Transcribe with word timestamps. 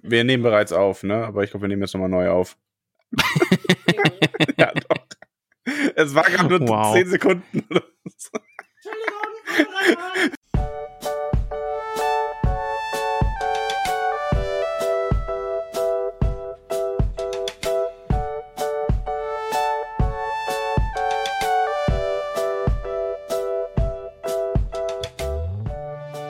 Wir 0.02 0.24
nehmen 0.24 0.44
bereits 0.44 0.72
auf, 0.72 1.04
ne? 1.04 1.26
Aber 1.26 1.44
ich 1.44 1.52
glaube, 1.52 1.66
wir 1.66 1.68
nehmen 1.68 1.82
jetzt 1.82 1.94
nochmal 1.94 2.08
neu 2.08 2.30
auf. 2.30 2.58
ja, 4.58 4.72
doch. 4.72 5.05
Es 5.98 6.16
war 6.16 6.24
gerade 6.24 6.58
nur 6.58 6.70
Wow. 6.70 6.94
10 6.94 7.10
Sekunden. 7.10 7.68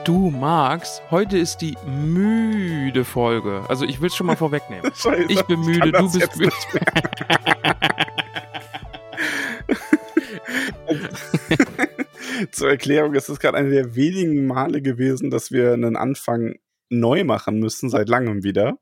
Du 0.06 0.30
Max, 0.30 1.02
heute 1.10 1.36
ist 1.36 1.56
die 1.56 1.76
müde 1.84 3.04
Folge. 3.04 3.64
Also 3.68 3.84
ich 3.84 4.00
will 4.00 4.06
es 4.06 4.14
schon 4.14 4.28
mal 4.28 4.36
vorwegnehmen. 4.36 4.92
Scheiße, 4.94 5.26
Ich 5.28 5.42
bin 5.46 5.58
müde, 5.62 5.90
du 5.90 5.90
das 5.90 6.16
bist 6.16 6.38
müde. 6.38 6.52
Zur 12.52 12.70
Erklärung 12.70 13.14
ist 13.14 13.28
es 13.28 13.40
gerade 13.40 13.58
eine 13.58 13.70
der 13.70 13.96
wenigen 13.96 14.46
Male 14.46 14.80
gewesen, 14.80 15.32
dass 15.32 15.50
wir 15.50 15.72
einen 15.72 15.96
Anfang 15.96 16.54
neu 16.88 17.24
machen 17.24 17.58
müssen, 17.58 17.90
seit 17.90 18.08
langem 18.08 18.44
wieder. 18.44 18.78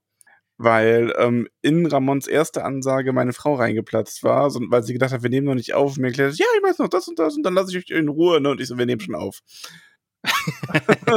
Weil 0.59 1.15
ähm, 1.17 1.49
in 1.63 1.87
Ramons 1.87 2.27
erste 2.27 2.65
Ansage 2.65 3.15
meine 3.15 3.33
Frau 3.33 3.55
reingeplatzt 3.55 4.25
war, 4.25 4.51
so, 4.51 4.61
weil 4.69 4.83
sie 4.83 4.93
gedacht 4.93 5.15
hat, 5.15 5.23
wir 5.23 5.31
nehmen 5.31 5.47
noch 5.47 5.55
nicht 5.55 5.73
auf. 5.73 5.97
Und 5.97 6.03
mir 6.03 6.09
erklärt, 6.09 6.37
ja, 6.37 6.45
ich 6.55 6.63
weiß 6.63 6.81
noch 6.81 6.89
das 6.89 7.09
und 7.09 7.19
das 7.19 7.35
und 7.35 7.45
dann 7.45 7.55
lasse 7.55 7.71
ich 7.71 7.79
euch 7.79 7.97
in 7.97 8.09
Ruhe. 8.09 8.43
Ne? 8.43 8.51
Und 8.51 8.61
ich 8.61 8.69
so, 8.69 8.77
wir 8.77 8.85
nehmen 8.85 9.01
schon 9.01 9.15
auf. 9.15 9.41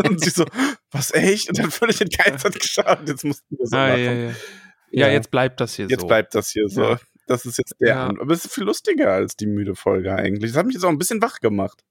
Und 0.07 0.21
sie 0.21 0.29
so, 0.29 0.45
was 0.91 1.13
echt? 1.13 1.49
Und 1.49 1.59
dann 1.59 1.71
völlig 1.71 1.99
entgeistert 2.01 2.59
geschaut. 2.59 2.99
Jetzt 3.07 3.23
mussten 3.23 3.57
wir 3.57 3.65
so 3.67 3.75
Ah, 3.77 3.89
machen. 3.89 4.03
ja, 4.03 4.11
ja. 4.13 4.27
ja, 4.29 4.33
Ja. 4.91 5.09
jetzt 5.09 5.31
bleibt 5.31 5.59
das 5.61 5.75
hier 5.75 5.87
Jetzt 5.87 6.01
so. 6.01 6.07
bleibt 6.07 6.35
das 6.35 6.49
hier 6.49 6.67
so. 6.69 6.97
Das 7.27 7.45
ist 7.45 7.57
jetzt 7.57 7.75
der. 7.79 7.87
Ja. 7.89 8.05
Aber 8.07 8.31
es 8.33 8.45
ist 8.45 8.53
viel 8.53 8.63
lustiger 8.63 9.11
als 9.11 9.35
die 9.35 9.47
müde 9.47 9.75
Folge 9.75 10.15
eigentlich. 10.15 10.51
Das 10.51 10.59
hat 10.59 10.65
mich 10.65 10.75
jetzt 10.75 10.83
auch 10.85 10.89
ein 10.89 10.97
bisschen 10.97 11.21
wach 11.21 11.39
gemacht. 11.39 11.83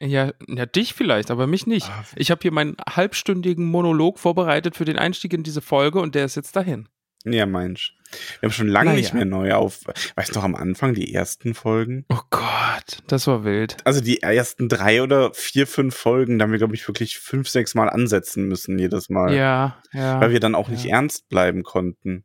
Ja, 0.00 0.32
ja, 0.48 0.66
dich 0.66 0.94
vielleicht, 0.94 1.30
aber 1.30 1.46
mich 1.46 1.66
nicht. 1.66 1.86
Ah. 1.88 2.04
Ich 2.16 2.30
habe 2.30 2.40
hier 2.42 2.52
meinen 2.52 2.76
halbstündigen 2.88 3.66
Monolog 3.66 4.18
vorbereitet 4.18 4.76
für 4.76 4.84
den 4.84 4.98
Einstieg 4.98 5.32
in 5.32 5.42
diese 5.42 5.60
Folge 5.60 6.00
und 6.00 6.14
der 6.14 6.24
ist 6.24 6.34
jetzt 6.36 6.56
dahin. 6.56 6.88
Ja, 7.24 7.44
Mensch. 7.46 7.94
Wir 8.40 8.48
haben 8.48 8.54
schon 8.54 8.68
lange 8.68 8.90
Naja. 8.90 9.00
nicht 9.00 9.14
mehr 9.14 9.26
neu 9.26 9.52
auf. 9.52 9.80
Weißt 10.16 10.30
du 10.30 10.38
noch 10.38 10.44
am 10.44 10.54
Anfang 10.54 10.94
die 10.94 11.12
ersten 11.14 11.54
Folgen? 11.54 12.06
Oh 12.08 12.18
Gott, 12.30 12.69
das 13.06 13.26
war 13.26 13.44
wild. 13.44 13.76
Also 13.84 14.00
die 14.00 14.22
ersten 14.22 14.68
drei 14.68 15.02
oder 15.02 15.32
vier, 15.34 15.66
fünf 15.66 15.94
Folgen, 15.94 16.38
da 16.38 16.44
haben 16.44 16.52
wir, 16.52 16.58
glaube 16.58 16.74
ich, 16.74 16.86
wirklich 16.86 17.18
fünf, 17.18 17.48
sechs 17.48 17.74
Mal 17.74 17.88
ansetzen 17.88 18.46
müssen 18.48 18.78
jedes 18.78 19.08
Mal. 19.08 19.34
Ja, 19.34 19.78
ja. 19.92 20.20
Weil 20.20 20.32
wir 20.32 20.40
dann 20.40 20.54
auch 20.54 20.68
nicht 20.68 20.84
Ja. 20.84 20.96
ernst 20.96 21.28
bleiben 21.28 21.62
konnten. 21.62 22.24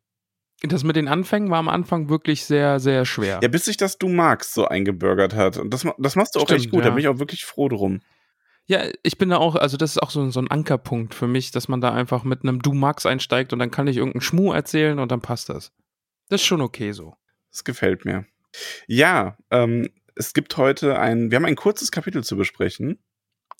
Das 0.61 0.83
mit 0.83 0.95
den 0.95 1.07
Anfängen 1.07 1.49
war 1.49 1.59
am 1.59 1.69
Anfang 1.69 2.09
wirklich 2.09 2.45
sehr, 2.45 2.79
sehr 2.79 3.05
schwer. 3.05 3.39
Ja, 3.43 3.47
bis 3.49 3.65
sich 3.65 3.77
das 3.77 3.97
Du 3.97 4.07
magst 4.07 4.53
so 4.53 4.67
eingebürgert 4.67 5.35
hat. 5.35 5.57
Und 5.57 5.73
das, 5.73 5.85
das 5.97 6.15
machst 6.15 6.35
du 6.35 6.39
auch 6.39 6.45
Stimmt, 6.45 6.61
recht 6.61 6.71
gut. 6.71 6.81
Da 6.81 6.87
ja. 6.87 6.89
bin 6.91 6.99
ich 7.01 7.07
auch 7.07 7.19
wirklich 7.19 7.45
froh 7.45 7.69
drum. 7.69 8.01
Ja, 8.67 8.81
ich 9.03 9.17
bin 9.19 9.29
da 9.29 9.37
auch, 9.37 9.55
also 9.55 9.77
das 9.77 9.91
ist 9.91 10.01
auch 10.01 10.09
so, 10.09 10.27
so 10.31 10.39
ein 10.39 10.49
Ankerpunkt 10.49 11.13
für 11.13 11.27
mich, 11.27 11.51
dass 11.51 11.67
man 11.67 11.81
da 11.81 11.93
einfach 11.93 12.23
mit 12.23 12.41
einem 12.43 12.61
Du 12.63 12.73
Max 12.73 13.05
einsteigt 13.05 13.53
und 13.53 13.59
dann 13.59 13.69
kann 13.69 13.85
ich 13.85 13.97
irgendeinen 13.97 14.21
Schmuh 14.21 14.53
erzählen 14.53 14.97
und 14.97 15.11
dann 15.11 15.21
passt 15.21 15.49
das. 15.49 15.71
Das 16.29 16.41
ist 16.41 16.47
schon 16.47 16.61
okay 16.61 16.91
so. 16.91 17.15
Das 17.51 17.63
gefällt 17.63 18.05
mir. 18.05 18.25
Ja, 18.87 19.37
ähm, 19.51 19.89
es 20.15 20.33
gibt 20.33 20.57
heute 20.57 20.99
ein, 20.99 21.31
wir 21.31 21.37
haben 21.37 21.45
ein 21.45 21.55
kurzes 21.55 21.91
Kapitel 21.91 22.23
zu 22.23 22.37
besprechen. 22.37 22.99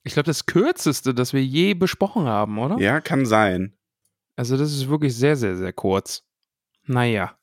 Ich 0.03 0.13
glaube, 0.13 0.27
das 0.27 0.45
kürzeste, 0.45 1.13
das 1.13 1.33
wir 1.33 1.43
je 1.43 1.73
besprochen 1.73 2.25
haben, 2.25 2.57
oder? 2.59 2.77
Ja, 2.77 3.01
kann 3.01 3.25
sein. 3.25 3.77
Also 4.35 4.57
das 4.57 4.71
ist 4.71 4.89
wirklich 4.89 5.15
sehr, 5.15 5.35
sehr, 5.35 5.55
sehr 5.55 5.73
kurz. 5.73 6.23
Naja. 6.85 7.37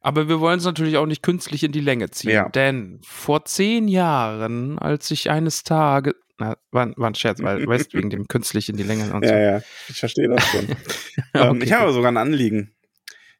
Aber 0.00 0.28
wir 0.28 0.40
wollen 0.40 0.58
es 0.58 0.64
natürlich 0.64 0.96
auch 0.96 1.06
nicht 1.06 1.22
künstlich 1.22 1.62
in 1.62 1.72
die 1.72 1.80
Länge 1.80 2.10
ziehen. 2.10 2.30
Ja. 2.30 2.48
Denn 2.48 3.00
vor 3.04 3.44
zehn 3.44 3.86
Jahren, 3.86 4.78
als 4.78 5.10
ich 5.10 5.30
eines 5.30 5.62
Tages. 5.62 6.14
Na, 6.38 6.56
war, 6.70 6.90
war 6.96 7.10
ein 7.10 7.14
Scherz, 7.14 7.42
weil, 7.42 7.66
weißt 7.66 7.92
wegen 7.92 8.08
dem 8.08 8.26
künstlich 8.26 8.70
in 8.70 8.76
die 8.78 8.82
Länge 8.82 9.12
und 9.12 9.24
so. 9.26 9.30
Ja, 9.30 9.38
ja, 9.38 9.62
ich 9.88 9.98
verstehe 9.98 10.26
das 10.26 10.42
schon. 10.46 10.68
ähm, 11.34 11.50
Okay, 11.50 11.64
ich 11.64 11.72
habe 11.72 11.92
sogar 11.92 12.10
ein 12.10 12.16
Anliegen. 12.16 12.74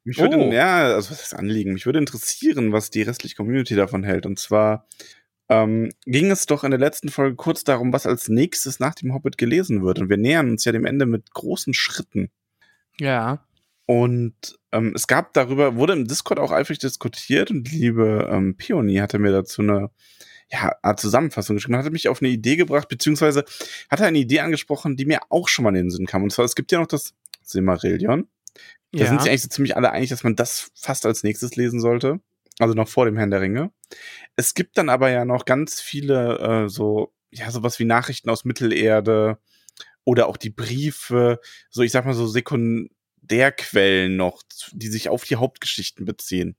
Mich 0.04 0.18
würde, 0.18 0.36
Oh. 0.36 0.52
ja, 0.52 0.94
also 0.94 1.10
was 1.10 1.22
ist 1.22 1.34
Anliegen? 1.34 1.72
Mich 1.72 1.86
würde 1.86 1.98
interessieren, 1.98 2.72
was 2.72 2.90
die 2.90 3.02
restliche 3.02 3.36
Community 3.36 3.74
davon 3.74 4.02
hält. 4.02 4.26
Und 4.26 4.38
zwar 4.38 4.86
ähm, 5.48 5.90
ging 6.06 6.30
es 6.30 6.46
doch 6.46 6.64
in 6.64 6.70
der 6.70 6.80
letzten 6.80 7.08
Folge 7.08 7.36
kurz 7.36 7.64
darum, 7.64 7.92
was 7.92 8.06
als 8.06 8.28
nächstes 8.28 8.80
nach 8.80 8.94
dem 8.94 9.12
Hobbit 9.12 9.36
gelesen 9.36 9.84
wird. 9.84 9.98
Und 9.98 10.08
wir 10.08 10.16
nähern 10.16 10.50
uns 10.50 10.64
ja 10.64 10.72
dem 10.72 10.86
Ende 10.86 11.06
mit 11.06 11.32
großen 11.34 11.74
Schritten. 11.74 12.30
Ja. 12.98 13.44
Und 13.86 14.58
ähm, 14.72 14.92
es 14.94 15.06
gab 15.08 15.32
darüber, 15.34 15.74
wurde 15.74 15.94
im 15.94 16.06
Discord 16.06 16.38
auch 16.38 16.52
eifrig 16.52 16.78
diskutiert 16.78 17.50
und 17.50 17.64
die 17.64 17.76
liebe 17.76 18.28
ähm, 18.30 18.56
Peony 18.56 18.96
hatte 18.96 19.18
mir 19.18 19.32
dazu 19.32 19.62
eine 19.62 19.90
ja, 20.52 20.72
Art 20.82 21.00
Zusammenfassung 21.00 21.56
geschrieben, 21.56 21.76
hatte 21.76 21.90
mich 21.90 22.08
auf 22.08 22.22
eine 22.22 22.30
Idee 22.30 22.56
gebracht, 22.56 22.88
beziehungsweise 22.88 23.44
hatte 23.88 24.04
eine 24.04 24.18
Idee 24.18 24.40
angesprochen, 24.40 24.96
die 24.96 25.06
mir 25.06 25.20
auch 25.28 25.48
schon 25.48 25.64
mal 25.64 25.70
in 25.70 25.86
den 25.86 25.90
Sinn 25.90 26.06
kam. 26.06 26.22
Und 26.22 26.30
zwar, 26.30 26.44
es 26.44 26.54
gibt 26.54 26.70
ja 26.70 26.78
noch 26.78 26.86
das 26.86 27.14
Silmarillion. 27.42 28.28
Da 28.92 29.00
ja. 29.00 29.06
sind 29.06 29.20
sich 29.20 29.30
eigentlich 29.30 29.42
so 29.42 29.48
ziemlich 29.48 29.76
alle 29.76 29.92
einig, 29.92 30.10
dass 30.10 30.24
man 30.24 30.36
das 30.36 30.70
fast 30.74 31.06
als 31.06 31.22
nächstes 31.22 31.56
lesen 31.56 31.80
sollte. 31.80 32.20
Also 32.58 32.74
noch 32.74 32.88
vor 32.88 33.06
dem 33.06 33.16
Herrn 33.16 33.30
der 33.30 33.40
Ringe. 33.40 33.72
Es 34.36 34.54
gibt 34.54 34.76
dann 34.76 34.88
aber 34.88 35.10
ja 35.10 35.24
noch 35.24 35.44
ganz 35.44 35.80
viele 35.80 36.38
äh, 36.38 36.68
so, 36.68 37.14
ja, 37.30 37.50
sowas 37.50 37.78
wie 37.78 37.84
Nachrichten 37.84 38.28
aus 38.28 38.44
Mittelerde 38.44 39.38
oder 40.04 40.28
auch 40.28 40.36
die 40.36 40.50
Briefe, 40.50 41.40
so 41.70 41.82
ich 41.82 41.92
sag 41.92 42.04
mal 42.04 42.14
so 42.14 42.26
Sekundärquellen 42.26 44.16
noch, 44.16 44.42
die 44.72 44.88
sich 44.88 45.08
auf 45.08 45.24
die 45.24 45.36
Hauptgeschichten 45.36 46.04
beziehen. 46.04 46.56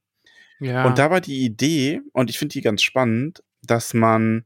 ja. 0.59 0.85
Und 0.85 0.97
da 0.97 1.12
war 1.12 1.22
die 1.22 1.44
Idee, 1.44 2.02
und 2.13 2.29
ich 2.29 2.40
finde 2.40 2.53
die 2.53 2.62
ganz 2.62 2.81
spannend, 2.81 3.44
dass 3.62 3.94
man 3.94 4.46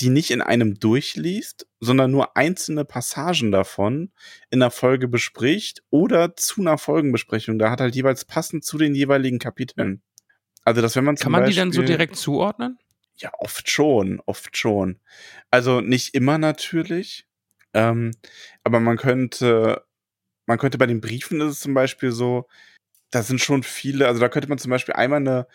die 0.00 0.10
nicht 0.10 0.30
in 0.30 0.40
einem 0.42 0.78
durchliest, 0.78 1.66
sondern 1.80 2.10
nur 2.10 2.36
einzelne 2.36 2.84
Passagen 2.84 3.50
davon 3.50 4.12
in 4.50 4.62
einer 4.62 4.70
Folge 4.70 5.08
bespricht 5.08 5.82
oder 5.90 6.36
zu 6.36 6.60
einer 6.60 6.78
Folgenbesprechung. 6.78 7.58
Da 7.58 7.70
hat 7.70 7.80
halt 7.80 7.94
jeweils 7.94 8.24
passend 8.24 8.64
zu 8.64 8.78
den 8.78 8.94
jeweiligen 8.94 9.38
Kapiteln. 9.38 10.02
Also, 10.64 10.82
dass 10.82 10.94
wenn 10.96 11.04
man 11.04 11.16
Kann 11.16 11.32
man 11.32 11.46
die 11.46 11.54
dann 11.56 11.72
so 11.72 11.80
Beispiel- 11.80 11.96
direkt 11.96 12.16
zuordnen? 12.16 12.78
ja, 13.20 13.32
oft 13.40 13.68
schon, 13.68 14.20
oft 14.26 14.56
schon. 14.56 15.00
Also 15.50 15.80
nicht 15.80 16.14
immer 16.14 16.38
natürlich, 16.38 17.26
ähm, 17.74 18.12
aber 18.62 18.78
man 18.78 18.96
könnte, 18.96 19.84
man 20.46 20.58
könnte 20.58 20.78
bei 20.78 20.86
den 20.86 21.00
Briefen 21.00 21.40
ist 21.40 21.52
es 21.54 21.60
zum 21.60 21.74
Beispiel 21.74 22.12
so, 22.12 22.46
da 23.10 23.22
sind 23.24 23.40
schon 23.40 23.64
viele, 23.64 24.06
also 24.06 24.20
da 24.20 24.28
könnte 24.28 24.48
man 24.48 24.58
zum 24.58 24.70
Beispiel 24.70 24.94
einmal 24.94 25.18
eine 25.18 25.48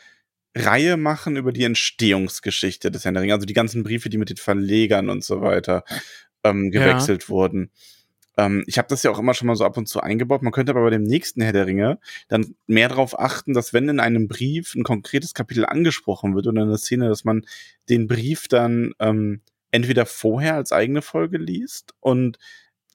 Reihe 0.56 0.98
machen 0.98 1.36
über 1.36 1.52
die 1.52 1.64
Entstehungsgeschichte 1.64 2.92
des 2.92 3.06
Herrn 3.06 3.16
der 3.16 3.24
Ringe, 3.24 3.34
also 3.34 3.46
die 3.46 3.54
ganzen 3.54 3.84
Briefe, 3.84 4.10
die 4.10 4.18
mit 4.18 4.30
den 4.30 4.38
Verlegern 4.38 5.10
und 5.10 5.24
so 5.24 5.42
weiter 5.42 5.84
ähm, 6.44 6.72
Ja. 6.72 6.82
gewechselt 6.82 7.30
wurden. 7.30 7.72
Ähm, 8.38 8.64
ich 8.68 8.78
habe 8.78 8.88
das 8.88 9.04
ja 9.04 9.12
auch 9.12 9.20
immer 9.20 9.34
schon 9.34 9.48
mal 9.48 9.56
so 9.56 9.66
ab 9.66 9.78
und 9.78 9.88
zu 9.88 10.02
eingebaut. 10.02 10.42
Man 10.42 10.52
könnte 10.52 10.72
aber 10.72 10.84
bei 10.84 10.90
dem 10.90 11.04
nächsten 11.04 11.42
Herr 11.42 11.54
der 11.54 11.68
Ringe 11.68 12.00
dann 12.28 12.56
mehr 12.68 12.90
darauf 12.90 13.20
achten, 13.20 13.54
dass 13.54 13.74
wenn 13.74 13.90
in 13.90 14.00
einem 14.00 14.28
Brief 14.28 14.76
ein 14.76 14.84
konkretes 14.84 15.34
Kapitel 15.34 15.66
angesprochen 15.66 16.36
wird 16.36 16.48
oder 16.48 16.64
eine 16.64 16.78
Szene, 16.78 17.10
dass 17.10 17.24
man 17.24 17.46
den 17.90 18.08
Brief 18.08 18.48
dann 18.48 18.94
ähm, 19.00 19.42
entweder 19.72 20.06
vorher 20.06 20.56
als 20.56 20.72
eigene 20.72 21.02
Folge 21.02 21.38
liest 21.38 21.94
und 22.00 22.38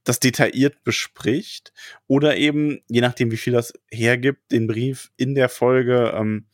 das 0.05 0.21
detailliert 0.21 0.83
bespricht 0.85 1.73
oder 2.07 2.37
eben, 2.37 2.81
je 2.89 3.01
nachdem, 3.01 3.31
wie 3.31 3.37
viel 3.37 3.53
das 3.53 3.75
hergibt, 3.91 4.51
den 4.53 4.67
Brief 4.67 5.11
in 5.17 5.35
der 5.35 5.49
Folge 5.49 6.13
ähm, 6.17 6.47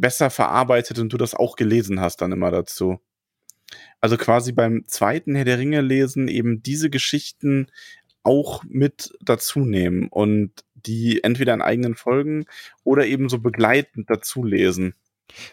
besser 0.00 0.30
verarbeitet 0.30 0.98
und 0.98 1.12
du 1.12 1.16
das 1.16 1.34
auch 1.34 1.56
gelesen 1.56 2.00
hast 2.00 2.22
dann 2.22 2.32
immer 2.32 2.50
dazu. 2.50 3.00
Also 4.00 4.16
quasi 4.16 4.52
beim 4.52 4.84
zweiten 4.86 5.34
Herr 5.34 5.44
der 5.44 5.58
Ringe 5.58 5.80
lesen 5.80 6.28
eben 6.28 6.62
diese 6.62 6.90
Geschichten 6.90 7.68
auch 8.22 8.64
mit 8.64 9.12
dazu 9.20 9.60
nehmen 9.60 10.08
und 10.08 10.52
die 10.74 11.22
entweder 11.22 11.54
in 11.54 11.62
eigenen 11.62 11.94
Folgen 11.94 12.46
oder 12.84 13.06
eben 13.06 13.28
so 13.28 13.38
begleitend 13.38 14.08
dazu 14.08 14.44
lesen. 14.44 14.94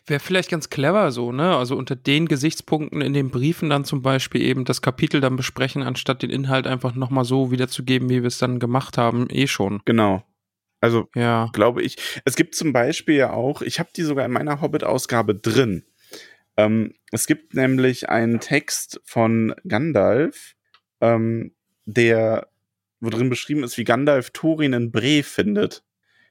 Wäre 0.05 0.19
vielleicht 0.19 0.49
ganz 0.49 0.69
clever 0.69 1.11
so, 1.11 1.31
ne? 1.31 1.55
Also 1.55 1.75
unter 1.75 1.95
den 1.95 2.27
Gesichtspunkten 2.27 3.01
in 3.01 3.13
den 3.13 3.29
Briefen 3.29 3.69
dann 3.69 3.85
zum 3.85 4.01
Beispiel 4.01 4.41
eben 4.41 4.65
das 4.65 4.81
Kapitel 4.81 5.21
dann 5.21 5.35
besprechen, 5.35 5.83
anstatt 5.83 6.23
den 6.23 6.31
Inhalt 6.31 6.65
einfach 6.65 6.95
nochmal 6.95 7.25
so 7.25 7.51
wiederzugeben, 7.51 8.09
wie 8.09 8.21
wir 8.23 8.27
es 8.27 8.39
dann 8.39 8.59
gemacht 8.59 8.97
haben, 8.97 9.27
eh 9.29 9.45
schon. 9.45 9.81
Genau. 9.85 10.23
Also 10.81 11.09
Ja. 11.15 11.50
glaube 11.53 11.81
ich. 11.81 11.97
Es 12.25 12.35
gibt 12.35 12.56
zum 12.56 12.74
Beispiel 12.74 13.15
ja 13.15 13.31
auch, 13.33 13.62
ich 13.62 13.79
habe 13.79 13.89
die 13.95 14.03
sogar 14.03 14.25
in 14.25 14.31
meiner 14.31 14.62
Hobbit-Ausgabe 14.62 15.35
drin. 15.35 15.83
Ähm, 16.57 16.94
es 17.12 17.27
gibt 17.27 17.53
nämlich 17.53 18.09
einen 18.09 18.39
Text 18.39 19.01
von 19.06 19.53
Gandalf, 19.68 20.56
ähm, 21.01 21.53
der, 21.85 22.47
wo 23.00 23.09
drin 23.09 23.29
beschrieben 23.29 23.63
ist, 23.63 23.77
wie 23.77 23.83
Gandalf 23.83 24.31
Thorin 24.31 24.74
in 24.74 24.91
Bre 24.91 25.24
findet. 25.24 25.83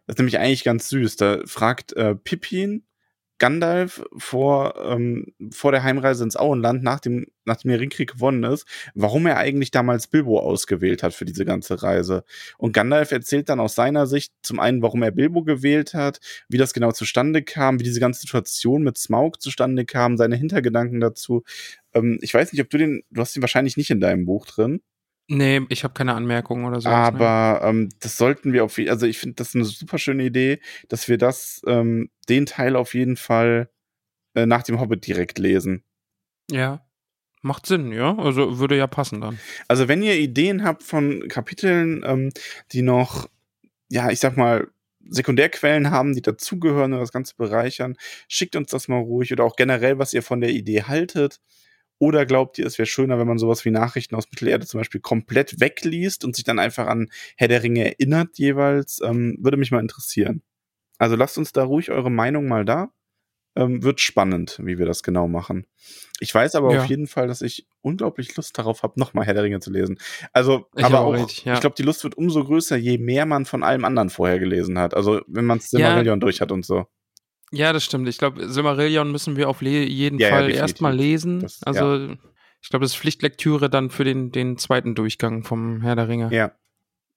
Das 0.06 0.14
ist 0.14 0.18
nämlich 0.18 0.38
eigentlich 0.38 0.64
ganz 0.64 0.88
süß. 0.88 1.16
Da 1.16 1.40
fragt 1.46 1.92
äh, 1.94 2.14
Pippin 2.14 2.84
Gandalf 3.38 4.02
vor, 4.16 4.74
ähm, 4.82 5.34
vor 5.50 5.72
der 5.72 5.82
Heimreise 5.82 6.24
ins 6.24 6.36
Auenland, 6.36 6.82
nach 6.82 7.00
dem, 7.00 7.26
nachdem 7.44 7.70
der 7.70 7.80
Ringkrieg 7.80 8.12
gewonnen 8.12 8.44
ist, 8.44 8.66
warum 8.94 9.26
er 9.26 9.36
eigentlich 9.36 9.70
damals 9.70 10.06
Bilbo 10.06 10.40
ausgewählt 10.40 11.02
hat 11.02 11.12
für 11.12 11.24
diese 11.24 11.44
ganze 11.44 11.82
Reise. 11.82 12.24
Und 12.56 12.72
Gandalf 12.72 13.12
erzählt 13.12 13.48
dann 13.48 13.60
aus 13.60 13.74
seiner 13.74 14.06
Sicht 14.06 14.32
zum 14.42 14.58
einen, 14.58 14.82
warum 14.82 15.02
er 15.02 15.10
Bilbo 15.10 15.42
gewählt 15.42 15.94
hat, 15.94 16.20
wie 16.48 16.58
das 16.58 16.72
genau 16.72 16.92
zustande 16.92 17.42
kam, 17.42 17.78
wie 17.78 17.84
diese 17.84 18.00
ganze 18.00 18.20
Situation 18.20 18.82
mit 18.82 18.96
Smaug 18.98 19.40
zustande 19.40 19.84
kam, 19.84 20.16
seine 20.16 20.36
Hintergedanken 20.36 21.00
dazu. 21.00 21.42
Ähm, 21.94 22.18
ich 22.22 22.32
weiß 22.32 22.52
nicht, 22.52 22.62
ob 22.62 22.70
du 22.70 22.78
den, 22.78 23.02
du 23.10 23.20
hast 23.20 23.36
ihn 23.36 23.42
wahrscheinlich 23.42 23.76
nicht 23.76 23.90
in 23.90 24.00
deinem 24.00 24.24
Buch 24.24 24.46
drin, 24.46 24.80
Nee, 25.28 25.62
ich 25.70 25.82
habe 25.82 25.94
keine 25.94 26.14
Anmerkungen 26.14 26.64
oder 26.66 26.80
so. 26.80 26.88
aber 26.88 27.60
ähm, 27.64 27.88
das 28.00 28.16
sollten 28.16 28.52
wir 28.52 28.64
auf 28.64 28.78
jeden 28.78 28.90
also 28.90 29.06
ich 29.06 29.18
finde 29.18 29.36
das 29.36 29.54
eine 29.54 29.64
super 29.64 29.98
schöne 29.98 30.24
Idee, 30.24 30.60
dass 30.88 31.08
wir 31.08 31.18
das, 31.18 31.62
ähm, 31.66 32.10
den 32.28 32.46
Teil 32.46 32.76
auf 32.76 32.94
jeden 32.94 33.16
Fall 33.16 33.68
äh, 34.34 34.46
nach 34.46 34.62
dem 34.62 34.78
Hobbit 34.78 35.06
direkt 35.06 35.38
lesen. 35.38 35.82
Ja. 36.50 36.86
Macht 37.42 37.66
Sinn, 37.66 37.92
ja. 37.92 38.16
Also 38.16 38.58
würde 38.58 38.76
ja 38.76 38.86
passen 38.86 39.20
dann. 39.20 39.38
Also 39.68 39.88
wenn 39.88 40.02
ihr 40.02 40.16
Ideen 40.16 40.64
habt 40.64 40.82
von 40.82 41.26
Kapiteln, 41.28 42.02
ähm, 42.04 42.32
die 42.72 42.82
noch, 42.82 43.28
ja, 43.88 44.10
ich 44.10 44.20
sag 44.20 44.36
mal, 44.36 44.68
Sekundärquellen 45.08 45.90
haben, 45.90 46.14
die 46.14 46.22
dazugehören 46.22 46.92
und 46.92 47.00
das 47.00 47.12
Ganze 47.12 47.34
bereichern, 47.36 47.96
schickt 48.28 48.56
uns 48.56 48.70
das 48.70 48.88
mal 48.88 49.00
ruhig 49.00 49.32
oder 49.32 49.44
auch 49.44 49.56
generell, 49.56 49.98
was 49.98 50.12
ihr 50.12 50.22
von 50.22 50.40
der 50.40 50.50
Idee 50.50 50.82
haltet. 50.82 51.40
Oder 51.98 52.26
glaubt 52.26 52.58
ihr, 52.58 52.66
es 52.66 52.78
wäre 52.78 52.86
schöner, 52.86 53.18
wenn 53.18 53.26
man 53.26 53.38
sowas 53.38 53.64
wie 53.64 53.70
Nachrichten 53.70 54.14
aus 54.16 54.30
Mittelerde 54.30 54.66
zum 54.66 54.78
Beispiel 54.80 55.00
komplett 55.00 55.60
wegliest 55.60 56.24
und 56.24 56.36
sich 56.36 56.44
dann 56.44 56.58
einfach 56.58 56.86
an 56.86 57.08
Herr 57.36 57.48
der 57.48 57.62
Ringe 57.62 57.84
erinnert 57.86 58.36
jeweils? 58.38 59.00
Ähm, 59.02 59.36
würde 59.40 59.56
mich 59.56 59.70
mal 59.70 59.80
interessieren. 59.80 60.42
Also 60.98 61.16
lasst 61.16 61.38
uns 61.38 61.52
da 61.52 61.64
ruhig 61.64 61.90
eure 61.90 62.10
Meinung 62.10 62.48
mal 62.48 62.64
da. 62.64 62.90
Ähm, 63.58 63.82
wird 63.82 64.00
spannend, 64.00 64.60
wie 64.62 64.76
wir 64.78 64.84
das 64.84 65.02
genau 65.02 65.28
machen. 65.28 65.66
Ich 66.20 66.34
weiß 66.34 66.56
aber 66.56 66.74
Ja. 66.74 66.82
auf 66.82 66.88
jeden 66.90 67.06
Fall, 67.06 67.26
dass 67.26 67.40
ich 67.40 67.66
unglaublich 67.80 68.36
Lust 68.36 68.58
darauf 68.58 68.82
habe, 68.82 69.00
nochmal 69.00 69.24
Herr 69.24 69.32
der 69.32 69.44
Ringe 69.44 69.60
zu 69.60 69.70
lesen. 69.70 69.98
Also, 70.34 70.66
Ich 70.76 70.84
aber 70.84 71.00
auch 71.00 71.12
richtig, 71.14 71.46
ja. 71.46 71.54
ich 71.54 71.60
glaube, 71.60 71.74
die 71.74 71.82
Lust 71.82 72.04
wird 72.04 72.16
umso 72.18 72.44
größer, 72.44 72.76
je 72.76 72.98
mehr 72.98 73.24
man 73.24 73.46
von 73.46 73.62
allem 73.62 73.86
anderen 73.86 74.10
vorher 74.10 74.38
gelesen 74.38 74.78
hat. 74.78 74.92
Also, 74.92 75.22
wenn 75.26 75.46
man 75.46 75.58
Ja. 75.58 75.64
Silmarillion 75.64 76.20
durch 76.20 76.42
hat 76.42 76.52
und 76.52 76.66
so. 76.66 76.84
Ja, 77.52 77.72
das 77.72 77.84
stimmt. 77.84 78.08
Ich 78.08 78.18
glaube, 78.18 78.48
Silmarillion 78.48 79.10
müssen 79.12 79.36
wir 79.36 79.48
auf 79.48 79.62
jeden 79.62 80.18
Ja, 80.18 80.28
ja, 80.28 80.34
Fall 80.34 80.42
definitiv. 80.48 80.60
erstmal 80.62 80.94
lesen. 80.96 81.40
Das- 81.40 81.62
also, 81.62 82.16
ich 82.60 82.70
glaube, 82.70 82.84
das 82.84 82.92
ist 82.92 82.98
Pflichtlektüre 82.98 83.70
dann 83.70 83.90
für 83.90 84.04
den, 84.04 84.32
den 84.32 84.58
zweiten 84.58 84.94
Durchgang 84.94 85.44
vom 85.44 85.80
Herr 85.82 85.94
der 85.96 86.08
Ringe. 86.08 86.28
Ja. 86.34 86.52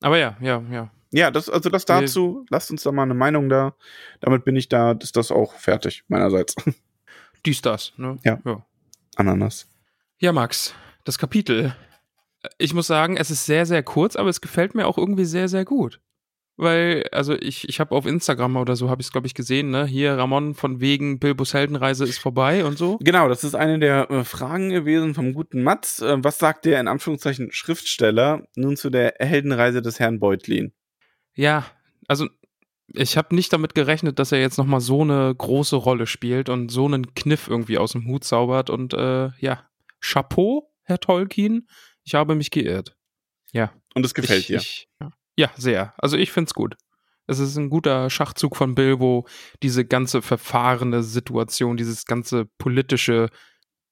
Aber 0.02 0.18
ja, 0.18 0.38
ja, 0.40 0.64
ja. 0.72 0.92
Ja, 1.12 1.32
das, 1.32 1.50
also 1.50 1.70
das 1.70 1.86
dazu. 1.86 2.46
Lasst 2.52 2.70
uns 2.70 2.84
da 2.84 2.92
mal 2.92 3.02
eine 3.04 3.16
Meinung 3.16 3.50
da. 3.50 3.76
Damit 4.20 4.46
bin 4.46 4.56
ich 4.56 4.70
da, 4.70 4.92
ist 4.92 5.16
das 5.18 5.32
auch 5.32 5.54
fertig, 5.54 6.04
meinerseits. 6.08 6.56
Dies, 7.46 7.62
das, 7.62 7.94
ne? 7.98 8.20
Ja. 8.24 8.40
ja. 8.46 8.64
Ananas. 9.16 9.68
Ja, 10.20 10.32
Max, 10.32 10.76
das 11.06 11.18
Kapitel. 11.18 11.76
Ich 12.60 12.74
muss 12.76 12.86
sagen, 12.88 13.18
es 13.18 13.32
ist 13.32 13.46
sehr, 13.46 13.66
sehr 13.66 13.82
kurz, 13.82 14.16
aber 14.16 14.30
es 14.30 14.40
gefällt 14.42 14.76
mir 14.76 14.86
auch 14.86 14.98
irgendwie 15.00 15.26
sehr, 15.26 15.48
sehr 15.50 15.66
gut. 15.66 16.00
Weil, 16.60 17.06
also 17.14 17.36
ich, 17.36 17.70
ich 17.70 17.80
habe 17.80 17.96
auf 17.96 18.06
Instagram 18.06 18.58
oder 18.58 18.76
so, 18.76 18.90
habe 18.90 19.02
ich 19.02 19.08
es, 19.08 19.14
glaube 19.14 19.28
ich, 19.28 19.34
gesehen, 19.34 19.70
ne? 19.70 19.86
Hier, 19.86 20.18
Ramon 20.18 20.56
von 20.56 20.82
wegen 20.82 21.18
Bilbos 21.18 21.54
Heldenreise 21.54 22.04
ist 22.04 22.18
vorbei 22.18 22.66
und 22.66 22.78
so. 22.78 22.98
Genau, 22.98 23.30
das 23.30 23.46
ist 23.46 23.56
eine 23.56 23.80
der 23.80 24.12
äh, 24.12 24.26
Fragen 24.26 24.70
gewesen 24.70 25.14
vom 25.14 25.34
guten 25.34 25.64
Mats. 25.64 26.02
Äh, 26.02 26.18
was 26.22 26.38
sagt 26.38 26.66
der 26.66 26.82
in 26.82 26.90
Anführungszeichen 26.90 27.54
Schriftsteller 27.54 28.44
nun 28.58 28.76
zu 28.76 28.90
der 28.90 29.14
Heldenreise 29.20 29.82
des 29.82 30.02
Herrn 30.02 30.20
Beutlin? 30.20 30.74
Ja, 31.34 31.66
also 32.10 32.28
ich 32.88 33.16
habe 33.16 33.34
nicht 33.34 33.54
damit 33.54 33.74
gerechnet, 33.74 34.20
dass 34.20 34.34
er 34.34 34.42
jetzt 34.42 34.58
nochmal 34.58 34.82
so 34.82 35.04
eine 35.04 35.34
große 35.34 35.78
Rolle 35.78 36.08
spielt 36.08 36.50
und 36.50 36.72
so 36.72 36.84
einen 36.84 37.14
Kniff 37.14 37.48
irgendwie 37.48 37.78
aus 37.78 37.94
dem 37.94 38.06
Hut 38.06 38.26
zaubert. 38.26 38.70
Und 38.70 38.94
äh, 38.94 39.30
ja, 39.40 39.64
Chapeau, 40.02 40.74
Herr 40.84 41.00
Tolkien. 41.00 41.70
Ich 42.04 42.16
habe 42.16 42.36
mich 42.36 42.52
geirrt. 42.52 42.98
Ja. 43.54 43.72
Und 43.96 44.06
es 44.06 44.14
gefällt 44.14 44.42
ich, 44.42 44.48
dir. 44.48 44.58
Ich, 44.58 44.90
ja. 45.00 45.12
Ja, 45.40 45.50
sehr. 45.56 45.94
Also 45.98 46.18
ich 46.18 46.32
find's 46.34 46.54
gut. 46.54 46.76
Es 47.28 47.40
ist 47.40 47.56
ein 47.56 47.70
guter 47.70 48.10
Schachzug 48.10 48.58
von 48.58 48.76
Bilbo, 48.76 49.26
diese 49.64 49.86
ganze 49.86 50.22
verfahrene 50.22 51.02
Situation, 51.02 51.78
dieses 51.78 52.06
ganze 52.06 52.46
politische, 52.58 53.30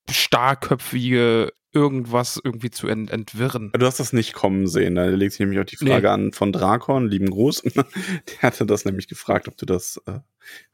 starrköpfige 0.09 1.53
irgendwas 1.73 2.39
irgendwie 2.43 2.69
zu 2.69 2.87
ent 2.87 3.11
entwirren. 3.11 3.71
Du 3.77 3.85
hast 3.85 3.99
das 3.99 4.11
nicht 4.11 4.33
kommen 4.33 4.67
sehen. 4.67 4.95
Da 4.95 5.05
legt 5.05 5.33
sich 5.33 5.39
nämlich 5.39 5.59
auch 5.59 5.65
die 5.65 5.77
Frage 5.77 6.07
Nee. 6.07 6.07
an 6.07 6.33
von 6.33 6.51
Drakon, 6.51 7.07
lieben 7.07 7.29
Gruß. 7.29 7.61
Der 7.63 8.41
hatte 8.41 8.65
das 8.65 8.83
nämlich 8.83 9.07
gefragt, 9.07 9.47
ob 9.47 9.55
du 9.57 9.65
das 9.65 10.01
äh, 10.05 10.19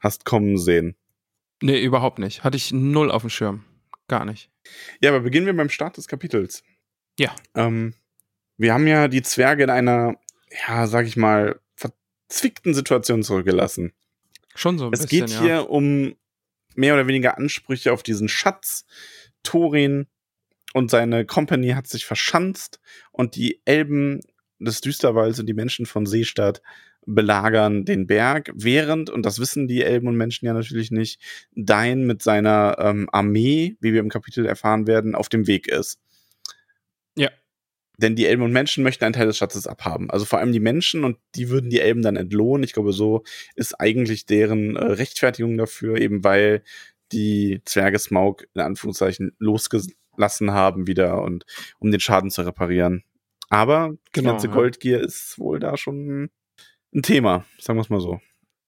hast 0.00 0.24
kommen 0.24 0.56
sehen. 0.58 0.96
Nee, 1.62 1.80
überhaupt 1.82 2.18
nicht. 2.18 2.42
Hatte 2.42 2.56
ich 2.56 2.72
null 2.72 3.10
auf 3.10 3.22
dem 3.22 3.30
Schirm. 3.30 3.64
Gar 4.08 4.24
nicht. 4.24 4.50
Ja, 5.00 5.10
aber 5.10 5.20
beginnen 5.20 5.46
wir 5.46 5.56
beim 5.56 5.68
Start 5.68 5.96
des 5.98 6.08
Kapitels. 6.08 6.62
Ja. 7.18 7.34
Ähm, 7.54 7.94
wir 8.56 8.72
haben 8.72 8.86
ja 8.86 9.08
die 9.08 9.22
Zwerge 9.22 9.64
in 9.64 9.70
einer, 9.70 10.14
ja, 10.66 10.86
sag 10.86 11.06
ich 11.06 11.16
mal, 11.16 11.60
verzwickten 11.76 12.74
Situation 12.74 13.22
zurückgelassen. 13.22 13.92
Schon 14.54 14.78
so 14.78 14.86
ein 14.86 14.92
Es 14.92 15.02
bisschen, 15.02 15.26
geht 15.26 15.30
ja. 15.30 15.40
hier 15.40 15.70
um 15.70 16.14
mehr 16.74 16.94
oder 16.94 17.06
weniger 17.06 17.36
Ansprüche 17.38 17.92
auf 17.92 18.02
diesen 18.02 18.28
Schatz. 18.28 18.84
Thorin 19.42 20.06
und 20.72 20.90
seine 20.90 21.26
Company 21.26 21.70
hat 21.70 21.86
sich 21.86 22.06
verschanzt 22.06 22.80
und 23.12 23.36
die 23.36 23.60
Elben 23.64 24.20
des 24.58 24.80
Düsterwalds 24.80 25.38
und 25.38 25.46
die 25.46 25.54
Menschen 25.54 25.86
von 25.86 26.06
Seestadt 26.06 26.62
belagern 27.06 27.84
den 27.84 28.06
Berg, 28.06 28.50
während, 28.54 29.10
und 29.10 29.26
das 29.26 29.38
wissen 29.38 29.68
die 29.68 29.82
Elben 29.82 30.08
und 30.08 30.16
Menschen 30.16 30.46
ja 30.46 30.54
natürlich 30.54 30.90
nicht, 30.90 31.20
Dain 31.54 32.06
mit 32.06 32.22
seiner 32.22 32.76
ähm, 32.78 33.08
Armee, 33.12 33.76
wie 33.80 33.92
wir 33.92 34.00
im 34.00 34.08
Kapitel 34.08 34.46
erfahren 34.46 34.86
werden, 34.86 35.14
auf 35.14 35.28
dem 35.28 35.46
Weg 35.46 35.68
ist. 35.68 36.00
Denn 37.98 38.16
die 38.16 38.26
Elben 38.26 38.42
und 38.42 38.52
Menschen 38.52 38.82
möchten 38.82 39.04
einen 39.04 39.12
Teil 39.12 39.26
des 39.26 39.36
Schatzes 39.36 39.66
abhaben. 39.66 40.10
Also 40.10 40.24
vor 40.24 40.38
allem 40.40 40.52
die 40.52 40.60
Menschen 40.60 41.04
und 41.04 41.18
die 41.36 41.48
würden 41.48 41.70
die 41.70 41.80
Elben 41.80 42.02
dann 42.02 42.16
entlohnen. 42.16 42.64
Ich 42.64 42.72
glaube, 42.72 42.92
so 42.92 43.22
ist 43.54 43.80
eigentlich 43.80 44.26
deren 44.26 44.76
äh, 44.76 44.84
Rechtfertigung 44.84 45.56
dafür, 45.56 45.98
eben 46.00 46.24
weil 46.24 46.62
die 47.12 47.60
Zwerge 47.64 47.98
Smaug 47.98 48.46
in 48.54 48.62
Anführungszeichen 48.62 49.32
losgelassen 49.38 50.52
haben 50.52 50.86
wieder 50.86 51.22
und 51.22 51.44
um 51.78 51.90
den 51.90 52.00
Schaden 52.00 52.30
zu 52.30 52.42
reparieren. 52.42 53.04
Aber 53.48 53.90
die 54.08 54.20
Genau, 54.20 54.30
ganze 54.30 54.48
ja. 54.48 54.52
Goldgier 54.52 55.00
ist 55.00 55.38
wohl 55.38 55.60
da 55.60 55.76
schon 55.76 56.30
ein 56.94 57.02
Thema, 57.02 57.44
sagen 57.58 57.78
wir 57.78 57.82
es 57.82 57.90
mal 57.90 58.00
so. 58.00 58.20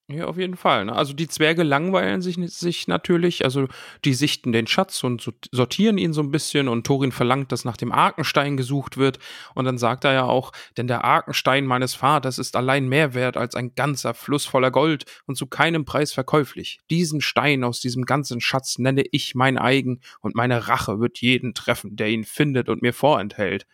Ja, 0.08 0.26
auf 0.26 0.36
jeden 0.38 0.56
Fall. 0.56 0.84
Ne? 0.84 0.92
Also 0.94 1.14
die 1.14 1.26
Zwerge 1.26 1.64
langweilen 1.64 2.22
sich, 2.22 2.36
sich 2.56 2.86
natürlich. 2.86 3.42
Also 3.44 3.66
die 4.04 4.14
sichten 4.14 4.52
den 4.52 4.68
Schatz 4.68 5.02
und 5.02 5.20
so- 5.20 5.32
sortieren 5.50 5.98
ihn 5.98 6.12
so 6.12 6.20
ein 6.22 6.30
bisschen 6.30 6.68
und 6.68 6.86
Thorin 6.86 7.10
verlangt, 7.10 7.50
dass 7.50 7.64
nach 7.64 7.76
dem 7.76 7.90
Arkenstein 7.90 8.56
gesucht 8.56 8.98
wird. 8.98 9.18
Und 9.56 9.64
dann 9.64 9.78
sagt 9.78 10.04
er 10.04 10.12
ja 10.12 10.22
auch, 10.22 10.52
denn 10.76 10.86
der 10.86 11.02
Arkenstein 11.04 11.66
meines 11.66 11.96
Vaters 11.96 12.38
ist 12.38 12.54
allein 12.54 12.88
mehr 12.88 13.14
wert 13.14 13.36
als 13.36 13.56
ein 13.56 13.75
ganzer 13.75 14.14
Fluss 14.14 14.46
voller 14.46 14.70
Gold 14.70 15.06
und 15.26 15.34
zu 15.36 15.48
keinem 15.48 15.84
Preis 15.84 16.12
verkäuflich. 16.12 16.78
Diesen 16.88 17.20
Stein 17.20 17.64
aus 17.64 17.80
diesem 17.80 18.04
ganzen 18.04 18.40
Schatz 18.40 18.78
nenne 18.78 19.02
ich 19.10 19.34
mein 19.34 19.58
eigen 19.58 20.00
und 20.20 20.36
meine 20.36 20.68
Rache 20.68 21.00
wird 21.00 21.18
jeden 21.20 21.52
treffen, 21.52 21.96
der 21.96 22.10
ihn 22.10 22.22
findet 22.22 22.68
und 22.68 22.80
mir 22.80 22.92
vorenthält. 22.92 23.66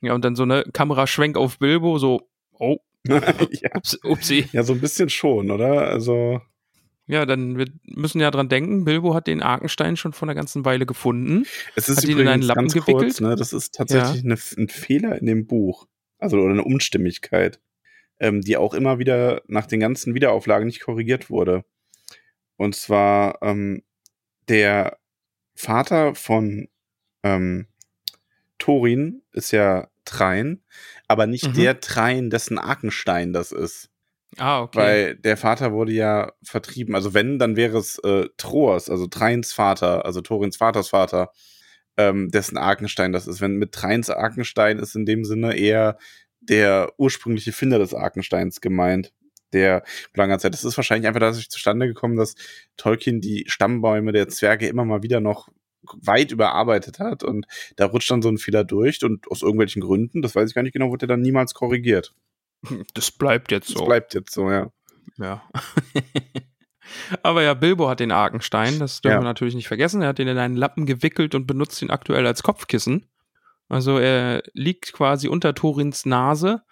Ja, 0.00 0.14
und 0.14 0.24
dann 0.24 0.34
so 0.34 0.44
eine 0.44 0.64
Kameraschwenk 0.64 1.36
auf 1.36 1.58
Bilbo, 1.58 1.98
so, 1.98 2.30
oh, 2.52 2.78
ja. 3.08 3.70
ups, 3.74 3.98
upsi. 4.02 4.48
ja, 4.52 4.62
so 4.62 4.72
ein 4.72 4.80
bisschen 4.80 5.08
schon, 5.08 5.50
oder? 5.50 5.88
Also, 5.88 6.40
Ja, 7.06 7.26
dann 7.26 7.58
wir 7.58 7.66
müssen 7.84 8.20
ja 8.20 8.30
dran 8.30 8.48
denken, 8.48 8.84
Bilbo 8.84 9.14
hat 9.14 9.26
den 9.26 9.42
Arkenstein 9.42 9.96
schon 9.96 10.12
vor 10.12 10.26
einer 10.26 10.34
ganzen 10.34 10.64
Weile 10.64 10.86
gefunden. 10.86 11.44
es 11.76 11.88
ist 11.88 11.98
Hat 11.98 12.04
ihn 12.04 12.18
in 12.18 12.28
einen 12.28 12.42
übrigens 12.42 12.46
Lappen 12.46 12.62
ganz 12.62 12.72
gewickelt? 12.74 12.98
kurz, 12.98 13.20
ne, 13.20 13.36
das 13.36 13.52
ist 13.52 13.74
tatsächlich 13.74 14.24
eine, 14.24 14.38
ein 14.56 14.68
Fehler 14.68 15.18
in 15.18 15.26
dem 15.26 15.46
Buch. 15.46 15.86
Also, 16.18 16.38
oder 16.38 16.52
eine 16.52 16.64
Unstimmigkeit, 16.64 17.60
ähm, 18.18 18.40
die 18.40 18.56
auch 18.56 18.72
immer 18.72 18.98
wieder 18.98 19.42
nach 19.46 19.66
den 19.66 19.80
ganzen 19.80 20.14
Wiederauflagen 20.14 20.66
nicht 20.66 20.80
korrigiert 20.80 21.28
wurde. 21.28 21.64
Und 22.56 22.74
zwar, 22.74 23.42
ähm, 23.42 23.82
der 24.48 24.98
Vater 25.54 26.14
von 26.14 26.68
ähm, 27.22 27.66
Thorin 28.58 29.22
ist 29.32 29.50
ja 29.50 29.88
Trein, 30.04 30.62
aber 31.08 31.26
nicht 31.26 31.48
Mhm. 31.48 31.54
der 31.54 31.80
Trein, 31.80 32.30
dessen 32.30 32.58
Arkenstein 32.58 33.32
das 33.32 33.52
ist. 33.52 33.90
Ah, 34.36 34.62
okay. 34.62 34.78
Weil 34.78 35.14
der 35.16 35.36
Vater 35.36 35.72
wurde 35.72 35.92
ja 35.92 36.32
vertrieben. 36.42 36.94
Also 36.94 37.14
wenn, 37.14 37.38
dann 37.38 37.56
wäre 37.56 37.78
es 37.78 37.98
äh, 38.00 38.28
Troas, 38.36 38.90
also 38.90 39.06
Trains 39.06 39.52
Vater, 39.52 40.04
also 40.04 40.20
Thorins 40.22 40.56
Vaters 40.56 40.88
Vater, 40.88 41.30
ähm, 41.96 42.30
dessen 42.30 42.56
Arkenstein 42.56 43.12
das 43.12 43.28
ist. 43.28 43.40
Wenn 43.40 43.56
mit 43.56 43.72
Trains 43.72 44.10
Arkenstein 44.10 44.78
ist 44.80 44.96
in 44.96 45.06
dem 45.06 45.24
Sinne 45.24 45.56
eher 45.56 45.98
der 46.40 46.92
ursprüngliche 46.98 47.52
Finder 47.52 47.78
des 47.78 47.94
Arkensteins 47.94 48.60
gemeint, 48.60 49.12
der 49.52 49.84
langer 50.14 50.40
Zeit. 50.40 50.52
Das 50.52 50.64
ist 50.64 50.76
wahrscheinlich 50.76 51.06
einfach 51.06 51.20
dadurch 51.20 51.48
zustande 51.48 51.86
gekommen, 51.86 52.16
dass 52.16 52.34
Tolkien 52.76 53.20
die 53.20 53.44
Stammbäume 53.46 54.10
der 54.10 54.28
Zwerge 54.28 54.66
immer 54.66 54.84
mal 54.84 55.02
wieder 55.04 55.20
noch 55.20 55.48
weit 56.02 56.32
überarbeitet 56.32 56.98
hat 56.98 57.22
und 57.22 57.46
da 57.76 57.86
rutscht 57.86 58.10
dann 58.10 58.22
so 58.22 58.28
ein 58.28 58.38
Fehler 58.38 58.64
durch 58.64 59.02
und 59.04 59.30
aus 59.30 59.42
irgendwelchen 59.42 59.82
Gründen, 59.82 60.22
das 60.22 60.34
weiß 60.34 60.48
ich 60.48 60.54
gar 60.54 60.62
nicht 60.62 60.72
genau, 60.72 60.90
wurde 60.90 61.06
er 61.06 61.08
dann 61.08 61.20
niemals 61.22 61.54
korrigiert. 61.54 62.12
Das 62.94 63.10
bleibt 63.10 63.50
jetzt 63.52 63.68
so. 63.68 63.80
Das 63.80 63.84
bleibt 63.86 64.14
jetzt 64.14 64.32
so, 64.32 64.50
ja. 64.50 64.70
Ja. 65.18 65.42
Aber 67.22 67.42
ja, 67.42 67.54
Bilbo 67.54 67.88
hat 67.88 68.00
den 68.00 68.12
Arkenstein, 68.12 68.78
das 68.78 69.00
dürfen 69.00 69.14
Ja. 69.16 69.20
wir 69.20 69.24
natürlich 69.24 69.54
nicht 69.54 69.68
vergessen. 69.68 70.02
Er 70.02 70.08
hat 70.08 70.18
ihn 70.18 70.28
in 70.28 70.38
einen 70.38 70.56
Lappen 70.56 70.86
gewickelt 70.86 71.34
und 71.34 71.46
benutzt 71.46 71.80
ihn 71.82 71.90
aktuell 71.90 72.26
als 72.26 72.42
Kopfkissen. 72.42 73.06
Also 73.68 73.98
er 73.98 74.42
liegt 74.52 74.92
quasi 74.92 75.28
unter 75.28 75.54
Torins 75.54 76.04
Nase, 76.04 76.62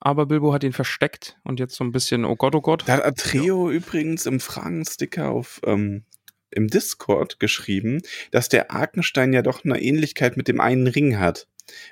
aber 0.00 0.26
Bilbo 0.26 0.52
hat 0.52 0.64
ihn 0.64 0.72
versteckt 0.74 1.38
und 1.44 1.58
jetzt 1.58 1.74
so 1.74 1.84
ein 1.84 1.92
bisschen, 1.92 2.24
oh 2.24 2.36
Gott, 2.36 2.54
oh 2.54 2.60
Gott. 2.60 2.84
Da 2.86 2.94
hat 2.94 3.04
Atreo 3.04 3.70
übrigens 3.70 4.26
im 4.26 4.40
Fragensticker 4.40 5.30
auf 5.30 5.60
ähm, 5.64 6.04
im 6.52 6.68
Discord 6.68 7.40
geschrieben, 7.40 8.02
dass 8.30 8.48
der 8.48 8.70
Arkenstein 8.70 9.32
ja 9.32 9.42
doch 9.42 9.64
eine 9.64 9.80
Ähnlichkeit 9.80 10.36
mit 10.36 10.48
dem 10.48 10.60
einen 10.60 10.86
Ring 10.86 11.18
hat, 11.18 11.48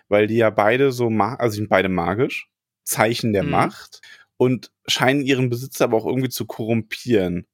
weil 0.09 0.26
die 0.26 0.37
ja 0.37 0.50
beide 0.50 0.93
so, 0.93 1.09
also 1.09 1.57
sind 1.57 1.69
beide 1.69 1.88
magisch, 1.88 2.49
Zeichen 2.85 3.33
der 3.33 3.45
Mhm. 3.45 3.50
Macht 3.50 4.00
und 4.37 4.73
scheinen 4.87 5.23
ihren 5.23 5.50
Besitzer 5.50 5.85
aber 5.85 5.97
auch 5.97 6.07
irgendwie 6.07 6.31
zu 6.31 6.47
korrumpieren. 6.47 7.47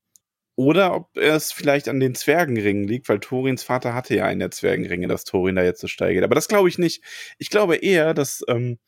Oder 0.58 0.94
ob 0.94 1.14
es 1.18 1.52
vielleicht 1.52 1.86
an 1.88 2.00
den 2.00 2.14
Zwergenringen 2.14 2.88
liegt, 2.88 3.10
weil 3.10 3.20
Torins 3.20 3.62
Vater 3.62 3.92
hatte 3.92 4.14
ja 4.14 4.24
einen 4.24 4.40
der 4.40 4.50
Zwergenringe, 4.50 5.06
dass 5.06 5.24
Torin 5.24 5.56
da 5.56 5.62
jetzt 5.62 5.80
so 5.80 5.86
steigt. 5.86 6.22
Aber 6.22 6.34
das 6.34 6.48
glaube 6.48 6.70
ich 6.70 6.78
nicht. 6.78 7.02
Ich 7.36 7.50
glaube 7.50 7.76
eher, 7.76 8.14
dass 8.14 8.42
ähm, 8.48 8.78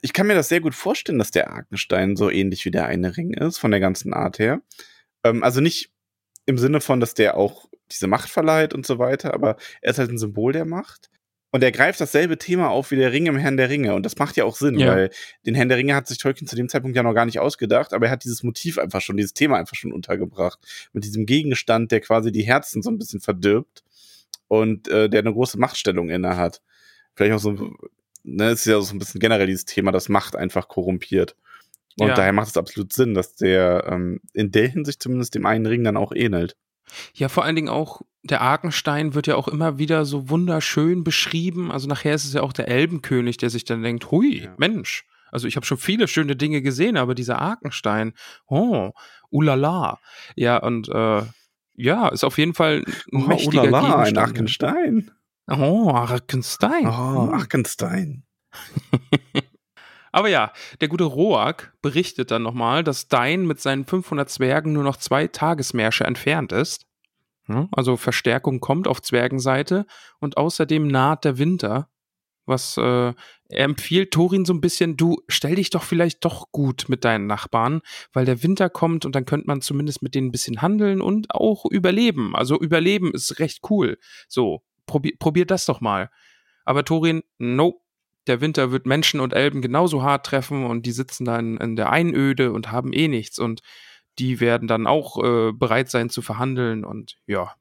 ich 0.00 0.12
kann 0.12 0.26
mir 0.26 0.34
das 0.34 0.48
sehr 0.48 0.60
gut 0.60 0.74
vorstellen, 0.74 1.18
dass 1.18 1.30
der 1.30 1.50
Arkenstein 1.50 2.16
so 2.16 2.30
ähnlich 2.30 2.64
wie 2.64 2.70
der 2.70 2.86
eine 2.86 3.16
Ring 3.16 3.34
ist, 3.34 3.58
von 3.58 3.70
der 3.70 3.80
ganzen 3.80 4.14
Art 4.14 4.38
her. 4.38 4.62
Ähm, 5.24 5.42
also 5.42 5.60
nicht 5.60 5.90
im 6.46 6.58
Sinne 6.58 6.80
von, 6.80 7.00
dass 7.00 7.14
der 7.14 7.36
auch 7.36 7.68
diese 7.90 8.06
Macht 8.06 8.30
verleiht 8.30 8.74
und 8.74 8.86
so 8.86 8.98
weiter, 8.98 9.34
aber 9.34 9.56
er 9.80 9.90
ist 9.90 9.98
halt 9.98 10.10
ein 10.10 10.18
Symbol 10.18 10.52
der 10.52 10.64
Macht. 10.64 11.10
Und 11.54 11.62
er 11.62 11.70
greift 11.70 12.00
dasselbe 12.00 12.38
Thema 12.38 12.70
auf 12.70 12.90
wie 12.92 12.96
der 12.96 13.12
Ring 13.12 13.26
im 13.26 13.36
Herrn 13.36 13.58
der 13.58 13.68
Ringe. 13.68 13.94
Und 13.94 14.06
das 14.06 14.16
macht 14.16 14.38
ja 14.38 14.44
auch 14.44 14.56
Sinn, 14.56 14.78
Ja. 14.78 14.86
weil 14.88 15.10
den 15.44 15.54
Herrn 15.54 15.68
der 15.68 15.76
Ringe 15.76 15.94
hat 15.94 16.06
sich 16.06 16.16
Tolkien 16.16 16.46
zu 16.48 16.56
dem 16.56 16.70
Zeitpunkt 16.70 16.96
ja 16.96 17.02
noch 17.02 17.12
gar 17.12 17.26
nicht 17.26 17.40
ausgedacht, 17.40 17.92
aber 17.92 18.06
er 18.06 18.12
hat 18.12 18.24
dieses 18.24 18.42
Motiv 18.42 18.78
einfach 18.78 19.02
schon, 19.02 19.18
dieses 19.18 19.34
Thema 19.34 19.58
einfach 19.58 19.76
schon 19.76 19.92
untergebracht. 19.92 20.58
Mit 20.94 21.04
diesem 21.04 21.26
Gegenstand, 21.26 21.92
der 21.92 22.00
quasi 22.00 22.32
die 22.32 22.44
Herzen 22.44 22.80
so 22.80 22.90
ein 22.90 22.96
bisschen 22.98 23.20
verdirbt 23.20 23.82
und 24.48 24.88
äh, 24.88 25.10
der 25.10 25.20
eine 25.20 25.32
große 25.34 25.58
Machtstellung 25.58 26.08
inne 26.08 26.38
hat. 26.38 26.62
Vielleicht 27.14 27.34
auch 27.34 27.38
so, 27.40 27.70
ne, 28.22 28.50
ist 28.52 28.64
ja 28.64 28.80
so 28.80 28.94
ein 28.94 28.98
bisschen 28.98 29.20
generell 29.20 29.46
dieses 29.46 29.66
Thema, 29.66 29.92
dass 29.92 30.08
Macht 30.08 30.36
einfach 30.36 30.68
korrumpiert. 30.68 31.36
Und 31.98 32.08
Ja. 32.08 32.14
daher 32.14 32.32
macht 32.32 32.48
es 32.48 32.56
absolut 32.56 32.92
Sinn, 32.92 33.14
dass 33.14 33.34
der 33.34 33.84
ähm, 33.90 34.20
in 34.32 34.50
der 34.50 34.68
Hinsicht 34.68 35.02
zumindest 35.02 35.34
dem 35.34 35.46
einen 35.46 35.66
Ring 35.66 35.84
dann 35.84 35.96
auch 35.96 36.12
ähnelt. 36.14 36.56
Ja, 37.14 37.28
vor 37.28 37.44
allen 37.44 37.56
Dingen 37.56 37.68
auch, 37.68 38.02
der 38.22 38.40
Arkenstein 38.42 39.14
wird 39.14 39.26
ja 39.26 39.36
auch 39.36 39.48
immer 39.48 39.78
wieder 39.78 40.04
so 40.04 40.28
wunderschön 40.28 41.04
beschrieben. 41.04 41.70
Also 41.72 41.88
nachher 41.88 42.14
ist 42.14 42.24
es 42.24 42.34
ja 42.34 42.42
auch 42.42 42.52
der 42.52 42.68
Elbenkönig, 42.68 43.36
der 43.36 43.50
sich 43.50 43.64
dann 43.64 43.82
denkt, 43.82 44.10
hui, 44.10 44.42
Ja. 44.44 44.54
Mensch. 44.58 45.04
Also 45.30 45.48
ich 45.48 45.56
habe 45.56 45.64
schon 45.64 45.78
viele 45.78 46.08
schöne 46.08 46.36
Dinge 46.36 46.60
gesehen, 46.60 46.98
aber 46.98 47.14
dieser 47.14 47.38
Arkenstein, 47.40 48.12
oh, 48.46 48.90
ulala. 49.30 49.98
Ja, 50.36 50.58
und 50.58 50.88
äh, 50.90 51.22
ja, 51.74 52.08
ist 52.08 52.24
auf 52.24 52.36
jeden 52.36 52.52
Fall 52.52 52.84
ein 53.12 53.26
mächtiger 53.26 53.62
ulala, 53.62 53.78
ein 53.78 54.14
Gegenstand. 54.14 54.18
Arkenstein. 54.28 55.10
Oh, 55.50 55.90
Arkenstein. 55.90 56.86
Oh, 56.86 57.28
Hm. 57.28 57.34
Arkenstein. 57.34 58.22
Aber 60.12 60.28
ja, 60.28 60.52
der 60.80 60.88
gute 60.88 61.04
Roak 61.04 61.72
berichtet 61.82 62.30
dann 62.30 62.42
nochmal, 62.42 62.84
dass 62.84 63.08
Dain 63.08 63.46
mit 63.46 63.60
seinen 63.60 63.84
500 63.84 64.28
Zwergen 64.28 64.72
nur 64.72 64.84
noch 64.84 64.98
zwei 64.98 65.26
Tagesmärsche 65.26 66.04
entfernt 66.04 66.52
ist. 66.52 66.86
Also 67.72 67.96
Verstärkung 67.96 68.60
kommt 68.60 68.86
auf 68.86 69.02
Zwergenseite 69.02 69.86
und 70.20 70.36
außerdem 70.36 70.86
naht 70.86 71.24
der 71.24 71.38
Winter. 71.38 71.88
Was 72.44 72.76
äh, 72.76 72.82
er 72.82 73.64
empfiehlt 73.64 74.12
Thorin 74.12 74.44
so 74.44 74.52
ein 74.52 74.60
bisschen, 74.60 74.96
du 74.96 75.22
stell 75.28 75.54
dich 75.54 75.70
doch 75.70 75.82
vielleicht 75.82 76.24
doch 76.24 76.50
gut 76.50 76.86
mit 76.88 77.04
deinen 77.04 77.26
Nachbarn, 77.26 77.82
weil 78.12 78.24
der 78.24 78.42
Winter 78.42 78.68
kommt 78.68 79.04
und 79.04 79.14
dann 79.14 79.24
könnte 79.24 79.46
man 79.46 79.60
zumindest 79.60 80.02
mit 80.02 80.14
denen 80.14 80.28
ein 80.28 80.32
bisschen 80.32 80.60
handeln 80.60 81.00
und 81.00 81.32
auch 81.34 81.64
überleben. 81.66 82.34
Also 82.34 82.58
überleben 82.58 83.12
ist 83.12 83.38
recht 83.38 83.60
cool. 83.70 83.98
So, 84.28 84.62
probier, 84.86 85.12
probier 85.18 85.46
das 85.46 85.66
doch 85.66 85.80
mal. 85.80 86.10
Aber 86.64 86.84
Thorin, 86.84 87.22
nope. 87.38 87.81
Der 88.26 88.40
Winter 88.40 88.70
wird 88.70 88.86
Menschen 88.86 89.20
und 89.20 89.32
Elben 89.32 89.62
genauso 89.62 90.02
hart 90.02 90.26
treffen 90.26 90.64
und 90.64 90.86
die 90.86 90.92
sitzen 90.92 91.24
dann 91.24 91.56
in 91.58 91.76
der 91.76 91.90
Einöde 91.90 92.52
und 92.52 92.70
haben 92.70 92.92
eh 92.92 93.08
nichts 93.08 93.38
und 93.38 93.62
die 94.18 94.40
werden 94.40 94.68
dann 94.68 94.86
auch 94.86 95.22
äh, 95.22 95.52
bereit 95.52 95.90
sein 95.90 96.10
zu 96.10 96.22
verhandeln 96.22 96.84
und 96.84 97.16
ja. 97.26 97.54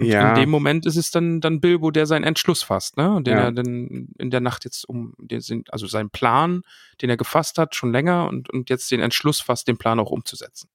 Und 0.00 0.06
Ja. 0.06 0.28
in 0.28 0.34
dem 0.42 0.50
Moment 0.50 0.86
ist 0.86 0.96
es 0.96 1.10
dann, 1.10 1.40
dann 1.40 1.60
Bilbo, 1.60 1.90
der 1.90 2.06
seinen 2.06 2.22
Entschluss 2.24 2.62
fasst, 2.62 2.96
ne? 2.96 3.20
Den 3.22 3.34
Ja. 3.36 3.44
er 3.46 3.52
dann 3.52 4.08
in 4.18 4.30
der 4.30 4.40
Nacht 4.40 4.64
jetzt 4.64 4.88
um, 4.88 5.14
den 5.18 5.64
also 5.70 5.86
seinen 5.86 6.10
Plan, 6.10 6.62
den 7.02 7.10
er 7.10 7.16
gefasst 7.16 7.58
hat, 7.58 7.74
schon 7.74 7.92
länger 7.92 8.28
und, 8.28 8.48
und 8.50 8.70
jetzt 8.70 8.90
den 8.90 9.00
Entschluss 9.00 9.40
fasst, 9.40 9.66
den 9.68 9.76
Plan 9.78 9.98
auch 9.98 10.10
umzusetzen. 10.10 10.68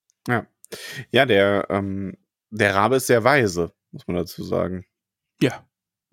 Ja, 1.12 1.26
der, 1.26 1.68
ähm, 1.70 2.18
der 2.50 2.74
Rabe 2.76 2.96
ist 2.96 3.08
sehr 3.08 3.24
weise, 3.24 3.74
muss 3.92 4.08
man 4.08 4.16
dazu 4.16 4.44
sagen. 4.44 4.86
Ja. 5.42 5.66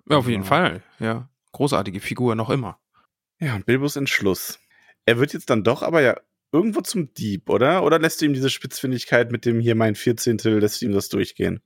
Ja, 0.08 0.16
auf 0.18 0.28
jeden 0.28 0.42
Ja. 0.42 0.48
Fall, 0.48 0.82
ja. 0.98 1.29
Großartige 1.52 2.00
Figur 2.00 2.34
noch 2.34 2.50
immer. 2.50 2.80
Ja, 3.40 3.54
und 3.54 3.66
Bilbos 3.66 3.96
Entschluss. 3.96 4.58
Er 5.06 5.18
wird 5.18 5.32
jetzt 5.32 5.50
dann 5.50 5.64
doch 5.64 5.82
aber 5.82 6.02
ja 6.02 6.16
irgendwo 6.52 6.80
zum 6.80 7.12
Dieb, 7.14 7.48
oder? 7.48 7.84
Oder 7.84 7.98
lässt 7.98 8.20
du 8.20 8.26
ihm 8.26 8.34
diese 8.34 8.50
Spitzfindigkeit 8.50 9.30
mit 9.30 9.44
dem 9.44 9.60
hier 9.60 9.74
mein 9.74 9.94
Vierzehntel, 9.94 10.58
lässt 10.58 10.80
du 10.80 10.86
ihm 10.86 10.92
das 10.92 11.08
durchgehen? 11.08 11.60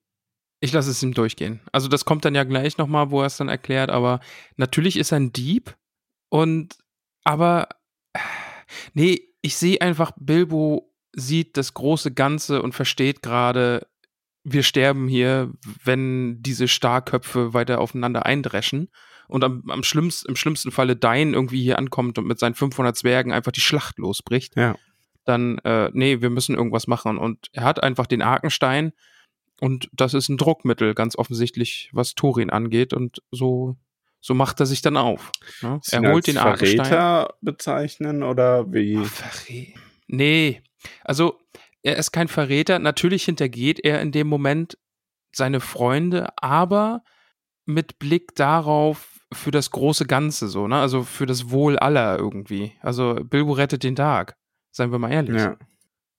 Ich 0.60 0.72
lasse 0.72 0.90
es 0.90 1.02
ihm 1.02 1.14
durchgehen. 1.14 1.60
Also 1.72 1.88
das 1.88 2.04
kommt 2.04 2.24
dann 2.24 2.34
ja 2.34 2.44
gleich 2.44 2.78
nochmal, 2.78 3.10
wo 3.10 3.20
er 3.20 3.26
es 3.26 3.36
dann 3.36 3.48
erklärt, 3.48 3.90
aber 3.90 4.20
natürlich 4.56 4.96
ist 4.96 5.12
er 5.12 5.20
ein 5.20 5.32
Dieb 5.32 5.76
und 6.30 6.78
aber 7.24 7.68
nee, 8.94 9.34
ich 9.42 9.56
sehe 9.56 9.80
einfach, 9.80 10.12
Bilbo 10.18 10.94
sieht 11.12 11.56
das 11.56 11.74
große 11.74 12.12
Ganze 12.12 12.62
und 12.62 12.74
versteht 12.74 13.22
gerade, 13.22 13.86
wir 14.42 14.62
sterben 14.62 15.08
hier, 15.08 15.52
wenn 15.82 16.42
diese 16.42 16.68
Starköpfe 16.68 17.54
weiter 17.54 17.80
aufeinander 17.80 18.26
eindreschen 18.26 18.90
und 19.28 19.44
am, 19.44 19.62
am 19.70 19.82
schlimmsten, 19.82 20.28
im 20.28 20.36
schlimmsten 20.36 20.70
Falle 20.70 20.96
Dain 20.96 21.34
irgendwie 21.34 21.62
hier 21.62 21.78
ankommt 21.78 22.18
und 22.18 22.26
mit 22.26 22.38
seinen 22.38 22.54
500 22.54 22.96
Zwergen 22.96 23.32
einfach 23.32 23.52
die 23.52 23.60
Schlacht 23.60 23.98
losbricht. 23.98 24.56
Ja. 24.56 24.76
Dann, 25.24 25.58
äh, 25.64 25.90
nee, 25.92 26.20
wir 26.20 26.30
müssen 26.30 26.54
irgendwas 26.54 26.86
machen 26.86 27.16
und 27.18 27.48
er 27.52 27.64
hat 27.64 27.82
einfach 27.82 28.06
den 28.06 28.20
Arkenstein 28.22 28.92
und 29.60 29.88
das 29.92 30.12
ist 30.14 30.28
ein 30.28 30.36
Druckmittel, 30.36 30.94
ganz 30.94 31.16
offensichtlich, 31.16 31.88
was 31.92 32.14
Thorin 32.14 32.50
angeht. 32.50 32.92
Und 32.92 33.22
so, 33.30 33.76
so 34.20 34.34
macht 34.34 34.60
er 34.60 34.66
sich 34.66 34.82
dann 34.82 34.96
auf. 34.96 35.30
Ne? 35.62 35.80
Er 35.90 36.12
holt 36.12 36.26
den 36.26 36.36
Arkenstein. 36.38 36.84
Verräter 36.84 37.34
bezeichnen 37.40 38.22
oder 38.22 38.70
wie? 38.72 38.98
Ach, 39.02 39.06
Verrä- 39.06 39.74
Nee, 40.06 40.62
also 41.02 41.38
er 41.82 41.96
ist 41.96 42.12
kein 42.12 42.28
Verräter. 42.28 42.78
Natürlich 42.78 43.24
hintergeht 43.24 43.80
er 43.82 44.02
in 44.02 44.12
dem 44.12 44.26
Moment 44.26 44.76
seine 45.32 45.60
Freunde, 45.60 46.28
aber 46.36 47.02
mit 47.64 47.98
Blick 47.98 48.34
darauf 48.34 49.13
für 49.34 49.50
das 49.50 49.70
große 49.70 50.06
Ganze 50.06 50.48
so, 50.48 50.66
ne? 50.66 50.76
Also 50.76 51.02
für 51.02 51.26
das 51.26 51.50
Wohl 51.50 51.78
aller 51.78 52.18
irgendwie. 52.18 52.72
Also 52.80 53.14
Bilbo 53.14 53.52
rettet 53.52 53.82
den 53.82 53.96
Tag. 53.96 54.36
Seien 54.70 54.90
wir 54.90 54.98
mal 54.98 55.12
ehrlich. 55.12 55.42
Ja. 55.42 55.56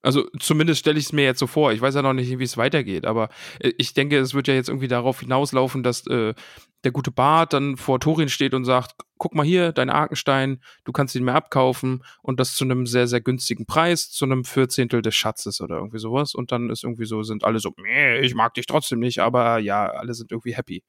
Also 0.05 0.29
zumindest 0.39 0.81
stelle 0.81 1.00
ich 1.00 1.05
es 1.05 1.13
mir 1.13 1.25
jetzt 1.25 1.39
so 1.39 1.48
vor. 1.48 1.74
Ich 1.74 1.81
weiß 1.81 1.95
ja 1.95 2.03
noch 2.03 2.13
nicht, 2.13 2.38
wie 2.38 2.43
es 2.43 2.57
weitergeht, 2.57 3.05
aber 3.05 3.29
äh, 3.60 3.72
ich 3.79 3.95
denke, 3.95 4.19
es 4.19 4.36
wird 4.36 4.48
ja 4.48 4.53
jetzt 4.53 4.69
irgendwie 4.69 4.88
darauf 4.88 5.19
hinauslaufen, 5.19 5.81
dass 5.81 6.05
äh, 6.05 6.36
der 6.84 6.91
gute 6.91 7.12
Bart 7.12 7.53
dann 7.53 7.75
vor 7.75 8.00
Thorin 8.00 8.29
steht 8.29 8.53
und 8.53 8.65
sagt, 8.65 8.91
guck 9.17 9.34
mal 9.34 9.45
hier, 9.45 9.72
dein 9.72 9.89
Arkenstein, 9.89 10.62
du 10.84 10.91
kannst 10.91 11.15
ihn 11.15 11.24
mir 11.24 11.34
abkaufen 11.34 12.03
und 12.22 12.39
das 12.39 12.55
zu 12.55 12.63
einem 12.63 12.86
sehr, 12.86 13.07
sehr 13.07 13.22
günstigen 13.22 13.65
Preis, 13.65 14.12
zu 14.12 14.25
einem 14.25 14.45
Vierzehntel 14.45 15.01
des 15.01 15.15
Schatzes 15.15 15.60
oder 15.60 15.77
irgendwie 15.77 15.98
sowas. 15.98 16.36
Und 16.36 16.51
dann 16.51 16.69
ist 16.69 16.84
irgendwie 16.84 17.05
so, 17.05 17.24
sind 17.24 17.43
alle 17.43 17.57
so, 17.57 17.74
nee, 17.77 18.19
ich 18.19 18.36
mag 18.36 18.53
dich 18.53 18.67
trotzdem 18.67 19.00
nicht, 19.00 19.19
aber 19.19 19.57
ja, 19.57 19.88
alle 19.88 20.13
sind 20.13 20.31
irgendwie 20.31 20.55
happy. 20.55 20.84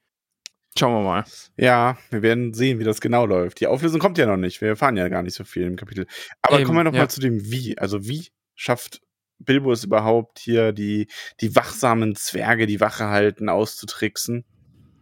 Schauen 0.79 0.93
wir 0.95 1.03
mal. 1.03 1.25
Ja, 1.57 1.97
wir 2.11 2.23
werden 2.23 2.53
sehen, 2.55 2.79
wie 2.79 2.85
das 2.85 3.01
genau 3.01 3.27
läuft. 3.27 3.61
Die 3.61 3.67
Auflösung 3.67 4.01
kommt 4.01 4.19
ja 4.19 4.27
noch 4.27 4.37
nicht. 4.37 4.61
Wir 4.61 4.69
erfahren 4.69 4.97
ja 4.97 5.09
gar 5.09 5.23
nicht 5.23 5.35
so 5.35 5.45
viel 5.45 5.63
im 5.63 5.77
Kapitel. 5.77 6.07
Aber 6.43 6.57
Eben, 6.59 6.67
kommen 6.67 6.79
wir 6.79 6.85
noch 6.85 6.93
ja. 6.95 7.01
mal 7.03 7.09
zu 7.09 7.21
dem 7.21 7.51
Wie. 7.51 7.79
Also 7.79 8.07
wie 8.07 8.29
schafft 8.55 9.01
Bilbo 9.39 9.73
es 9.73 9.85
überhaupt 9.85 10.39
hier, 10.39 10.73
die, 10.73 11.09
die 11.41 11.55
wachsamen 11.57 12.15
Zwerge, 12.17 12.67
die 12.67 12.81
Wache 12.81 13.07
halten, 13.09 13.49
auszutricksen? 13.49 14.45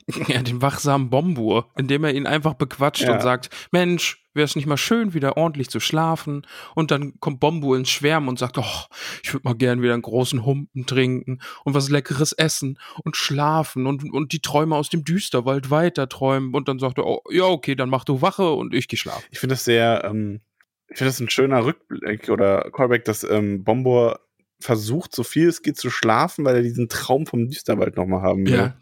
Ja, 0.28 0.42
den 0.42 0.60
wachsamen 0.60 1.08
Bombur, 1.08 1.70
indem 1.78 2.04
er 2.04 2.12
ihn 2.12 2.26
einfach 2.26 2.52
bequatscht 2.54 3.04
Ja. 3.04 3.14
und 3.14 3.22
sagt, 3.22 3.48
Mensch, 3.72 4.23
wäre 4.34 4.44
es 4.44 4.56
nicht 4.56 4.66
mal 4.66 4.76
schön, 4.76 5.14
wieder 5.14 5.36
ordentlich 5.36 5.70
zu 5.70 5.80
schlafen? 5.80 6.46
Und 6.74 6.90
dann 6.90 7.18
kommt 7.20 7.40
Bombo 7.40 7.74
ins 7.74 7.90
Schwärmen 7.90 8.28
und 8.28 8.38
sagt, 8.38 8.58
oh, 8.58 8.86
ich 9.22 9.32
würde 9.32 9.44
mal 9.44 9.54
gern 9.54 9.82
wieder 9.82 9.94
einen 9.94 10.02
großen 10.02 10.44
Humpen 10.44 10.86
trinken 10.86 11.40
und 11.64 11.74
was 11.74 11.88
Leckeres 11.88 12.32
essen 12.32 12.78
und 13.04 13.16
schlafen 13.16 13.86
und, 13.86 14.04
und 14.12 14.32
die 14.32 14.40
Träume 14.40 14.76
aus 14.76 14.90
dem 14.90 15.04
Düsterwald 15.04 15.70
weiter 15.70 16.08
träumen. 16.08 16.54
Und 16.54 16.68
dann 16.68 16.78
sagt 16.78 16.98
er, 16.98 17.06
oh, 17.06 17.22
ja, 17.30 17.44
okay, 17.44 17.74
dann 17.74 17.88
mach 17.88 18.04
du 18.04 18.22
Wache 18.22 18.52
und 18.52 18.74
ich 18.74 18.88
geh 18.88 18.96
schlafen. 18.96 19.24
Ich 19.30 19.38
finde 19.38 19.54
das 19.54 19.64
sehr, 19.64 20.04
ähm, 20.04 20.40
ich 20.88 20.98
finde 20.98 21.10
das 21.10 21.20
ein 21.20 21.30
schöner 21.30 21.64
Rückblick 21.64 22.28
oder 22.28 22.70
Callback, 22.70 23.04
dass 23.04 23.24
ähm, 23.24 23.64
Bombo 23.64 24.14
versucht, 24.60 25.14
so 25.14 25.22
viel 25.22 25.48
es 25.48 25.62
geht 25.62 25.76
zu 25.76 25.90
schlafen, 25.90 26.44
weil 26.44 26.56
er 26.56 26.62
diesen 26.62 26.88
Traum 26.88 27.26
vom 27.26 27.48
Düsterwald 27.48 27.96
nochmal 27.96 28.22
haben 28.22 28.46
will. 28.46 28.54
Ja, 28.54 28.76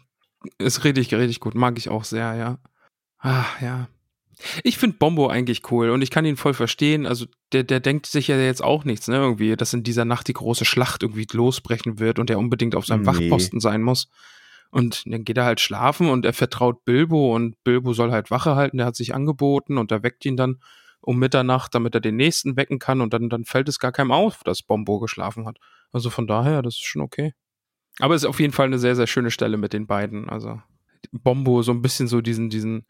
ist 0.57 0.83
richtig, 0.83 1.13
richtig 1.13 1.39
gut. 1.39 1.55
Mag 1.55 1.77
ich 1.77 1.89
auch 1.89 2.03
sehr, 2.03 2.35
ja. 2.35 2.59
Ah, 3.19 3.45
ja. 3.61 3.87
Ich 4.63 4.77
finde 4.77 4.97
Bombo 4.97 5.27
eigentlich 5.27 5.71
cool 5.71 5.89
und 5.89 6.01
ich 6.01 6.09
kann 6.09 6.25
ihn 6.25 6.37
voll 6.37 6.53
verstehen. 6.53 7.05
Also 7.05 7.25
der, 7.51 7.63
der 7.63 7.79
denkt 7.79 8.05
sich 8.05 8.27
ja 8.27 8.37
jetzt 8.37 8.63
auch 8.63 8.83
nichts, 8.83 9.07
ne, 9.07 9.17
irgendwie, 9.17 9.55
dass 9.55 9.73
in 9.73 9.83
dieser 9.83 10.05
Nacht 10.05 10.27
die 10.27 10.33
große 10.33 10.65
Schlacht 10.65 11.03
irgendwie 11.03 11.27
losbrechen 11.31 11.99
wird 11.99 12.19
und 12.19 12.29
er 12.29 12.39
unbedingt 12.39 12.75
auf 12.75 12.85
seinem 12.85 13.01
nee. 13.01 13.07
Wachposten 13.07 13.59
sein 13.59 13.81
muss. 13.81 14.09
Und 14.71 15.03
dann 15.05 15.23
geht 15.23 15.37
er 15.37 15.45
halt 15.45 15.59
schlafen 15.59 16.09
und 16.09 16.25
er 16.25 16.33
vertraut 16.33 16.83
Bilbo 16.83 17.35
und 17.35 17.63
Bilbo 17.63 17.93
soll 17.93 18.11
halt 18.11 18.31
Wache 18.31 18.55
halten, 18.55 18.77
der 18.77 18.87
hat 18.87 18.95
sich 18.95 19.13
angeboten 19.13 19.77
und 19.77 19.91
er 19.91 20.01
weckt 20.01 20.25
ihn 20.25 20.35
dann 20.35 20.59
um 20.99 21.19
Mitternacht, 21.19 21.75
damit 21.75 21.93
er 21.93 22.01
den 22.01 22.15
nächsten 22.15 22.55
wecken 22.57 22.79
kann 22.79 23.01
und 23.01 23.13
dann, 23.13 23.29
dann 23.29 23.45
fällt 23.45 23.69
es 23.69 23.77
gar 23.77 23.91
keinem 23.91 24.11
auf, 24.11 24.43
dass 24.43 24.63
Bombo 24.63 24.99
geschlafen 24.99 25.45
hat. 25.45 25.59
Also 25.91 26.09
von 26.09 26.25
daher, 26.25 26.61
das 26.61 26.75
ist 26.75 26.85
schon 26.85 27.01
okay. 27.01 27.33
Aber 27.99 28.15
es 28.15 28.23
ist 28.23 28.29
auf 28.29 28.39
jeden 28.39 28.53
Fall 28.53 28.65
eine 28.65 28.79
sehr, 28.79 28.95
sehr 28.95 29.05
schöne 29.05 29.29
Stelle 29.29 29.57
mit 29.57 29.73
den 29.73 29.85
beiden. 29.85 30.29
Also 30.29 30.61
Bombo 31.11 31.61
so 31.61 31.71
ein 31.71 31.81
bisschen 31.81 32.07
so 32.07 32.21
diesen, 32.21 32.49
diesen, 32.49 32.87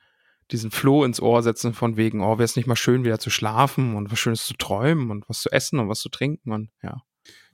diesen 0.54 0.72
Floh 0.72 1.04
ins 1.04 1.20
Ohr 1.20 1.44
setzen 1.44 1.74
von 1.74 1.98
wegen, 1.98 2.22
oh, 2.22 2.38
wäre 2.38 2.44
es 2.44 2.56
nicht 2.56 2.68
mal 2.68 2.76
schön, 2.76 3.04
wieder 3.04 3.20
zu 3.20 3.30
schlafen 3.30 3.96
und 3.96 4.12
was 4.12 4.20
Schönes 4.20 4.46
zu 4.46 4.54
träumen 4.54 5.12
und 5.12 5.28
was 5.28 5.42
zu 5.42 5.52
essen 5.52 5.80
und 5.80 5.90
was 5.90 6.00
zu 6.00 6.10
trinken 6.10 6.52
und 6.52 6.70
ja. 6.82 7.02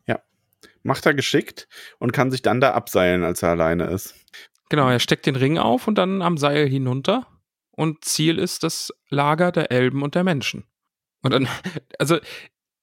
Ja. 0.05 0.19
Macht 0.83 1.05
er 1.05 1.13
geschickt 1.13 1.67
und 1.97 2.11
kann 2.11 2.29
sich 2.29 2.41
dann 2.41 2.61
da 2.61 2.73
abseilen, 2.73 3.23
als 3.23 3.41
er 3.41 3.49
alleine 3.49 3.85
ist. 3.85 4.15
Genau, 4.69 4.89
er 4.89 4.99
steckt 4.99 5.25
den 5.25 5.35
Ring 5.35 5.57
auf 5.57 5.87
und 5.87 5.97
dann 5.97 6.21
am 6.21 6.37
Seil 6.37 6.67
hinunter 6.67 7.25
und 7.71 8.03
Ziel 8.03 8.37
ist 8.37 8.63
das 8.63 8.93
Lager 9.09 9.51
der 9.51 9.71
Elben 9.71 10.03
und 10.03 10.13
der 10.13 10.23
Menschen. 10.23 10.65
Und 11.21 11.33
dann, 11.33 11.47
also 11.99 12.19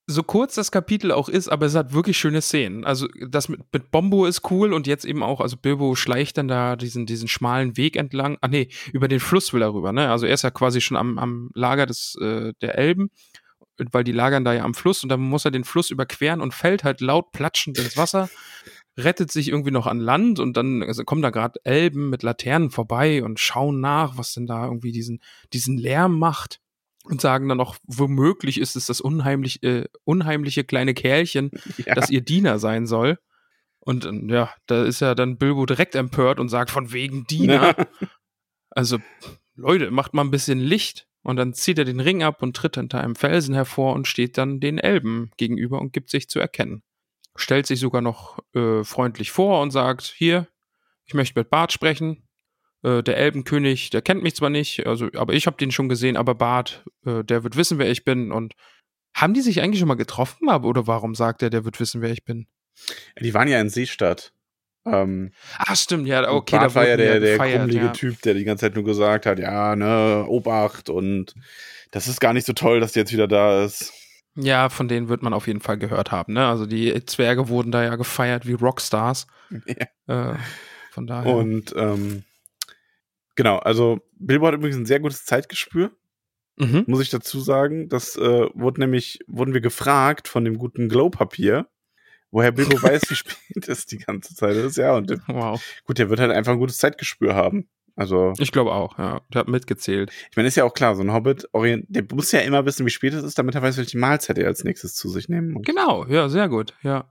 so 0.08 0.22
kurz 0.22 0.54
das 0.54 0.70
Kapitel 0.70 1.10
auch 1.10 1.28
ist, 1.28 1.48
aber 1.48 1.66
es 1.66 1.74
hat 1.74 1.92
wirklich 1.92 2.16
schöne 2.16 2.40
Szenen. 2.40 2.84
Also 2.84 3.08
das 3.28 3.48
mit, 3.48 3.60
mit 3.72 3.90
Bombo 3.90 4.26
ist 4.26 4.48
cool 4.50 4.72
und 4.72 4.86
jetzt 4.86 5.04
eben 5.04 5.22
auch, 5.22 5.40
also 5.40 5.56
Bilbo 5.56 5.96
schleicht 5.96 6.38
dann 6.38 6.46
da 6.46 6.76
diesen, 6.76 7.06
diesen 7.06 7.26
schmalen 7.26 7.76
Weg 7.76 7.96
entlang. 7.96 8.38
Ah 8.40 8.48
nee, 8.48 8.68
über 8.92 9.08
den 9.08 9.18
Fluss 9.18 9.52
will 9.52 9.62
er 9.62 9.74
rüber, 9.74 9.92
ne? 9.92 10.10
Also 10.10 10.26
er 10.26 10.34
ist 10.34 10.42
ja 10.42 10.50
quasi 10.50 10.80
schon 10.80 10.96
am, 10.96 11.18
am 11.18 11.50
Lager 11.54 11.86
des, 11.86 12.16
äh, 12.20 12.52
der 12.60 12.78
Elben, 12.78 13.10
weil 13.90 14.04
die 14.04 14.12
lagern 14.12 14.44
da 14.44 14.52
ja 14.54 14.62
am 14.62 14.74
Fluss 14.74 15.02
und 15.02 15.08
dann 15.08 15.20
muss 15.20 15.44
er 15.44 15.50
den 15.50 15.64
Fluss 15.64 15.90
überqueren 15.90 16.40
und 16.40 16.54
fällt 16.54 16.84
halt 16.84 17.00
laut 17.00 17.32
platschend 17.32 17.76
ins 17.76 17.96
Wasser, 17.96 18.30
rettet 18.96 19.32
sich 19.32 19.48
irgendwie 19.48 19.72
noch 19.72 19.88
an 19.88 19.98
Land 19.98 20.38
und 20.38 20.56
dann 20.56 20.84
also 20.84 21.02
kommen 21.04 21.20
da 21.20 21.30
gerade 21.30 21.58
Elben 21.64 22.10
mit 22.10 22.22
Laternen 22.22 22.70
vorbei 22.70 23.24
und 23.24 23.40
schauen 23.40 23.80
nach, 23.80 24.16
was 24.16 24.34
denn 24.34 24.46
da 24.46 24.66
irgendwie 24.66 24.92
diesen, 24.92 25.20
diesen 25.52 25.76
Lärm 25.78 26.16
macht 26.16 26.60
und 27.10 27.20
sagen 27.20 27.48
dann 27.48 27.58
noch, 27.58 27.76
womöglich 27.84 28.60
ist 28.60 28.76
es 28.76 28.86
das 28.86 29.00
unheimlich, 29.00 29.62
äh, 29.62 29.84
unheimliche 30.04 30.64
kleine 30.64 30.94
Kerlchen, 30.94 31.50
ja. 31.86 31.94
das 31.94 32.10
ihr 32.10 32.20
Diener 32.20 32.58
sein 32.58 32.86
soll. 32.86 33.18
Und 33.78 34.04
ähm, 34.04 34.28
ja, 34.28 34.52
da 34.66 34.84
ist 34.84 35.00
ja 35.00 35.14
dann 35.14 35.38
Bilbo 35.38 35.64
direkt 35.66 35.94
empört 35.94 36.40
und 36.40 36.48
sagt, 36.48 36.70
von 36.70 36.92
wegen 36.92 37.26
Diener. 37.26 37.74
also, 38.70 38.98
Leute, 39.54 39.90
macht 39.90 40.12
mal 40.12 40.22
ein 40.22 40.30
bisschen 40.30 40.58
Licht. 40.58 41.06
Und 41.22 41.36
dann 41.36 41.54
zieht 41.54 41.78
er 41.78 41.84
den 41.84 41.98
Ring 41.98 42.22
ab 42.22 42.40
und 42.40 42.54
tritt 42.54 42.76
hinter 42.76 43.00
einem 43.00 43.16
Felsen 43.16 43.54
hervor 43.54 43.94
und 43.94 44.06
steht 44.06 44.38
dann 44.38 44.60
den 44.60 44.78
Elben 44.78 45.32
gegenüber 45.36 45.80
und 45.80 45.92
gibt 45.92 46.08
sich 46.10 46.28
zu 46.28 46.38
erkennen. 46.38 46.84
Stellt 47.34 47.66
sich 47.66 47.80
sogar 47.80 48.00
noch 48.00 48.38
äh, 48.54 48.84
freundlich 48.84 49.32
vor 49.32 49.60
und 49.60 49.72
sagt, 49.72 50.04
hier, 50.04 50.46
ich 51.04 51.14
möchte 51.14 51.38
mit 51.38 51.50
Bart 51.50 51.72
sprechen. 51.72 52.25
Äh, 52.86 53.02
der 53.02 53.16
Elbenkönig, 53.16 53.90
der 53.90 54.00
kennt 54.00 54.22
mich 54.22 54.36
zwar 54.36 54.50
nicht, 54.50 54.86
also, 54.86 55.08
aber 55.16 55.32
ich 55.32 55.46
habe 55.46 55.56
den 55.56 55.72
schon 55.72 55.88
gesehen, 55.88 56.16
aber 56.16 56.36
Bart, 56.36 56.84
äh, 57.04 57.24
der 57.24 57.42
wird 57.42 57.56
wissen, 57.56 57.78
wer 57.78 57.90
ich 57.90 58.04
bin. 58.04 58.30
Und 58.30 58.54
haben 59.12 59.34
die 59.34 59.40
sich 59.40 59.60
eigentlich 59.60 59.80
schon 59.80 59.88
mal 59.88 59.94
getroffen, 59.94 60.48
aber 60.48 60.68
oder 60.68 60.86
warum 60.86 61.16
sagt 61.16 61.42
er, 61.42 61.50
der 61.50 61.64
wird 61.64 61.80
wissen, 61.80 62.00
wer 62.00 62.12
ich 62.12 62.24
bin? 62.24 62.46
Die 63.18 63.34
waren 63.34 63.48
ja 63.48 63.60
in 63.60 63.70
Seestadt. 63.70 64.32
Ähm, 64.84 65.32
Ach, 65.58 65.74
stimmt, 65.74 66.06
ja, 66.06 66.30
okay. 66.30 66.58
Bart 66.58 66.70
da 66.70 66.74
war 66.76 66.86
ja 66.86 66.96
der, 66.96 67.18
der 67.18 67.38
krummelige 67.38 67.86
ja. 67.86 67.92
Typ, 67.92 68.22
der 68.22 68.34
die 68.34 68.44
ganze 68.44 68.66
Zeit 68.66 68.76
nur 68.76 68.84
gesagt 68.84 69.26
hat, 69.26 69.40
ja, 69.40 69.74
ne, 69.74 70.24
Obacht 70.28 70.88
und 70.88 71.34
das 71.90 72.06
ist 72.06 72.20
gar 72.20 72.34
nicht 72.34 72.46
so 72.46 72.52
toll, 72.52 72.78
dass 72.78 72.92
der 72.92 73.02
jetzt 73.02 73.12
wieder 73.12 73.26
da 73.26 73.64
ist. 73.64 73.92
Ja, 74.36 74.68
von 74.68 74.86
denen 74.86 75.08
wird 75.08 75.22
man 75.22 75.32
auf 75.32 75.48
jeden 75.48 75.60
Fall 75.60 75.78
gehört 75.78 76.12
haben, 76.12 76.34
ne? 76.34 76.46
Also 76.46 76.66
die 76.66 77.04
Zwerge 77.06 77.48
wurden 77.48 77.72
da 77.72 77.82
ja 77.82 77.96
gefeiert 77.96 78.46
wie 78.46 78.52
Rockstars. 78.52 79.26
Ja. 80.08 80.32
Äh, 80.32 80.36
von 80.92 81.06
daher. 81.06 81.34
Und 81.34 81.74
ähm, 81.76 82.24
Genau, 83.36 83.58
also 83.58 84.00
Bilbo 84.18 84.46
hat 84.46 84.54
übrigens 84.54 84.76
ein 84.76 84.86
sehr 84.86 85.00
gutes 85.00 85.24
Zeitgespür. 85.24 85.92
Mhm. 86.56 86.84
Muss 86.86 87.02
ich 87.02 87.10
dazu 87.10 87.38
sagen. 87.38 87.88
Das 87.88 88.16
äh, 88.16 88.46
wurde 88.54 88.80
nämlich, 88.80 89.20
wurden 89.26 89.54
wir 89.54 89.60
gefragt 89.60 90.26
von 90.26 90.44
dem 90.44 90.58
guten 90.58 90.88
Glow-Papier, 90.88 91.68
woher 92.30 92.52
Bilbo 92.52 92.76
weiß, 92.82 93.02
wie 93.10 93.14
spät 93.14 93.68
es 93.68 93.86
die 93.86 93.98
ganze 93.98 94.34
Zeit 94.34 94.56
ist. 94.56 94.76
Ja, 94.76 94.96
und 94.96 95.10
wow. 95.28 95.62
gut, 95.84 95.98
der 95.98 96.08
wird 96.08 96.18
halt 96.18 96.32
einfach 96.32 96.52
ein 96.52 96.58
gutes 96.58 96.78
Zeitgespür 96.78 97.34
haben. 97.34 97.68
Also. 97.94 98.34
Ich 98.38 98.52
glaube 98.52 98.72
auch, 98.72 98.98
ja. 98.98 99.20
Der 99.32 99.40
hat 99.40 99.48
mitgezählt. 99.48 100.12
Ich 100.30 100.36
meine, 100.36 100.48
ist 100.48 100.56
ja 100.56 100.64
auch 100.64 100.74
klar, 100.74 100.96
so 100.96 101.02
ein 101.02 101.12
Hobbit, 101.12 101.48
der 101.54 102.04
muss 102.12 102.32
ja 102.32 102.40
immer 102.40 102.64
wissen, 102.66 102.84
wie 102.84 102.90
spät 102.90 103.14
es 103.14 103.24
ist, 103.24 103.38
damit 103.38 103.54
er 103.54 103.62
weiß, 103.62 103.76
welche 103.78 103.98
Mahlzeit 103.98 104.38
er 104.38 104.48
als 104.48 104.64
nächstes 104.64 104.94
zu 104.94 105.08
sich 105.08 105.28
nehmen 105.28 105.52
muss. 105.52 105.64
Genau, 105.64 106.06
ja, 106.06 106.28
sehr 106.28 106.48
gut, 106.48 106.74
ja. 106.82 107.10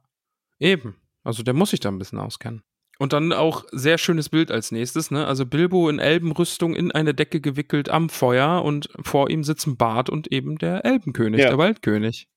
Eben. 0.59 0.95
Also 1.23 1.41
der 1.41 1.55
muss 1.55 1.71
sich 1.71 1.79
da 1.79 1.89
ein 1.89 1.97
bisschen 1.97 2.19
auskennen. 2.19 2.63
Und 2.97 3.13
dann 3.13 3.34
auch 3.34 3.65
sehr 3.71 3.97
schönes 3.97 4.29
Bild 4.29 4.51
als 4.51 4.71
nächstes, 4.71 5.12
ne? 5.12 5.27
Also 5.27 5.45
Bilbo 5.45 5.89
in 5.89 5.99
Elbenrüstung 5.99 6.75
in 6.75 6.91
eine 6.91 7.13
Decke 7.13 7.41
gewickelt 7.41 7.89
am 7.89 8.10
Feuer 8.10 8.63
und 8.63 8.89
vor 9.03 9.29
ihm 9.29 9.43
sitzen 9.43 9.75
Bart 9.75 10.10
und 10.10 10.31
eben 10.31 10.58
der 10.58 10.86
Elbenkönig, 10.86 11.41
ja. 11.41 11.49
der 11.49 11.58
Waldkönig. 11.58 12.29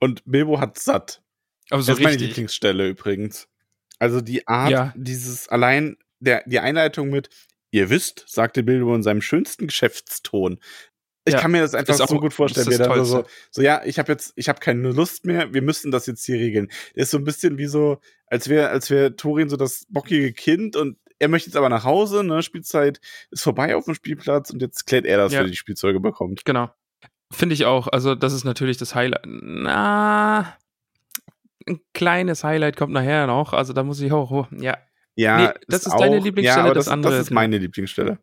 Und 0.00 0.22
Bilbo 0.26 0.60
hat 0.60 0.78
satt. 0.78 1.22
Aber 1.70 1.82
so 1.82 1.92
das 1.92 1.98
ist 1.98 2.04
meine 2.04 2.16
Lieblingsstelle 2.16 2.88
übrigens. 2.88 3.48
Also 3.98 4.20
die 4.20 4.46
Art, 4.46 4.70
ja. 4.70 4.92
dieses 4.96 5.48
allein, 5.48 5.96
der, 6.20 6.42
die 6.46 6.58
Einleitung 6.58 7.08
mit, 7.08 7.30
ihr 7.70 7.88
wisst, 7.88 8.24
sagte 8.26 8.62
Bilbo 8.62 8.94
in 8.94 9.02
seinem 9.02 9.22
schönsten 9.22 9.68
Geschäftston. 9.68 10.58
Ich 11.24 11.34
ja, 11.34 11.40
kann 11.40 11.52
mir 11.52 11.60
das 11.60 11.74
einfach 11.74 11.94
so 12.08 12.18
gut 12.18 12.32
vorstellen, 12.32 12.66
wie 12.66 12.76
dann 12.76 13.04
so, 13.04 13.24
so, 13.50 13.62
ja, 13.62 13.82
ich 13.84 13.98
habe 14.00 14.10
jetzt, 14.10 14.32
ich 14.34 14.48
habe 14.48 14.58
keine 14.58 14.90
Lust 14.90 15.24
mehr, 15.24 15.54
wir 15.54 15.62
müssen 15.62 15.92
das 15.92 16.06
jetzt 16.06 16.24
hier 16.24 16.36
regeln. 16.36 16.68
Ist 16.94 17.12
so 17.12 17.18
ein 17.18 17.24
bisschen 17.24 17.58
wie 17.58 17.66
so, 17.66 18.00
als 18.26 18.48
wäre, 18.48 18.70
als 18.70 18.90
wäre 18.90 19.14
Torin 19.14 19.48
so 19.48 19.56
das 19.56 19.86
bockige 19.88 20.32
Kind 20.32 20.74
und 20.74 20.96
er 21.20 21.28
möchte 21.28 21.48
jetzt 21.48 21.56
aber 21.56 21.68
nach 21.68 21.84
Hause, 21.84 22.24
ne, 22.24 22.42
Spielzeit 22.42 23.00
ist 23.30 23.44
vorbei 23.44 23.76
auf 23.76 23.84
dem 23.84 23.94
Spielplatz 23.94 24.50
und 24.50 24.60
jetzt 24.60 24.86
klärt 24.86 25.06
er 25.06 25.18
das, 25.18 25.32
ja. 25.32 25.38
wenn 25.38 25.46
er 25.46 25.50
die 25.50 25.56
Spielzeuge 25.56 26.00
bekommt. 26.00 26.44
Genau. 26.44 26.70
Finde 27.30 27.54
ich 27.54 27.64
auch. 27.64 27.86
Also, 27.86 28.16
das 28.16 28.32
ist 28.32 28.42
natürlich 28.42 28.76
das 28.76 28.96
Highlight. 28.96 29.22
Na, 29.24 30.56
ein 31.68 31.80
kleines 31.94 32.42
Highlight 32.42 32.76
kommt 32.76 32.92
nachher 32.92 33.28
noch. 33.28 33.52
Also, 33.52 33.72
da 33.72 33.84
muss 33.84 34.00
ich 34.00 34.10
auch, 34.10 34.48
ja. 34.50 34.76
Ja, 35.14 35.36
nee, 35.38 35.60
das 35.68 35.82
ist, 35.82 35.92
ist 35.92 36.00
deine 36.00 36.18
Lieblingsstelle, 36.18 36.68
ja, 36.68 36.74
das, 36.74 36.86
das 36.86 36.92
andere. 36.92 37.12
Das 37.12 37.22
ist 37.22 37.30
meine 37.30 37.58
Lieblingsstelle. 37.58 38.18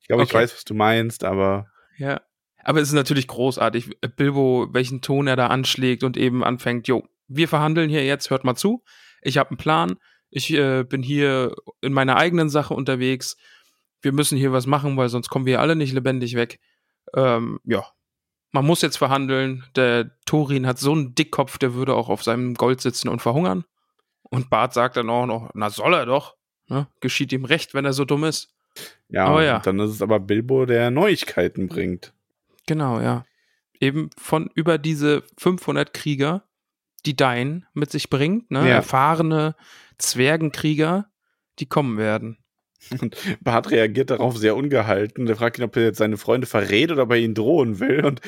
Ich 0.00 0.06
glaube, 0.06 0.22
okay. 0.22 0.30
ich 0.30 0.34
weiß, 0.34 0.54
was 0.54 0.64
du 0.64 0.74
meinst, 0.74 1.24
aber. 1.24 1.66
Ja, 1.96 2.20
aber 2.64 2.80
es 2.80 2.88
ist 2.88 2.94
natürlich 2.94 3.28
großartig, 3.28 3.90
Bilbo, 4.16 4.68
welchen 4.72 5.00
Ton 5.00 5.26
er 5.26 5.36
da 5.36 5.48
anschlägt 5.48 6.02
und 6.02 6.16
eben 6.16 6.42
anfängt, 6.42 6.88
jo, 6.88 7.06
wir 7.28 7.48
verhandeln 7.48 7.90
hier 7.90 8.04
jetzt, 8.04 8.30
hört 8.30 8.44
mal 8.44 8.56
zu. 8.56 8.82
Ich 9.22 9.38
habe 9.38 9.50
einen 9.50 9.58
Plan. 9.58 9.96
Ich 10.30 10.52
äh, 10.52 10.82
bin 10.82 11.02
hier 11.02 11.54
in 11.80 11.92
meiner 11.92 12.16
eigenen 12.16 12.48
Sache 12.50 12.74
unterwegs. 12.74 13.36
Wir 14.02 14.12
müssen 14.12 14.36
hier 14.36 14.52
was 14.52 14.66
machen, 14.66 14.96
weil 14.96 15.08
sonst 15.08 15.28
kommen 15.28 15.46
wir 15.46 15.60
alle 15.60 15.76
nicht 15.76 15.92
lebendig 15.92 16.34
weg. 16.34 16.58
Ähm, 17.14 17.60
ja, 17.64 17.84
man 18.50 18.64
muss 18.64 18.82
jetzt 18.82 18.96
verhandeln. 18.96 19.64
Der 19.76 20.10
Thorin 20.26 20.66
hat 20.66 20.78
so 20.78 20.92
einen 20.92 21.14
Dickkopf, 21.14 21.58
der 21.58 21.74
würde 21.74 21.94
auch 21.94 22.08
auf 22.08 22.22
seinem 22.22 22.54
Gold 22.54 22.80
sitzen 22.80 23.08
und 23.08 23.20
verhungern. 23.20 23.64
Und 24.22 24.48
Bart 24.48 24.72
sagt 24.72 24.96
dann 24.96 25.10
auch 25.10 25.26
noch, 25.26 25.50
na 25.54 25.70
soll 25.70 25.92
er 25.92 26.06
doch. 26.06 26.36
Ne? 26.68 26.86
Geschieht 27.00 27.32
ihm 27.32 27.44
recht, 27.44 27.74
wenn 27.74 27.84
er 27.84 27.92
so 27.92 28.04
dumm 28.04 28.24
ist. 28.24 28.54
Ja, 29.08 29.40
ja. 29.42 29.58
dann 29.58 29.78
ist 29.80 29.90
es 29.90 30.02
aber 30.02 30.18
Bilbo, 30.18 30.66
der 30.66 30.90
Neuigkeiten 30.90 31.68
bringt. 31.68 32.13
Genau, 32.66 33.00
ja. 33.00 33.24
Eben 33.80 34.10
von 34.16 34.50
über 34.54 34.78
diese 34.78 35.24
500 35.38 35.92
Krieger, 35.92 36.44
die 37.06 37.16
Dein 37.16 37.66
mit 37.74 37.90
sich 37.90 38.08
bringt, 38.08 38.50
ne? 38.50 38.60
Ja. 38.60 38.76
erfahrene 38.76 39.56
Zwergenkrieger, 39.98 41.10
die 41.58 41.66
kommen 41.66 41.98
werden. 41.98 42.38
Und 43.00 43.16
Bart 43.42 43.70
reagiert 43.70 44.10
darauf 44.10 44.36
sehr 44.36 44.56
ungehalten. 44.56 45.26
Der 45.26 45.36
fragt 45.36 45.58
ihn, 45.58 45.64
ob 45.64 45.76
er 45.76 45.84
jetzt 45.84 45.98
seine 45.98 46.16
Freunde 46.16 46.46
verrät 46.46 46.90
oder 46.90 47.04
ob 47.04 47.10
er 47.10 47.16
ihnen 47.16 47.34
drohen 47.34 47.80
will. 47.80 48.04
Und 48.04 48.20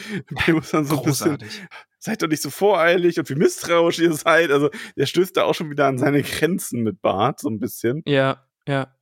er 0.46 0.54
muss 0.54 0.70
dann 0.70 0.84
so 0.84 0.96
Großartig. 0.96 1.32
ein 1.32 1.38
bisschen, 1.46 1.68
seid 1.98 2.22
doch 2.22 2.28
nicht 2.28 2.42
so 2.42 2.50
voreilig 2.50 3.18
und 3.18 3.28
wie 3.28 3.34
misstrauisch 3.34 3.98
ihr 3.98 4.12
seid. 4.12 4.50
Also, 4.50 4.70
der 4.96 5.06
stößt 5.06 5.36
da 5.36 5.44
auch 5.44 5.54
schon 5.54 5.70
wieder 5.70 5.86
an 5.86 5.98
seine 5.98 6.22
Grenzen 6.22 6.82
mit 6.82 7.02
Bart, 7.02 7.40
so 7.40 7.48
ein 7.48 7.58
bisschen. 7.58 8.02
Ja, 8.06 8.46
ja. 8.66 8.92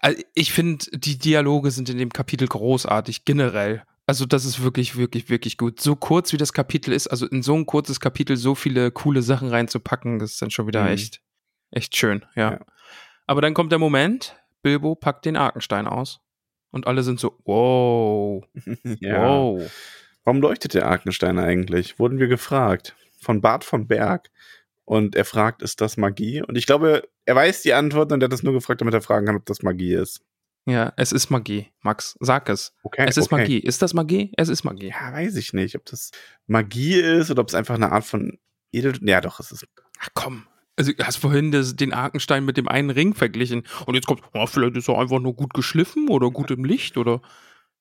Also 0.00 0.22
ich 0.34 0.52
finde, 0.52 0.86
die 0.92 1.18
Dialoge 1.18 1.72
sind 1.72 1.88
in 1.90 1.98
dem 1.98 2.10
Kapitel 2.12 2.46
großartig, 2.46 3.24
generell. 3.24 3.82
Also 4.06 4.26
das 4.26 4.44
ist 4.44 4.62
wirklich, 4.62 4.96
wirklich, 4.96 5.30
wirklich 5.30 5.56
gut. 5.56 5.80
So 5.80 5.94
kurz 5.94 6.32
wie 6.32 6.36
das 6.36 6.52
Kapitel 6.52 6.92
ist, 6.92 7.06
also 7.06 7.26
in 7.26 7.42
so 7.42 7.54
ein 7.54 7.66
kurzes 7.66 8.00
Kapitel 8.00 8.36
so 8.36 8.54
viele 8.54 8.90
coole 8.90 9.22
Sachen 9.22 9.48
reinzupacken, 9.48 10.18
das 10.18 10.32
ist 10.32 10.42
dann 10.42 10.50
schon 10.50 10.66
wieder 10.66 10.82
mhm. 10.82 10.88
echt, 10.88 11.22
echt 11.70 11.96
schön, 11.96 12.24
ja. 12.34 12.52
ja. 12.52 12.60
Aber 13.26 13.40
dann 13.40 13.54
kommt 13.54 13.70
der 13.70 13.78
Moment, 13.78 14.36
Bilbo 14.62 14.94
packt 14.94 15.24
den 15.24 15.36
Arkenstein 15.36 15.86
aus. 15.86 16.20
Und 16.70 16.86
alle 16.86 17.02
sind 17.02 17.20
so, 17.20 17.38
wow, 17.44 18.44
ja. 19.00 19.22
wow. 19.22 19.70
Warum 20.24 20.40
leuchtet 20.40 20.74
der 20.74 20.86
Arkenstein 20.86 21.38
eigentlich? 21.38 21.98
Wurden 21.98 22.18
wir 22.18 22.28
gefragt. 22.28 22.96
Von 23.20 23.40
Bart 23.40 23.64
von 23.64 23.86
Berg. 23.86 24.30
Und 24.84 25.14
er 25.14 25.24
fragt, 25.24 25.62
ist 25.62 25.80
das 25.80 25.96
Magie? 25.96 26.42
Und 26.42 26.56
ich 26.56 26.66
glaube, 26.66 27.08
er 27.24 27.36
weiß 27.36 27.62
die 27.62 27.74
Antwort 27.74 28.10
und 28.10 28.22
er 28.22 28.24
hat 28.24 28.32
das 28.32 28.42
nur 28.42 28.52
gefragt, 28.52 28.80
damit 28.80 28.94
er 28.94 29.02
fragen 29.02 29.26
kann, 29.26 29.36
ob 29.36 29.46
das 29.46 29.62
Magie 29.62 29.94
ist. 29.94 30.22
Ja, 30.64 30.92
es 30.96 31.12
ist 31.12 31.30
Magie. 31.30 31.72
Max, 31.80 32.16
sag 32.20 32.48
es. 32.48 32.72
Okay, 32.84 33.04
es 33.08 33.16
ist 33.16 33.32
okay. 33.32 33.42
Magie. 33.42 33.58
Ist 33.58 33.82
das 33.82 33.94
Magie? 33.94 34.32
Es 34.36 34.48
ist 34.48 34.62
Magie. 34.62 34.90
Ja, 34.90 35.12
weiß 35.12 35.36
ich 35.36 35.52
nicht, 35.52 35.74
ob 35.74 35.84
das 35.86 36.12
Magie 36.46 36.94
ist 36.94 37.30
oder 37.30 37.42
ob 37.42 37.48
es 37.48 37.54
einfach 37.54 37.74
eine 37.74 37.90
Art 37.90 38.04
von 38.04 38.38
Edel. 38.70 38.98
Ja, 39.02 39.20
doch, 39.20 39.40
es 39.40 39.50
ist. 39.50 39.66
Ach 39.98 40.08
komm. 40.14 40.46
Also, 40.76 40.92
du 40.92 41.04
hast 41.04 41.16
vorhin 41.16 41.50
das, 41.50 41.76
den 41.76 41.92
Arkenstein 41.92 42.44
mit 42.44 42.56
dem 42.56 42.68
einen 42.68 42.90
Ring 42.90 43.14
verglichen. 43.14 43.64
Und 43.86 43.94
jetzt 43.94 44.06
kommt, 44.06 44.22
oh, 44.34 44.46
vielleicht 44.46 44.76
ist 44.76 44.88
er 44.88 44.98
einfach 44.98 45.18
nur 45.18 45.34
gut 45.34 45.52
geschliffen 45.52 46.08
oder 46.08 46.30
gut 46.30 46.50
im 46.50 46.64
Licht 46.64 46.96
oder. 46.96 47.20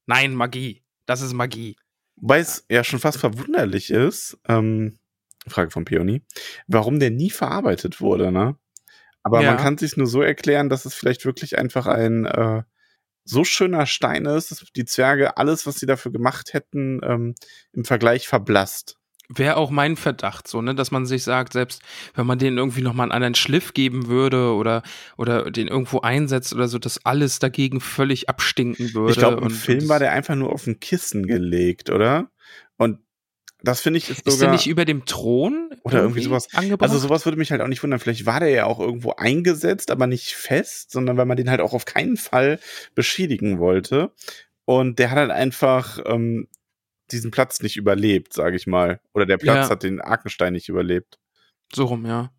Nein, 0.07 0.33
Magie. 0.33 0.83
Das 1.05 1.21
ist 1.21 1.33
Magie. 1.33 1.75
Wobei 2.15 2.39
es 2.39 2.65
ja 2.69 2.83
schon 2.83 2.99
fast 2.99 3.19
verwunderlich 3.19 3.89
ist, 3.91 4.39
ähm, 4.47 4.99
Frage 5.47 5.71
von 5.71 5.85
Peony, 5.85 6.21
warum 6.67 6.99
der 6.99 7.09
nie 7.09 7.31
verarbeitet 7.31 8.01
wurde, 8.01 8.31
ne? 8.31 8.57
Aber 9.23 9.41
ja. 9.41 9.51
man 9.51 9.61
kann 9.61 9.77
sich 9.77 9.97
nur 9.97 10.07
so 10.07 10.21
erklären, 10.21 10.69
dass 10.69 10.85
es 10.85 10.93
vielleicht 10.93 11.25
wirklich 11.25 11.57
einfach 11.57 11.87
ein 11.87 12.25
äh, 12.25 12.63
so 13.23 13.43
schöner 13.43 13.85
Stein 13.85 14.25
ist, 14.25 14.51
dass 14.51 14.63
die 14.75 14.85
Zwerge 14.85 15.37
alles, 15.37 15.67
was 15.67 15.75
sie 15.75 15.85
dafür 15.85 16.11
gemacht 16.11 16.53
hätten, 16.53 16.99
ähm, 17.03 17.35
im 17.71 17.85
Vergleich 17.85 18.27
verblasst. 18.27 18.97
Wäre 19.33 19.55
auch 19.55 19.69
mein 19.69 19.95
Verdacht, 19.95 20.47
so, 20.47 20.61
ne, 20.61 20.75
dass 20.75 20.91
man 20.91 21.05
sich 21.05 21.23
sagt, 21.23 21.53
selbst 21.53 21.81
wenn 22.15 22.25
man 22.25 22.37
denen 22.37 22.57
irgendwie 22.57 22.81
nochmal 22.81 23.05
einen 23.05 23.13
anderen 23.13 23.35
Schliff 23.35 23.73
geben 23.73 24.07
würde 24.07 24.53
oder, 24.53 24.83
oder 25.17 25.49
den 25.51 25.69
irgendwo 25.69 26.01
einsetzt 26.01 26.53
oder 26.53 26.67
so, 26.67 26.79
dass 26.79 27.05
alles 27.05 27.39
dagegen 27.39 27.79
völlig 27.79 28.27
abstinken 28.27 28.93
würde. 28.93 29.11
Ich 29.11 29.17
glaube, 29.17 29.41
im 29.41 29.51
Film 29.51 29.87
war 29.87 29.99
der 29.99 30.11
einfach 30.11 30.35
nur 30.35 30.51
auf 30.51 30.67
ein 30.67 30.81
Kissen 30.81 31.27
gelegt, 31.27 31.89
oder? 31.89 32.29
Und 32.75 32.99
das 33.63 33.81
finde 33.81 33.97
ich 33.97 34.09
ist 34.09 34.17
sogar. 34.17 34.33
Ist 34.33 34.41
der 34.41 34.51
nicht 34.51 34.67
über 34.67 34.85
dem 34.85 35.05
Thron? 35.05 35.69
Oder 35.83 35.99
irgendwie, 35.99 36.19
irgendwie 36.19 36.23
sowas. 36.23 36.47
Angebracht? 36.53 36.89
Also 36.89 36.99
sowas 36.99 37.25
würde 37.25 37.37
mich 37.37 37.51
halt 37.51 37.61
auch 37.61 37.67
nicht 37.67 37.83
wundern. 37.83 37.99
Vielleicht 37.99 38.25
war 38.25 38.39
der 38.39 38.49
ja 38.49 38.65
auch 38.65 38.79
irgendwo 38.79 39.13
eingesetzt, 39.13 39.91
aber 39.91 40.07
nicht 40.07 40.33
fest, 40.33 40.91
sondern 40.91 41.17
weil 41.17 41.25
man 41.25 41.37
den 41.37 41.49
halt 41.49 41.61
auch 41.61 41.73
auf 41.73 41.85
keinen 41.85 42.17
Fall 42.17 42.59
beschädigen 42.95 43.59
wollte. 43.59 44.11
Und 44.65 44.99
der 44.99 45.11
hat 45.11 45.17
halt 45.17 45.31
einfach 45.31 45.99
ähm, 46.05 46.47
diesen 47.11 47.31
Platz 47.31 47.61
nicht 47.61 47.77
überlebt, 47.77 48.33
sage 48.33 48.55
ich 48.55 48.67
mal. 48.67 48.99
Oder 49.13 49.25
der 49.25 49.37
Platz 49.37 49.67
ja. 49.67 49.69
hat 49.69 49.83
den 49.83 50.01
Arkenstein 50.01 50.53
nicht 50.53 50.69
überlebt. 50.69 51.19
So 51.73 51.85
rum, 51.85 52.05
ja. 52.05 52.31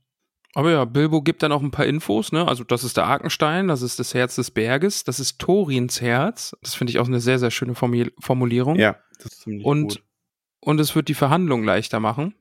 Aber 0.54 0.70
ja, 0.70 0.84
Bilbo 0.84 1.22
gibt 1.22 1.42
dann 1.42 1.52
auch 1.52 1.62
ein 1.62 1.70
paar 1.70 1.86
Infos, 1.86 2.30
ne? 2.30 2.46
Also, 2.46 2.62
das 2.62 2.84
ist 2.84 2.98
der 2.98 3.04
Arkenstein, 3.04 3.68
das 3.68 3.80
ist 3.80 3.98
das 3.98 4.12
Herz 4.12 4.34
des 4.36 4.50
Berges, 4.50 5.02
das 5.02 5.18
ist 5.18 5.38
Thorins 5.38 6.02
Herz. 6.02 6.54
Das 6.60 6.74
finde 6.74 6.90
ich 6.90 6.98
auch 6.98 7.06
eine 7.06 7.20
sehr, 7.20 7.38
sehr 7.38 7.50
schöne 7.50 7.74
Formulierung. 7.74 8.76
Ja, 8.76 8.96
das 9.16 9.32
ist 9.32 9.42
ziemlich 9.42 9.64
Und 9.64 9.82
gut 9.88 10.02
und 10.64 10.80
es 10.80 10.94
wird 10.94 11.08
die 11.08 11.14
Verhandlung 11.14 11.64
leichter 11.64 12.00
machen. 12.00 12.34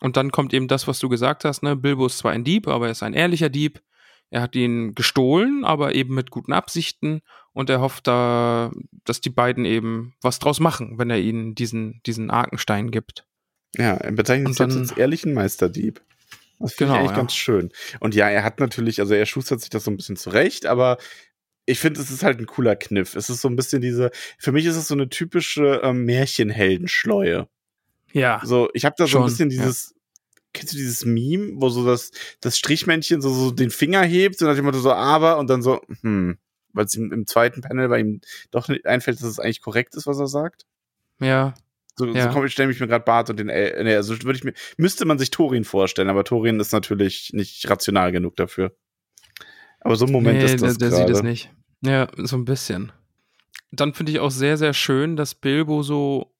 Und 0.00 0.16
dann 0.16 0.30
kommt 0.30 0.52
eben 0.52 0.68
das, 0.68 0.86
was 0.86 0.98
du 0.98 1.08
gesagt 1.08 1.44
hast, 1.44 1.62
ne? 1.62 1.74
Bilbo 1.74 2.06
ist 2.06 2.18
zwar 2.18 2.32
ein 2.32 2.44
Dieb, 2.44 2.68
aber 2.68 2.86
er 2.86 2.92
ist 2.92 3.02
ein 3.02 3.14
ehrlicher 3.14 3.48
Dieb. 3.48 3.82
Er 4.30 4.42
hat 4.42 4.54
ihn 4.56 4.94
gestohlen, 4.94 5.64
aber 5.64 5.94
eben 5.94 6.14
mit 6.14 6.30
guten 6.30 6.52
Absichten 6.52 7.22
und 7.52 7.70
er 7.70 7.80
hofft 7.80 8.06
da, 8.06 8.72
dass 9.04 9.20
die 9.20 9.30
beiden 9.30 9.64
eben 9.64 10.14
was 10.20 10.38
draus 10.38 10.60
machen, 10.60 10.98
wenn 10.98 11.10
er 11.10 11.18
ihnen 11.18 11.54
diesen, 11.54 12.00
diesen 12.04 12.30
Arkenstein 12.30 12.90
gibt. 12.90 13.24
Ja, 13.76 13.94
er 13.94 14.12
bezeichnet 14.12 14.54
sich 14.54 14.60
als 14.60 14.92
ehrlichen 14.92 15.32
Meisterdieb. 15.32 16.02
Das 16.58 16.74
finde 16.74 16.92
genau, 16.92 16.94
ich 16.94 16.98
eigentlich 17.00 17.10
ja. 17.10 17.16
ganz 17.16 17.34
schön. 17.34 17.70
Und 18.00 18.14
ja, 18.14 18.28
er 18.28 18.42
hat 18.42 18.60
natürlich, 18.60 19.00
also 19.00 19.14
er 19.14 19.26
schustert 19.26 19.60
sich 19.60 19.70
das 19.70 19.84
so 19.84 19.90
ein 19.90 19.96
bisschen 19.96 20.16
zurecht, 20.16 20.66
aber 20.66 20.98
ich 21.66 21.78
finde, 21.78 22.00
es 22.00 22.10
ist 22.10 22.22
halt 22.22 22.38
ein 22.38 22.46
cooler 22.46 22.76
Kniff. 22.76 23.14
Es 23.14 23.28
ist 23.28 23.40
so 23.40 23.48
ein 23.48 23.56
bisschen 23.56 23.82
diese, 23.82 24.10
für 24.38 24.52
mich 24.52 24.66
ist 24.66 24.76
es 24.76 24.88
so 24.88 24.94
eine 24.94 25.08
typische 25.08 25.80
ähm, 25.82 26.04
Märchenheldenschleue. 26.04 27.48
Ja. 28.16 28.40
So, 28.42 28.70
ich 28.72 28.86
habe 28.86 28.94
da 28.96 29.06
so 29.06 29.18
ein 29.18 29.26
bisschen 29.26 29.50
dieses, 29.50 29.90
ja. 29.90 30.40
kennst 30.54 30.72
du 30.72 30.78
dieses 30.78 31.04
Meme, 31.04 31.52
wo 31.56 31.68
so 31.68 31.84
das, 31.84 32.12
das 32.40 32.56
Strichmännchen 32.56 33.20
so, 33.20 33.30
so 33.30 33.50
den 33.50 33.68
Finger 33.68 34.02
hebt 34.02 34.40
und 34.40 34.48
dann 34.48 34.56
jemand 34.56 34.74
so, 34.76 34.90
aber 34.90 35.36
und 35.36 35.50
dann 35.50 35.60
so, 35.60 35.82
hm, 36.00 36.38
weil 36.72 36.86
es 36.86 36.94
ihm 36.94 37.12
im 37.12 37.26
zweiten 37.26 37.60
Panel 37.60 37.88
bei 37.88 38.00
ihm 38.00 38.22
doch 38.50 38.68
nicht 38.68 38.86
einfällt, 38.86 39.18
dass 39.20 39.28
es 39.28 39.38
eigentlich 39.38 39.60
korrekt 39.60 39.94
ist, 39.96 40.06
was 40.06 40.18
er 40.18 40.28
sagt. 40.28 40.64
Ja. 41.20 41.52
So, 41.94 42.06
ja. 42.06 42.24
so 42.24 42.30
komm, 42.30 42.46
ich 42.46 42.52
stelle 42.52 42.68
mich 42.68 42.80
mir 42.80 42.86
gerade 42.86 43.04
Bart 43.04 43.28
und 43.28 43.38
den, 43.38 43.50
äh, 43.50 43.84
nee, 43.84 43.94
also 43.94 44.18
würde 44.22 44.38
ich 44.38 44.44
mir, 44.44 44.54
müsste 44.78 45.04
man 45.04 45.18
sich 45.18 45.30
Torin 45.30 45.64
vorstellen, 45.64 46.08
aber 46.08 46.24
Torin 46.24 46.58
ist 46.58 46.72
natürlich 46.72 47.34
nicht 47.34 47.68
rational 47.68 48.12
genug 48.12 48.34
dafür. 48.36 48.74
Aber 49.80 49.96
so 49.96 50.06
ein 50.06 50.12
Moment 50.12 50.38
nee, 50.38 50.44
ist 50.46 50.62
das 50.62 50.78
der, 50.78 50.88
der 50.88 50.98
sieht 50.98 51.10
es 51.10 51.22
nicht. 51.22 51.50
Ja, 51.82 52.08
so 52.16 52.36
ein 52.36 52.46
bisschen. 52.46 52.92
Dann 53.72 53.92
finde 53.92 54.12
ich 54.12 54.20
auch 54.20 54.30
sehr, 54.30 54.56
sehr 54.56 54.72
schön, 54.72 55.16
dass 55.16 55.34
Bilbo 55.34 55.82
so 55.82 56.32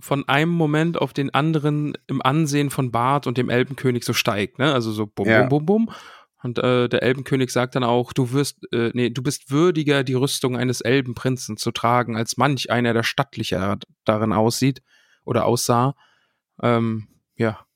von 0.00 0.28
einem 0.28 0.52
Moment 0.52 1.00
auf 1.00 1.12
den 1.12 1.32
anderen 1.32 1.94
im 2.06 2.22
Ansehen 2.22 2.70
von 2.70 2.90
Bart 2.90 3.26
und 3.26 3.38
dem 3.38 3.50
Elbenkönig 3.50 4.04
so 4.04 4.12
steigt, 4.12 4.58
ne? 4.58 4.72
Also 4.72 4.92
so 4.92 5.06
bum, 5.06 5.28
ja. 5.28 5.42
bum, 5.42 5.66
bum, 5.66 5.86
bum. 5.86 5.94
Und 6.42 6.58
äh, 6.58 6.88
der 6.88 7.02
Elbenkönig 7.02 7.50
sagt 7.50 7.74
dann 7.74 7.84
auch, 7.84 8.12
du 8.12 8.32
wirst, 8.32 8.60
äh, 8.72 8.90
nee, 8.94 9.10
du 9.10 9.22
bist 9.22 9.50
würdiger, 9.50 10.04
die 10.04 10.14
Rüstung 10.14 10.56
eines 10.56 10.80
Elbenprinzen 10.80 11.56
zu 11.58 11.70
tragen, 11.70 12.16
als 12.16 12.38
manch 12.38 12.70
einer, 12.70 12.94
der 12.94 13.02
stattlicher 13.02 13.78
darin 14.04 14.32
aussieht 14.32 14.80
oder 15.24 15.44
aussah. 15.44 15.94
Ähm, 16.62 17.08
ja, 17.36 17.66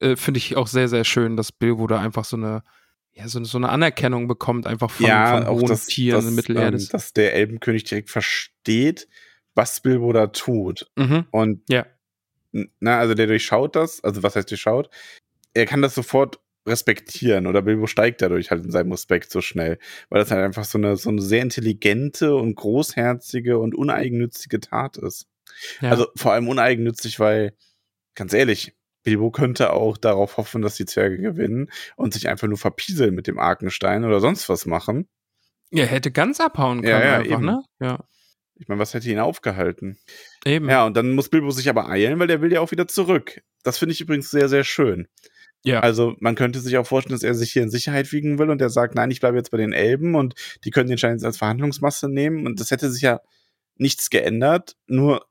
äh, 0.00 0.16
finde 0.16 0.38
ich 0.38 0.56
auch 0.56 0.66
sehr, 0.66 0.88
sehr 0.88 1.04
schön, 1.04 1.36
dass 1.36 1.52
Bilbo 1.52 1.86
da 1.86 2.00
einfach 2.00 2.24
so 2.24 2.36
eine, 2.36 2.64
ja, 3.12 3.28
so, 3.28 3.42
so 3.44 3.58
eine 3.58 3.68
Anerkennung 3.68 4.26
bekommt, 4.26 4.66
einfach 4.66 4.90
von, 4.90 5.06
ja, 5.06 5.38
von 5.38 5.48
hohen 5.48 5.66
das, 5.66 5.86
Tieren 5.86 6.20
das, 6.20 6.28
in 6.28 6.34
Mittelerde. 6.34 6.76
Ähm, 6.76 6.88
dass 6.90 7.12
der 7.12 7.34
Elbenkönig 7.34 7.84
direkt 7.84 8.10
versteht, 8.10 9.08
was 9.58 9.80
Bilbo 9.80 10.12
da 10.12 10.28
tut. 10.28 10.90
Mhm. 10.96 11.26
Und 11.32 11.62
ja. 11.68 11.84
na, 12.78 12.98
also 12.98 13.14
der 13.14 13.26
durchschaut 13.26 13.74
das, 13.76 14.02
also 14.04 14.22
was 14.22 14.36
heißt 14.36 14.50
durchschaut? 14.50 14.88
Er 15.52 15.66
kann 15.66 15.82
das 15.82 15.96
sofort 15.96 16.38
respektieren 16.64 17.46
oder 17.48 17.62
Bilbo 17.62 17.88
steigt 17.88 18.22
dadurch 18.22 18.50
halt 18.50 18.64
in 18.64 18.70
seinem 18.70 18.92
Respekt 18.92 19.32
so 19.32 19.40
schnell, 19.40 19.78
weil 20.10 20.20
das 20.20 20.30
halt 20.30 20.44
einfach 20.44 20.64
so 20.64 20.78
eine, 20.78 20.96
so 20.96 21.08
eine 21.08 21.20
sehr 21.20 21.42
intelligente 21.42 22.36
und 22.36 22.54
großherzige 22.54 23.58
und 23.58 23.74
uneigennützige 23.74 24.60
Tat 24.60 24.96
ist. 24.96 25.26
Ja. 25.80 25.90
Also 25.90 26.06
vor 26.14 26.32
allem 26.32 26.48
uneigennützig, 26.48 27.18
weil, 27.18 27.54
ganz 28.14 28.32
ehrlich, 28.32 28.76
Bilbo 29.02 29.32
könnte 29.32 29.72
auch 29.72 29.96
darauf 29.96 30.36
hoffen, 30.36 30.62
dass 30.62 30.76
die 30.76 30.86
Zwerge 30.86 31.18
gewinnen 31.18 31.70
und 31.96 32.14
sich 32.14 32.28
einfach 32.28 32.46
nur 32.46 32.58
verpieseln 32.58 33.14
mit 33.14 33.26
dem 33.26 33.40
Arkenstein 33.40 34.04
oder 34.04 34.20
sonst 34.20 34.48
was 34.48 34.66
machen. 34.66 35.08
Er 35.70 35.86
hätte 35.86 36.12
ganz 36.12 36.38
abhauen 36.38 36.82
können, 36.82 36.92
ja, 36.92 37.04
ja, 37.04 37.16
einfach, 37.18 37.32
eben. 37.32 37.44
ne? 37.46 37.62
Ja. 37.80 38.04
Ich 38.58 38.68
meine, 38.68 38.80
was 38.80 38.92
hätte 38.94 39.08
ihn 39.08 39.18
aufgehalten? 39.18 39.98
Eben. 40.44 40.68
Ja, 40.68 40.84
und 40.84 40.96
dann 40.96 41.14
muss 41.14 41.28
Bilbo 41.28 41.50
sich 41.50 41.68
aber 41.68 41.88
eilen, 41.88 42.18
weil 42.18 42.26
der 42.26 42.40
will 42.40 42.52
ja 42.52 42.60
auch 42.60 42.70
wieder 42.70 42.88
zurück. 42.88 43.40
Das 43.62 43.78
finde 43.78 43.92
ich 43.92 44.00
übrigens 44.00 44.30
sehr, 44.30 44.48
sehr 44.48 44.64
schön. 44.64 45.06
Ja. 45.64 45.80
Also 45.80 46.14
man 46.20 46.34
könnte 46.34 46.60
sich 46.60 46.76
auch 46.76 46.86
vorstellen, 46.86 47.14
dass 47.14 47.22
er 47.22 47.34
sich 47.34 47.52
hier 47.52 47.62
in 47.62 47.70
Sicherheit 47.70 48.12
wiegen 48.12 48.38
will 48.38 48.50
und 48.50 48.60
er 48.60 48.70
sagt, 48.70 48.94
nein, 48.94 49.10
ich 49.10 49.20
bleibe 49.20 49.36
jetzt 49.36 49.50
bei 49.50 49.58
den 49.58 49.72
Elben 49.72 50.14
und 50.14 50.34
die 50.64 50.70
können 50.70 50.88
den 50.88 50.98
Schein 50.98 51.12
jetzt 51.12 51.24
als 51.24 51.38
Verhandlungsmasse 51.38 52.08
nehmen 52.08 52.46
und 52.46 52.60
das 52.60 52.70
hätte 52.70 52.90
sich 52.90 53.02
ja 53.02 53.20
nichts 53.76 54.10
geändert, 54.10 54.76
nur 54.86 55.26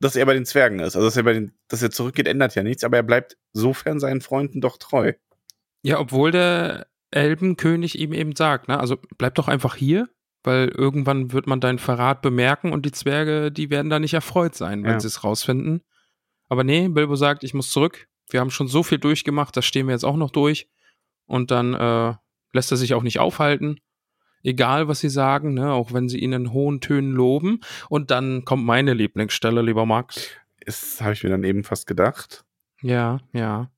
dass 0.00 0.16
er 0.16 0.26
bei 0.26 0.34
den 0.34 0.46
Zwergen 0.46 0.78
ist. 0.78 0.96
Also 0.96 1.06
dass 1.06 1.16
er 1.16 1.24
bei 1.24 1.32
den, 1.32 1.52
dass 1.68 1.82
er 1.82 1.90
zurückgeht, 1.90 2.28
ändert 2.28 2.54
ja 2.54 2.62
nichts, 2.62 2.84
aber 2.84 2.98
er 2.98 3.02
bleibt 3.02 3.36
sofern 3.52 4.00
seinen 4.00 4.20
Freunden 4.20 4.60
doch 4.60 4.78
treu. 4.78 5.12
Ja, 5.82 5.98
obwohl 5.98 6.30
der 6.30 6.86
Elbenkönig 7.10 7.98
ihm 7.98 8.12
eben 8.12 8.34
sagt, 8.36 8.68
ne, 8.68 8.78
also 8.78 8.96
bleib 9.16 9.34
doch 9.34 9.48
einfach 9.48 9.74
hier, 9.74 10.08
weil 10.44 10.68
irgendwann 10.68 11.32
wird 11.32 11.46
man 11.46 11.60
deinen 11.60 11.78
Verrat 11.78 12.22
bemerken 12.22 12.72
und 12.72 12.86
die 12.86 12.92
Zwerge, 12.92 13.50
die 13.50 13.70
werden 13.70 13.90
da 13.90 13.98
nicht 13.98 14.14
erfreut 14.14 14.54
sein, 14.54 14.84
wenn 14.84 14.92
ja. 14.92 15.00
sie 15.00 15.08
es 15.08 15.24
rausfinden. 15.24 15.82
Aber 16.48 16.64
nee, 16.64 16.88
Bilbo 16.88 17.16
sagt, 17.16 17.44
ich 17.44 17.54
muss 17.54 17.70
zurück. 17.70 18.08
Wir 18.30 18.40
haben 18.40 18.50
schon 18.50 18.68
so 18.68 18.82
viel 18.82 18.98
durchgemacht, 18.98 19.56
das 19.56 19.66
stehen 19.66 19.86
wir 19.86 19.92
jetzt 19.92 20.04
auch 20.04 20.16
noch 20.16 20.30
durch. 20.30 20.68
Und 21.26 21.50
dann 21.50 21.74
äh, 21.74 22.14
lässt 22.52 22.70
er 22.70 22.76
sich 22.76 22.94
auch 22.94 23.02
nicht 23.02 23.18
aufhalten. 23.18 23.80
Egal, 24.42 24.88
was 24.88 25.00
sie 25.00 25.08
sagen, 25.08 25.54
ne, 25.54 25.72
auch 25.72 25.92
wenn 25.92 26.08
sie 26.08 26.18
ihn 26.18 26.32
in 26.32 26.52
hohen 26.52 26.80
Tönen 26.80 27.12
loben. 27.12 27.60
Und 27.88 28.10
dann 28.10 28.44
kommt 28.44 28.64
meine 28.64 28.94
Lieblingsstelle, 28.94 29.62
lieber 29.62 29.84
Max. 29.84 30.30
Das 30.64 31.00
habe 31.00 31.12
ich 31.12 31.24
mir 31.24 31.30
dann 31.30 31.44
eben 31.44 31.64
fast 31.64 31.86
gedacht. 31.86 32.44
Ja, 32.80 33.18
ja. 33.32 33.70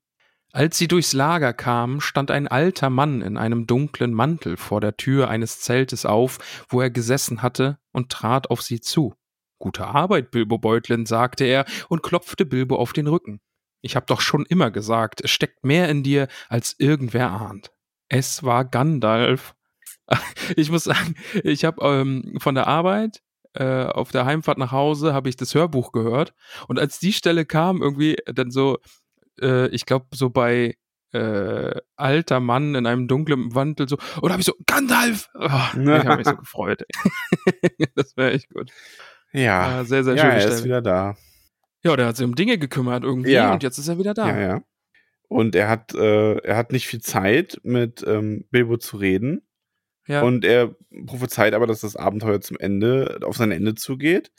Als 0.52 0.78
sie 0.78 0.88
durchs 0.88 1.12
Lager 1.12 1.52
kamen, 1.52 2.00
stand 2.00 2.30
ein 2.30 2.48
alter 2.48 2.90
Mann 2.90 3.22
in 3.22 3.36
einem 3.36 3.66
dunklen 3.66 4.12
Mantel 4.12 4.56
vor 4.56 4.80
der 4.80 4.96
Tür 4.96 5.28
eines 5.28 5.60
Zeltes 5.60 6.04
auf, 6.04 6.38
wo 6.68 6.80
er 6.80 6.90
gesessen 6.90 7.42
hatte, 7.42 7.78
und 7.92 8.10
trat 8.10 8.50
auf 8.50 8.62
sie 8.62 8.80
zu. 8.80 9.14
Gute 9.58 9.86
Arbeit, 9.86 10.30
Bilbo 10.30 10.58
Beutlin, 10.58 11.06
sagte 11.06 11.44
er 11.44 11.66
und 11.88 12.02
klopfte 12.02 12.46
Bilbo 12.46 12.76
auf 12.76 12.92
den 12.92 13.06
Rücken. 13.06 13.40
Ich 13.80 13.94
hab 13.94 14.06
doch 14.06 14.20
schon 14.20 14.44
immer 14.46 14.70
gesagt, 14.70 15.20
es 15.22 15.30
steckt 15.30 15.64
mehr 15.64 15.88
in 15.88 16.02
dir, 16.02 16.28
als 16.48 16.74
irgendwer 16.78 17.30
ahnt. 17.30 17.70
Es 18.08 18.42
war 18.42 18.64
Gandalf. 18.64 19.54
Ich 20.56 20.72
muss 20.72 20.84
sagen, 20.84 21.14
ich 21.44 21.64
habe 21.64 21.86
ähm, 21.86 22.36
von 22.40 22.56
der 22.56 22.66
Arbeit 22.66 23.22
äh, 23.54 23.84
auf 23.84 24.10
der 24.10 24.26
Heimfahrt 24.26 24.58
nach 24.58 24.72
Hause 24.72 25.12
habe 25.14 25.28
ich 25.28 25.36
das 25.36 25.54
Hörbuch 25.54 25.92
gehört. 25.92 26.34
Und 26.66 26.80
als 26.80 26.98
die 26.98 27.12
Stelle 27.12 27.44
kam, 27.44 27.82
irgendwie 27.82 28.16
dann 28.26 28.50
so, 28.50 28.78
äh, 29.40 29.68
ich 29.68 29.86
glaube, 29.86 30.06
so 30.14 30.30
bei 30.30 30.76
äh, 31.12 31.74
alter 31.96 32.40
Mann 32.40 32.74
in 32.74 32.86
einem 32.86 33.08
dunklen 33.08 33.54
Wandel 33.54 33.88
so, 33.88 33.98
und 34.20 34.30
habe 34.30 34.40
ich 34.40 34.46
so, 34.46 34.54
Gandalf! 34.66 35.28
Oh, 35.34 35.44
ich 35.44 35.88
habe 35.88 36.16
mich 36.18 36.26
so 36.26 36.36
gefreut. 36.36 36.84
das 37.96 38.16
wäre 38.16 38.32
echt 38.32 38.48
gut. 38.50 38.70
Ja, 39.32 39.80
Äh, 39.80 39.84
sehr, 39.84 40.04
sehr 40.04 40.14
ja 40.14 40.22
schöne 40.22 40.34
er 40.42 40.48
ist 40.48 40.64
wieder 40.64 40.82
da. 40.82 41.16
Ja, 41.82 41.96
der 41.96 42.06
hat 42.06 42.16
sich 42.16 42.26
um 42.26 42.34
Dinge 42.34 42.58
gekümmert 42.58 43.04
irgendwie 43.04 43.32
Ja. 43.32 43.52
und 43.52 43.62
jetzt 43.62 43.78
ist 43.78 43.88
er 43.88 43.98
wieder 43.98 44.14
da. 44.14 44.28
Ja, 44.28 44.40
ja. 44.40 44.62
Und 45.28 45.54
er 45.54 45.68
hat, 45.68 45.94
äh, 45.94 46.38
er 46.38 46.56
hat 46.56 46.72
nicht 46.72 46.86
viel 46.88 47.00
Zeit, 47.00 47.60
mit 47.62 48.04
ähm, 48.06 48.44
Bilbo 48.50 48.76
zu 48.76 48.96
reden. 48.96 49.42
Ja. 50.06 50.22
Und 50.22 50.44
er 50.44 50.74
prophezeit 51.06 51.54
aber, 51.54 51.68
dass 51.68 51.80
das 51.80 51.94
Abenteuer 51.94 52.40
zum 52.40 52.58
Ende, 52.58 53.20
auf 53.22 53.36
sein 53.36 53.52
Ende 53.52 53.76
zugeht. 53.76 54.32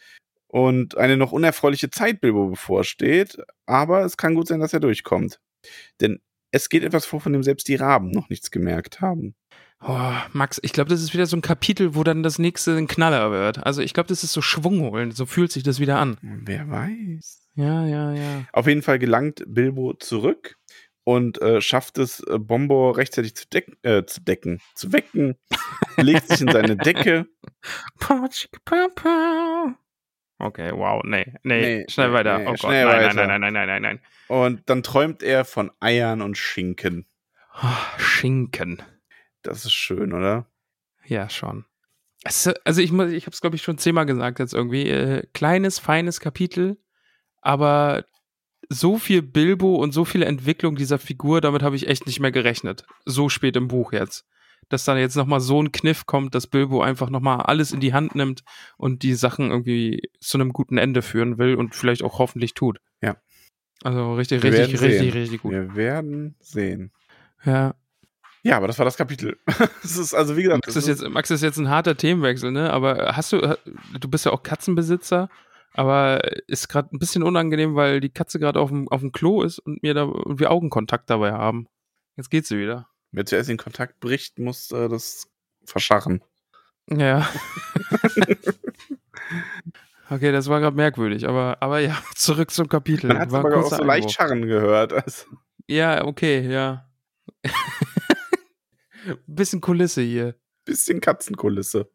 Und 0.51 0.97
eine 0.97 1.15
noch 1.15 1.31
unerfreuliche 1.31 1.89
Zeit 1.89 2.19
Bilbo 2.19 2.49
bevorsteht. 2.49 3.37
Aber 3.65 4.03
es 4.03 4.17
kann 4.17 4.35
gut 4.35 4.47
sein, 4.47 4.59
dass 4.59 4.73
er 4.73 4.81
durchkommt. 4.81 5.39
Denn 6.01 6.19
es 6.51 6.67
geht 6.67 6.83
etwas 6.83 7.05
vor, 7.05 7.21
von 7.21 7.31
dem 7.31 7.43
selbst 7.43 7.69
die 7.69 7.75
Raben 7.75 8.11
noch 8.11 8.27
nichts 8.27 8.51
gemerkt 8.51 8.99
haben. 8.99 9.33
Oh, 9.83 10.11
Max, 10.33 10.59
ich 10.61 10.73
glaube, 10.73 10.89
das 10.89 11.01
ist 11.01 11.13
wieder 11.13 11.25
so 11.25 11.37
ein 11.37 11.41
Kapitel, 11.41 11.95
wo 11.95 12.03
dann 12.03 12.21
das 12.21 12.37
nächste 12.37 12.75
ein 12.75 12.87
Knaller 12.87 13.31
wird. 13.31 13.65
Also 13.65 13.81
ich 13.81 13.93
glaube, 13.93 14.09
das 14.09 14.23
ist 14.23 14.33
so 14.33 14.41
Schwung 14.41 14.81
holen. 14.81 15.11
So 15.11 15.25
fühlt 15.25 15.51
sich 15.51 15.63
das 15.63 15.79
wieder 15.79 15.97
an. 15.97 16.17
Wer 16.21 16.69
weiß. 16.69 17.47
Ja, 17.55 17.87
ja, 17.87 18.13
ja. 18.13 18.45
Auf 18.51 18.67
jeden 18.67 18.81
Fall 18.81 18.99
gelangt 18.99 19.43
Bilbo 19.47 19.93
zurück 19.93 20.57
und 21.03 21.41
äh, 21.41 21.61
schafft 21.61 21.97
es, 21.97 22.19
äh, 22.21 22.37
Bombo 22.37 22.91
rechtzeitig 22.91 23.35
zu, 23.35 23.47
deck 23.47 23.77
äh, 23.83 24.05
zu 24.05 24.21
decken, 24.21 24.59
zu 24.75 24.93
wecken, 24.93 25.35
legt 25.97 26.27
sich 26.27 26.41
in 26.41 26.51
seine 26.51 26.77
Decke. 26.77 27.27
Okay, 30.41 30.71
wow, 30.73 31.03
nee, 31.03 31.25
nee, 31.43 31.61
Nee, 31.81 31.85
schnell 31.87 32.11
weiter. 32.13 32.39
nee, 32.39 32.45
oh 32.45 32.49
Gott, 32.51 32.59
schnell 32.61 32.85
nein, 32.85 32.95
weiter. 32.97 33.13
nein, 33.13 33.27
nein, 33.27 33.41
nein, 33.41 33.53
nein, 33.53 33.53
nein, 33.53 33.67
nein, 33.67 33.81
nein. 33.81 33.99
Und 34.27 34.69
dann 34.69 34.81
träumt 34.81 35.21
er 35.23 35.45
von 35.45 35.71
Eiern 35.79 36.21
und 36.21 36.37
Schinken. 36.37 37.05
Ah, 37.53 37.77
Schinken. 37.99 38.81
Das 39.43 39.65
ist 39.65 39.73
schön, 39.73 40.13
oder? 40.13 40.47
Ja, 41.05 41.29
schon. 41.29 41.65
Also 42.23 42.81
ich 42.81 42.91
muss, 42.91 43.11
ich 43.11 43.25
habe 43.25 43.33
es 43.33 43.41
glaube 43.41 43.55
ich 43.55 43.63
schon 43.63 43.77
zehnmal 43.77 44.05
gesagt 44.05 44.39
jetzt 44.39 44.53
irgendwie. 44.53 44.89
Äh, 44.89 45.25
kleines, 45.33 45.79
feines 45.79 46.19
Kapitel, 46.19 46.77
aber 47.41 48.05
so 48.69 48.97
viel 48.97 49.21
Bilbo 49.21 49.75
und 49.75 49.91
so 49.91 50.05
viele 50.05 50.25
Entwicklung 50.25 50.75
dieser 50.75 50.99
Figur, 50.99 51.41
damit 51.41 51.61
habe 51.63 51.75
ich 51.75 51.87
echt 51.87 52.05
nicht 52.05 52.19
mehr 52.19 52.31
gerechnet. 52.31 52.85
So 53.05 53.27
spät 53.27 53.55
im 53.55 53.67
Buch 53.67 53.91
jetzt. 53.91 54.25
Dass 54.71 54.85
dann 54.85 54.97
jetzt 54.97 55.15
nochmal 55.15 55.41
so 55.41 55.61
ein 55.61 55.71
Kniff 55.71 56.05
kommt, 56.05 56.33
dass 56.33 56.47
Bilbo 56.47 56.81
einfach 56.81 57.09
nochmal 57.09 57.41
alles 57.41 57.71
in 57.71 57.79
die 57.79 57.93
Hand 57.93 58.15
nimmt 58.15 58.43
und 58.77 59.03
die 59.03 59.15
Sachen 59.15 59.51
irgendwie 59.51 60.09
zu 60.19 60.37
einem 60.37 60.53
guten 60.53 60.77
Ende 60.77 61.01
führen 61.01 61.37
will 61.37 61.55
und 61.55 61.75
vielleicht 61.75 62.03
auch 62.03 62.19
hoffentlich 62.19 62.53
tut. 62.53 62.79
Ja. 63.01 63.17
Also 63.83 64.13
richtig, 64.15 64.43
Wir 64.43 64.51
richtig, 64.51 64.81
richtig, 64.81 64.99
sehen. 64.99 65.09
richtig 65.11 65.41
gut. 65.41 65.51
Wir 65.51 65.75
werden 65.75 66.35
sehen. 66.39 66.91
Ja. 67.43 67.75
Ja, 68.43 68.57
aber 68.57 68.67
das 68.67 68.79
war 68.79 68.85
das 68.85 68.97
Kapitel. 68.97 69.37
Es 69.83 69.97
ist 69.97 70.13
also, 70.13 70.35
wie 70.35 70.43
gesagt, 70.43 70.65
Max 70.65 70.73
das 70.73 70.83
ist, 70.83 70.87
jetzt, 71.01 71.09
Max 71.09 71.29
ist 71.31 71.43
jetzt 71.43 71.57
ein 71.57 71.69
harter 71.69 71.95
Themenwechsel, 71.95 72.51
ne? 72.51 72.71
Aber 72.71 73.15
hast 73.15 73.33
du, 73.33 73.57
du 73.99 74.07
bist 74.09 74.25
ja 74.25 74.31
auch 74.31 74.41
Katzenbesitzer, 74.41 75.29
aber 75.73 76.21
ist 76.47 76.67
gerade 76.67 76.95
ein 76.95 76.99
bisschen 76.99 77.23
unangenehm, 77.23 77.75
weil 77.75 77.99
die 77.99 78.09
Katze 78.09 78.39
gerade 78.39 78.59
auf 78.59 78.69
dem, 78.69 78.87
auf 78.89 79.01
dem 79.01 79.11
Klo 79.11 79.43
ist 79.43 79.59
und 79.59 79.83
mir 79.83 79.93
da 79.93 80.03
und 80.03 80.39
wir 80.39 80.51
Augenkontakt 80.51 81.09
dabei 81.09 81.33
haben. 81.33 81.67
Jetzt 82.17 82.29
geht 82.29 82.45
sie 82.45 82.57
wieder. 82.57 82.87
Wer 83.11 83.25
zuerst 83.25 83.49
in 83.49 83.57
Kontakt 83.57 83.99
bricht, 83.99 84.39
muss 84.39 84.71
äh, 84.71 84.89
das 84.89 85.27
verscharren. 85.65 86.23
Ja. 86.89 87.27
okay, 90.09 90.31
das 90.31 90.47
war 90.47 90.59
gerade 90.59 90.75
merkwürdig, 90.75 91.27
aber, 91.27 91.57
aber 91.61 91.79
ja, 91.79 91.97
zurück 92.15 92.51
zum 92.51 92.67
Kapitel. 92.67 93.07
Man 93.07 93.19
hat 93.19 93.33
aber 93.33 93.57
auch 93.57 93.69
so 93.69 93.83
leicht 93.83 94.11
scharren 94.11 94.47
gehört. 94.47 94.93
Also, 94.93 95.25
Ja, 95.67 96.05
okay, 96.05 96.41
ja. 96.51 96.89
bisschen 99.27 99.61
Kulisse 99.61 100.01
hier. 100.01 100.35
bisschen 100.65 101.01
Katzenkulisse. 101.01 101.89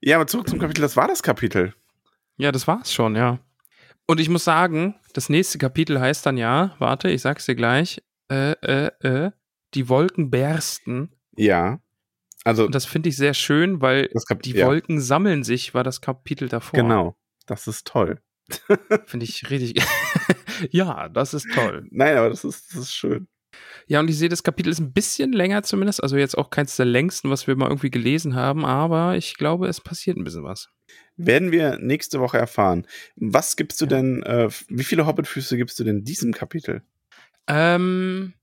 Ja, 0.00 0.16
aber 0.16 0.26
zurück 0.26 0.48
zum 0.48 0.58
Kapitel. 0.58 0.82
Das 0.82 0.96
war 0.96 1.08
das 1.08 1.22
Kapitel. 1.22 1.74
Ja, 2.36 2.52
das 2.52 2.66
war's 2.68 2.92
schon, 2.92 3.16
ja. 3.16 3.40
Und 4.06 4.20
ich 4.20 4.28
muss 4.28 4.44
sagen, 4.44 4.94
das 5.12 5.28
nächste 5.28 5.58
Kapitel 5.58 6.00
heißt 6.00 6.24
dann 6.24 6.36
ja, 6.36 6.74
warte, 6.78 7.10
ich 7.10 7.20
sag's 7.20 7.46
dir 7.46 7.56
gleich, 7.56 8.02
äh, 8.30 8.52
äh, 8.52 8.90
äh, 9.00 9.30
die 9.74 9.88
Wolken 9.88 10.30
bersten. 10.30 11.10
Ja. 11.36 11.80
Also, 12.44 12.66
Und 12.66 12.74
das 12.74 12.86
finde 12.86 13.08
ich 13.08 13.16
sehr 13.16 13.34
schön, 13.34 13.80
weil 13.82 14.08
Kap 14.26 14.42
die 14.42 14.52
ja, 14.52 14.66
Wolken 14.66 15.00
sammeln 15.00 15.44
sich, 15.44 15.74
war 15.74 15.84
das 15.84 16.00
Kapitel 16.00 16.48
davor. 16.48 16.78
Genau. 16.80 17.16
Das 17.46 17.66
ist 17.66 17.86
toll. 17.86 18.20
Finde 19.06 19.24
ich 19.24 19.50
richtig. 19.50 19.82
ja, 20.70 21.08
das 21.08 21.34
ist 21.34 21.48
toll. 21.52 21.86
Nein, 21.90 22.16
aber 22.16 22.30
das 22.30 22.44
ist, 22.44 22.70
das 22.72 22.80
ist 22.82 22.94
schön. 22.94 23.28
Ja, 23.86 24.00
und 24.00 24.08
ich 24.08 24.18
sehe, 24.18 24.28
das 24.28 24.42
Kapitel 24.42 24.70
ist 24.70 24.78
ein 24.78 24.92
bisschen 24.92 25.32
länger 25.32 25.62
zumindest, 25.62 26.02
also 26.02 26.16
jetzt 26.16 26.36
auch 26.36 26.50
keins 26.50 26.76
der 26.76 26.86
längsten, 26.86 27.30
was 27.30 27.46
wir 27.46 27.56
mal 27.56 27.68
irgendwie 27.68 27.90
gelesen 27.90 28.34
haben, 28.34 28.64
aber 28.64 29.16
ich 29.16 29.34
glaube, 29.36 29.66
es 29.68 29.80
passiert 29.80 30.16
ein 30.16 30.24
bisschen 30.24 30.44
was. 30.44 30.68
Werden 31.16 31.50
wir 31.50 31.78
nächste 31.78 32.20
Woche 32.20 32.38
erfahren. 32.38 32.86
Was 33.16 33.56
gibst 33.56 33.80
du 33.80 33.86
Ja. 33.86 33.88
denn, 33.90 34.22
äh, 34.22 34.48
wie 34.68 34.84
viele 34.84 35.06
Hobbitfüße 35.06 35.56
gibst 35.56 35.78
du 35.80 35.84
denn 35.84 36.04
diesem 36.04 36.32
Kapitel? 36.32 36.82
Ähm, 37.46 38.34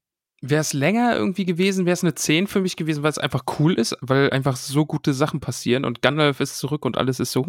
wäre 0.41 0.61
es 0.61 0.73
länger 0.73 1.15
irgendwie 1.15 1.45
gewesen, 1.45 1.85
wäre 1.85 1.93
es 1.93 2.03
eine 2.03 2.13
10 2.13 2.47
für 2.47 2.61
mich 2.61 2.75
gewesen, 2.75 3.03
weil 3.03 3.09
es 3.09 3.17
einfach 3.17 3.43
cool 3.59 3.73
ist, 3.73 3.97
weil 4.01 4.29
einfach 4.29 4.55
so 4.57 4.85
gute 4.85 5.13
Sachen 5.13 5.39
passieren 5.39 5.85
und 5.85 6.01
Gandalf 6.01 6.39
ist 6.39 6.57
zurück 6.57 6.85
und 6.85 6.97
alles 6.97 7.19
ist 7.19 7.31
so, 7.31 7.45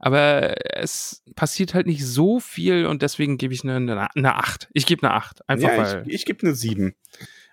aber 0.00 0.76
es 0.76 1.22
passiert 1.36 1.74
halt 1.74 1.86
nicht 1.86 2.04
so 2.04 2.40
viel 2.40 2.86
und 2.86 3.02
deswegen 3.02 3.36
gebe 3.38 3.54
ich 3.54 3.62
eine, 3.62 3.76
eine, 3.76 4.14
eine 4.14 4.34
8. 4.36 4.68
Ich 4.72 4.86
gebe 4.86 5.06
eine 5.06 5.14
8. 5.14 5.48
Einfach 5.48 5.68
ja, 5.68 5.78
weil. 5.78 6.04
ich, 6.06 6.14
ich 6.14 6.24
gebe 6.24 6.46
eine 6.46 6.54
7. 6.54 6.94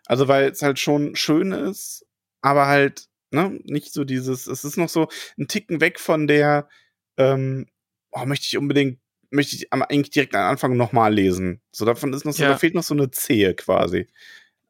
Also, 0.08 0.28
weil 0.28 0.50
es 0.50 0.62
halt 0.62 0.80
schon 0.80 1.16
schön 1.16 1.52
ist, 1.52 2.06
aber 2.42 2.68
halt, 2.68 3.08
ne, 3.32 3.60
nicht 3.64 3.92
so 3.92 4.04
dieses, 4.04 4.48
es 4.48 4.64
ist 4.64 4.78
noch 4.78 4.90
so 4.90 5.08
ein 5.38 5.48
Ticken 5.48 5.82
weg 5.82 6.00
von 6.00 6.28
der, 6.28 6.70
ähm, 7.18 7.68
oh, 8.12 8.26
möchte 8.26 8.46
ich 8.46 8.58
unbedingt, 8.58 9.00
möchte 9.32 9.56
ich 9.56 9.74
eigentlich 9.74 10.12
direkt 10.12 10.36
am 10.36 10.50
Anfang 10.52 10.78
nochmal 10.78 11.14
lesen. 11.14 11.62
So, 11.72 11.86
davon 11.86 12.14
ist 12.14 12.24
noch 12.24 12.34
so, 12.34 12.44
Ja. 12.44 12.50
da 12.50 12.58
fehlt 12.58 12.76
noch 12.76 12.84
so 12.84 12.94
eine 12.94 13.12
Zehe 13.12 13.56
quasi. 13.56 14.08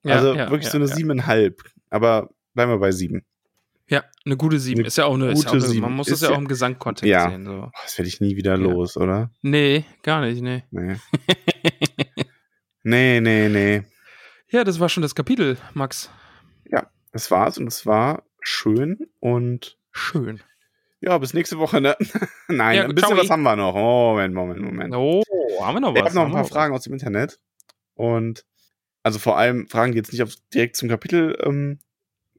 Ja, 0.05 0.15
also 0.15 0.33
ja, 0.33 0.49
wirklich 0.49 0.65
ja, 0.65 0.71
so 0.71 0.77
eine 0.77 0.87
ja. 0.87 0.95
siebeneinhalb. 0.95 1.61
Aber 1.89 2.29
bleiben 2.53 2.71
wir 2.71 2.77
bei 2.79 2.91
sieben. 2.91 3.25
Ja, 3.87 4.03
eine 4.25 4.35
gute 4.37 4.59
7. 4.59 4.79
Eine 4.79 4.87
Ist 4.87 4.97
ja 4.97 5.05
auch 5.05 5.13
eine, 5.13 5.25
ja 5.25 5.31
auch 5.31 5.35
gute 5.35 5.51
eine 5.51 5.61
7. 5.61 5.81
man 5.81 5.93
muss 5.93 6.07
Ist 6.07 6.13
das 6.13 6.21
ja 6.21 6.29
ja- 6.29 6.35
auch 6.35 6.39
im 6.41 6.47
Gesamtkontext 6.47 7.05
Ja. 7.09 7.29
sehen. 7.29 7.45
So. 7.45 7.71
Das 7.83 7.97
werde 7.97 8.07
ich 8.09 8.19
nie 8.21 8.35
wieder 8.35 8.51
Ja. 8.53 8.57
los, 8.57 8.97
oder? 8.97 9.29
Nee, 9.41 9.85
gar 10.01 10.21
nicht, 10.21 10.41
nee. 10.41 10.63
Nee. 10.71 10.95
nee, 12.83 13.19
nee, 13.19 13.49
nee. 13.49 13.83
Ja, 14.49 14.63
das 14.63 14.79
war 14.79 14.89
schon 14.89 15.01
das 15.01 15.15
Kapitel, 15.15 15.57
Max. 15.73 16.09
Das 17.11 17.31
war's 17.31 17.57
und 17.57 17.67
es 17.67 17.85
war 17.85 18.23
schön 18.41 19.07
und 19.21 19.77
Schön. 19.93 20.41
ja, 20.99 21.17
bis 21.17 21.33
nächste 21.33 21.57
Woche, 21.59 21.79
ne? 21.79 21.95
Nein, 22.49 22.75
Ja, 22.75 22.83
ein 22.83 22.93
bisschen 22.93 23.15
was 23.15 23.29
haben 23.29 23.41
wir 23.43 23.55
noch. 23.55 23.73
Oh, 23.73 24.09
Moment, 24.11 24.33
Moment, 24.33 24.59
Moment. 24.59 24.93
Oh, 24.93 25.23
haben 25.61 25.75
wir 25.75 25.79
noch 25.79 25.93
was? 25.93 25.99
ich 25.99 26.03
habe 26.07 26.15
noch 26.15 26.25
ein 26.25 26.31
paar 26.33 26.43
Fragen 26.43 26.75
aus 26.75 26.83
dem 26.83 26.91
Internet 26.91 27.39
und 27.93 28.43
also 29.05 29.19
vor 29.19 29.37
allem 29.37 29.67
Fragen, 29.67 29.91
die 29.91 29.97
jetzt 29.99 30.11
nicht 30.11 30.23
auf, 30.23 30.33
direkt 30.53 30.75
zum 30.75 30.89
Kapitel 30.89 31.37
ähm, 31.43 31.79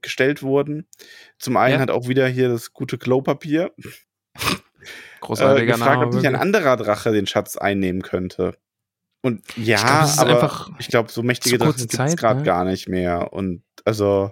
gestellt 0.01 0.43
wurden. 0.43 0.87
Zum 1.39 1.57
einen 1.57 1.75
Ja. 1.75 1.79
hat 1.79 1.89
auch 1.91 2.07
wieder 2.07 2.27
hier 2.27 2.49
das 2.49 2.73
gute 2.73 2.97
Klopapier 2.97 3.71
was? 4.33 4.51
äh, 4.51 4.55
Großartiger 5.21 5.73
gefragt, 5.73 6.03
ob 6.03 6.13
nicht 6.13 6.27
ein 6.27 6.35
anderer 6.35 6.77
Drache 6.77 7.11
den 7.11 7.25
Schatz 7.25 7.57
einnehmen 7.57 8.01
könnte. 8.01 8.57
Und 9.23 9.43
ja, 9.57 10.05
Ich 10.05 10.13
glaub, 10.13 10.27
aber 10.29 10.75
ich 10.79 10.87
glaube, 10.89 11.11
so 11.11 11.23
mächtige 11.23 11.57
Drachen 11.57 11.75
gibt 11.77 11.93
es 11.99 12.15
gerade 12.15 12.39
ne? 12.41 12.45
gar 12.45 12.63
nicht 12.65 12.87
mehr. 12.87 13.33
Und 13.33 13.63
also, 13.83 14.31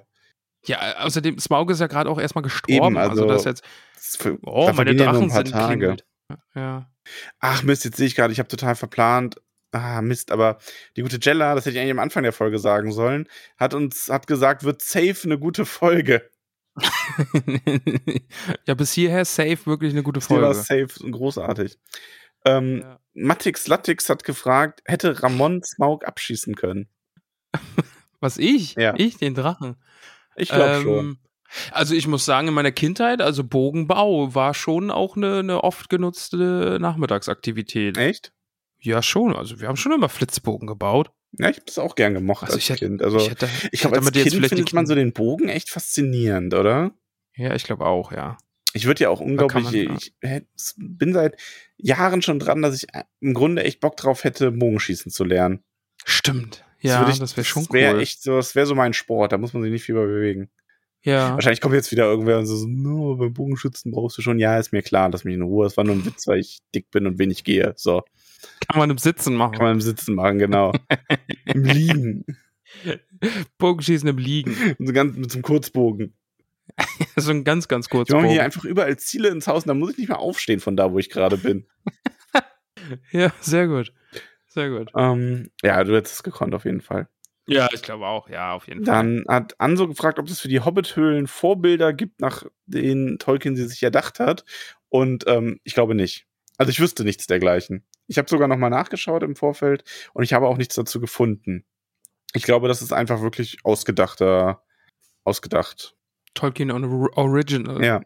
Ja, 0.67 0.98
außerdem, 1.00 1.39
Smaug 1.39 1.71
ist 1.71 1.80
ja 1.82 1.88
gerade 1.88 2.10
auch 2.10 2.19
erstmal 2.19 2.43
gestorben. 2.43 2.74
Eben, 2.74 2.98
also, 2.98 3.24
also- 3.24 3.28
das 3.28 3.43
jetzt. 3.45 3.63
für, 4.21 4.38
Oh, 4.43 4.65
meine 4.65 4.76
vergehen 4.76 5.00
ja 5.00 5.06
Drachen 5.06 5.24
ein 5.24 5.30
paar 5.30 5.38
sind 5.45 5.52
Tage. 5.52 5.67
klingelt. 5.67 6.06
Ja. 6.54 6.89
Ach 7.39 7.63
Mist, 7.63 7.84
jetzt 7.86 7.98
sehe 7.98 8.08
ich 8.08 8.15
gerade, 8.15 8.32
ich 8.32 8.39
habe 8.39 8.48
total 8.48 8.76
verplant. 8.76 9.41
Ah, 9.75 10.01
Mist, 10.01 10.31
aber 10.31 10.57
die 10.95 11.01
gute 11.01 11.17
Jella, 11.21 11.53
das 11.55 11.65
hätte 11.65 11.75
ich 11.75 11.79
eigentlich 11.81 11.91
am 11.91 11.99
Anfang 11.99 12.23
der 12.23 12.31
Folge 12.33 12.59
sagen 12.59 12.91
sollen, 12.93 13.27
hat 13.57 13.73
uns, 13.73 14.07
hat 14.09 14.25
gesagt, 14.27 14.63
wird 14.63 14.81
safe 14.81 15.15
eine 15.25 15.38
gute 15.38 15.65
Folge. 15.65 16.29
ja, 18.65 18.73
bis 18.73 18.93
hierher 18.93 19.25
safe 19.25 19.65
wirklich 19.65 19.91
eine 19.93 20.03
gute 20.03 20.19
Die 20.19 20.29
war 20.29 20.53
Folge. 20.53 20.88
safe 20.88 21.03
und 21.03 21.11
großartig. 21.11 21.77
Ähm, 22.45 22.81
Ja. 22.83 22.99
Matix 23.13 23.67
Latix 23.67 24.09
hat 24.09 24.23
gefragt, 24.25 24.81
hätte 24.85 25.23
Ramon 25.23 25.63
Smaug 25.63 26.05
abschießen 26.05 26.55
können? 26.55 26.89
Was 28.19 28.38
ich? 28.38 28.75
Ja. 28.75 28.93
Ich, 28.97 29.17
den 29.17 29.35
Drachen. 29.35 29.77
Ich 30.35 30.49
glaube 30.49 30.75
Ähm, 30.75 30.83
schon. 30.83 31.17
Also 31.71 31.95
ich 31.95 32.07
muss 32.07 32.25
sagen, 32.25 32.49
in 32.49 32.53
meiner 32.53 32.73
Kindheit, 32.73 33.21
also 33.21 33.43
Bogenbau 33.45 34.35
war 34.35 34.53
schon 34.53 34.91
auch 34.91 35.15
eine, 35.15 35.39
eine 35.39 35.63
oft 35.63 35.89
genutzte 35.89 36.77
Nachmittagsaktivität. 36.81 37.97
Echt? 37.97 38.33
Ja, 38.86 39.02
schon. 39.02 39.36
Also 39.36 39.60
wir 39.60 39.67
haben 39.67 39.78
schon 39.78 39.91
immer 39.91 40.10
Flitzbogen 40.10 40.67
gebaut. 40.67 41.12
Ja, 41.38 41.50
ich 41.50 41.58
habe 41.58 41.65
es 41.67 41.78
auch 41.80 41.95
gern 41.95 42.13
gemocht 42.13 42.43
Also 42.43 42.56
als 42.56 42.69
ich 42.69 42.78
Kind. 42.78 43.02
Also, 43.02 43.17
ich 43.17 43.30
hätte, 43.30 43.50
ich 43.71 43.82
glaube, 43.82 43.98
hätte 43.98 44.08
als 44.19 44.30
Kind 44.30 44.48
findet 44.48 44.74
man 44.74 44.86
so 44.88 44.95
den 44.95 45.12
Bogen 45.12 45.50
echt 45.50 45.69
faszinierend, 45.69 46.54
oder? 46.54 46.91
Ja, 47.36 47.54
ich 47.56 47.63
glaube 47.63 47.86
auch, 47.86 48.12
ja. 48.13 48.38
Ich 48.74 48.86
würde 48.86 49.04
ja 49.04 49.10
auch 49.10 49.19
unglaublich, 49.21 49.63
man, 49.63 49.74
ja. 49.74 49.95
ich 49.98 50.13
bin 50.78 51.13
seit 51.13 51.36
Jahren 51.78 52.21
schon 52.21 52.39
dran, 52.39 52.62
dass 52.62 52.76
ich 52.76 52.88
im 53.21 53.34
Grunde 53.34 53.63
echt 53.63 53.80
Bock 53.80 53.98
drauf 53.98 54.24
hätte, 54.24 54.52
Bogenschießen 54.52 55.12
zu 55.12 55.24
lernen. 55.24 55.63
Stimmt. 56.06 56.63
Das 56.82 56.91
Ja, 56.91 57.10
ich- 57.10 57.19
das 57.19 57.36
wäre 57.36 57.45
schon 57.45 57.63
Das 57.63 57.74
wäre 57.74 57.95
cool. 57.95 58.02
echt 58.02 58.21
so, 58.21 58.36
das 58.38 58.54
wäre 58.56 58.65
so 58.67 58.76
mein 58.76 58.93
Sport, 58.93 59.32
da 59.32 59.38
muss 59.38 59.54
man 59.54 59.63
sich 59.63 59.71
nicht 59.71 59.84
viel 59.84 59.95
bewegen. 59.95 60.50
ja. 61.04 61.34
Wahrscheinlich 61.34 61.62
kommt 61.62 61.74
jetzt 61.76 61.91
wieder 61.91 62.06
irgendwer 62.06 62.38
und 62.39 62.45
so, 62.48 62.56
so 62.56 62.67
no, 62.67 63.15
beim 63.17 63.34
Bogenschützen 63.34 63.91
brauchst 63.91 64.17
du 64.17 64.21
schon. 64.21 64.39
Ja, 64.39 64.58
ist 64.60 64.71
mir 64.71 64.84
klar, 64.84 65.10
lass 65.10 65.24
mich 65.24 65.36
in 65.36 65.41
Ruhe. 65.41 65.65
Das 65.65 65.76
war 65.78 65.84
nur 65.84 65.95
ein 65.95 66.06
Witz, 66.06 66.28
weil 66.28 66.39
ich 66.39 66.60
dick 66.74 66.89
bin 66.91 67.08
und 67.08 67.17
wenig 67.19 67.43
gehe. 67.43 67.74
So, 67.78 68.04
Kann 68.67 68.79
man 68.79 68.89
im 68.89 68.97
Sitzen 68.97 69.36
machen. 69.36 69.53
kann 69.53 69.63
man 69.63 69.73
im 69.73 69.81
Sitzen 69.81 70.15
machen, 70.15 70.39
genau. 70.39 70.73
Im 71.45 71.63
Liegen. 71.63 72.25
Bogenschießen 73.58 74.08
im 74.08 74.17
Liegen. 74.17 74.55
So 74.79 74.93
ganz, 74.93 75.15
mit 75.15 75.31
so 75.31 75.38
einem 75.38 75.43
Kurzbogen. 75.43 76.13
so 77.15 77.31
ein 77.31 77.43
ganz, 77.43 77.67
ganz 77.67 77.89
kurz. 77.89 78.10
Ich 78.10 78.15
mache 78.15 78.27
hier 78.27 78.43
einfach 78.43 78.65
überall 78.65 78.97
Ziele 78.97 79.29
ins 79.29 79.47
Haus 79.47 79.63
und 79.63 79.69
da 79.69 79.73
muss 79.73 79.91
ich 79.91 79.97
nicht 79.97 80.10
mehr 80.10 80.19
aufstehen 80.19 80.60
von 80.60 80.75
da, 80.75 80.91
wo 80.91 80.99
ich 80.99 81.10
gerade 81.10 81.38
bin. 81.38 81.67
Ja, 83.12 83.31
sehr 83.39 83.67
gut. 83.67 83.93
Sehr 84.47 84.69
gut. 84.69 84.91
Ähm, 84.95 85.51
ja, 85.63 85.84
du 85.84 85.95
hättest 85.95 86.15
es 86.15 86.23
gekonnt, 86.23 86.53
auf 86.53 86.65
jeden 86.65 86.81
Fall. 86.81 87.08
Ja, 87.47 87.67
ich 87.73 87.81
glaube 87.81 88.08
auch. 88.08 88.29
Ja, 88.29 88.53
auf 88.53 88.67
jeden 88.67 88.86
Fall. 88.86 88.95
Dann 88.95 89.25
hat 89.27 89.60
Anso 89.60 89.88
gefragt, 89.88 90.17
ob 90.17 90.27
es 90.27 90.39
für 90.39 90.47
die 90.47 90.62
Hobbit-Höhlen 90.62 91.27
Vorbilder 91.27 91.93
gibt, 91.93 92.19
nach 92.21 92.43
denen 92.65 93.19
Tolkien 93.19 93.55
sie 93.55 93.67
sich 93.67 93.84
erdacht 93.84 94.19
hat. 94.19 94.45
Und 94.89 95.25
ähm, 95.27 95.60
ich 95.63 95.73
glaube 95.73 95.95
nicht. 95.95 96.25
Also 96.57 96.69
ich 96.69 96.79
wüsste 96.79 97.03
nichts 97.03 97.27
dergleichen. 97.27 97.83
Ich 98.07 98.17
habe 98.17 98.29
sogar 98.29 98.47
noch 98.47 98.57
mal 98.57 98.69
nachgeschaut 98.69 99.23
im 99.23 99.35
Vorfeld 99.35 99.83
und 100.13 100.23
ich 100.23 100.33
habe 100.33 100.47
auch 100.47 100.57
nichts 100.57 100.75
dazu 100.75 100.99
gefunden. 100.99 101.65
Ich 102.33 102.43
glaube, 102.43 102.67
das 102.67 102.81
ist 102.81 102.93
einfach 102.93 103.21
wirklich 103.21 103.57
ausgedachter, 103.63 104.63
ausgedacht. 105.23 105.95
Tolkien 106.33 106.71
on 106.71 106.83
Original. 107.15 107.83
Ja. 107.83 108.01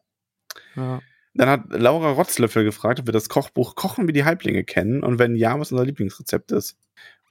ja. 0.75 1.01
Dann 1.33 1.49
hat 1.49 1.63
Laura 1.69 2.12
Rotzlöffel 2.12 2.63
gefragt, 2.63 2.99
ob 2.99 3.07
wir 3.07 3.12
das 3.13 3.29
Kochbuch 3.29 3.75
Kochen 3.75 4.07
wie 4.07 4.13
die 4.13 4.25
Halblinge 4.25 4.63
kennen 4.63 5.03
und 5.03 5.19
wenn 5.19 5.35
ja, 5.35 5.59
was 5.59 5.71
unser 5.71 5.85
Lieblingsrezept 5.85 6.51
ist. 6.51 6.77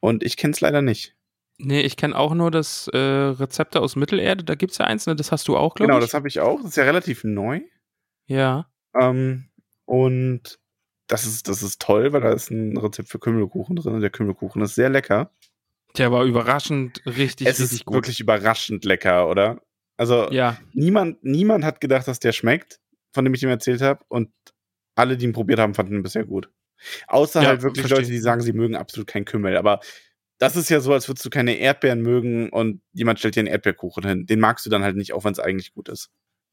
Und 0.01 0.23
ich 0.23 0.37
kenne 0.37 0.53
es 0.53 0.61
leider 0.61 0.83
nicht. 0.83 1.15
Nee, 1.59 1.81
ich 1.81 1.97
kenne 1.97 2.17
auch 2.17 2.35
nur 2.35 2.53
das 2.53 2.87
äh, 2.93 2.97
Rezepte 2.97 3.81
aus 3.81 3.97
Mittelerde. 3.97 4.45
Da 4.45 4.55
gibt 4.55 4.73
es 4.73 4.79
ja 4.79 4.85
eins, 4.87 5.07
ne? 5.07 5.17
das 5.17 5.33
hast 5.33 5.49
du 5.49 5.57
auch, 5.57 5.75
glaube 5.75 5.89
Genau, 5.89 5.99
ich. 5.99 6.05
das 6.05 6.15
habe 6.15 6.29
ich 6.29 6.39
auch. 6.39 6.59
Das 6.61 6.71
ist 6.71 6.77
ja 6.77 6.85
relativ 6.85 7.25
neu. 7.25 7.61
ja. 8.27 8.71
Ähm, 8.99 9.49
und 9.85 10.59
das 11.09 11.27
ist, 11.27 11.49
das 11.49 11.63
ist 11.63 11.81
toll, 11.81 12.13
weil 12.13 12.21
da 12.21 12.33
ist 12.33 12.51
ein 12.51 12.77
Rezept 12.77 13.09
für 13.09 13.19
Kümmelkuchen 13.19 13.77
drin 13.77 13.95
und 13.95 14.01
der 14.01 14.11
Kümmelkuchen 14.11 14.63
ist 14.63 14.75
sehr 14.75 14.91
lecker. 14.91 15.33
Der 15.97 16.13
war 16.13 16.25
überraschend 16.25 17.03
richtig, 17.07 17.49
es 17.49 17.61
richtig 17.61 17.81
ist 17.81 17.85
gut. 17.87 17.97
wirklich 17.97 18.21
überraschend 18.21 18.85
lecker, 18.85 19.29
oder? 19.29 19.63
Also 19.97 20.31
ja, 20.31 20.59
niemand, 20.73 21.25
niemand 21.25 21.65
hat 21.65 21.81
gedacht, 21.81 22.07
dass 22.07 22.21
der 22.21 22.33
schmeckt, 22.33 22.81
von 23.13 23.25
dem 23.25 23.35
ich 23.35 23.43
ihm 23.43 23.49
erzählt 23.49 23.81
habe. 23.81 24.05
Und 24.09 24.31
alle, 24.95 25.17
die 25.17 25.25
ihn 25.25 25.33
probiert 25.33 25.59
haben, 25.59 25.75
fanden 25.75 25.95
ihn 25.95 26.03
bisher 26.03 26.25
gut. 26.25 26.51
Außer 27.09 27.43
Ja, 27.43 27.49
halt 27.49 27.63
wirklich 27.63 27.81
verstehe. 27.81 27.99
Leute, 27.99 28.11
die 28.11 28.19
sagen, 28.19 28.43
sie 28.43 28.53
mögen 28.53 28.77
absolut 28.77 29.09
keinen 29.09 29.25
Kümmel. 29.25 29.57
Aber 29.57 29.81
das 30.39 30.55
ist 30.57 30.69
ja 30.69 30.79
so, 30.81 30.93
als 30.93 31.09
würdest 31.09 31.25
du 31.25 31.31
keine 31.31 31.55
Erdbeeren 31.55 32.01
mögen 32.03 32.51
und 32.51 32.83
jemand 32.93 33.19
stellt 33.19 33.35
dir 33.35 33.41
einen 33.41 33.49
Erdbeerkuchen 33.49 34.07
hin. 34.07 34.27
Den 34.27 34.39
magst 34.39 34.67
du 34.67 34.71
dann 34.71 34.85
halt 34.85 34.97
nicht, 34.97 35.13
auch 35.13 35.25
wenn 35.25 35.33
es 35.33 35.41
eigentlich 35.41 35.73
gut 35.73 35.89
ist. 35.89 36.11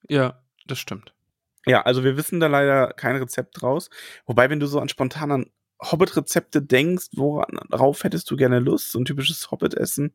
ja, 0.10 0.42
das 0.66 0.80
stimmt. 0.80 1.14
Ja, 1.66 1.82
also 1.82 2.04
wir 2.04 2.18
wissen 2.18 2.40
da 2.40 2.48
leider 2.48 2.94
kein 2.94 3.16
Rezept 3.16 3.62
draus. 3.62 3.90
Wobei, 4.26 4.50
wenn 4.50 4.60
du 4.60 4.68
so 4.68 4.80
an 4.80 4.90
spontanen 4.90 5.52
Hobbit-Rezepte 5.82 6.62
denkst, 6.62 7.08
worauf 7.14 8.04
hättest 8.04 8.30
du 8.32 8.36
gerne 8.36 8.60
Lust? 8.60 8.92
So 8.92 9.00
ein 9.00 9.06
typisches 9.06 9.52
Hobbit-Essen? 9.52 10.14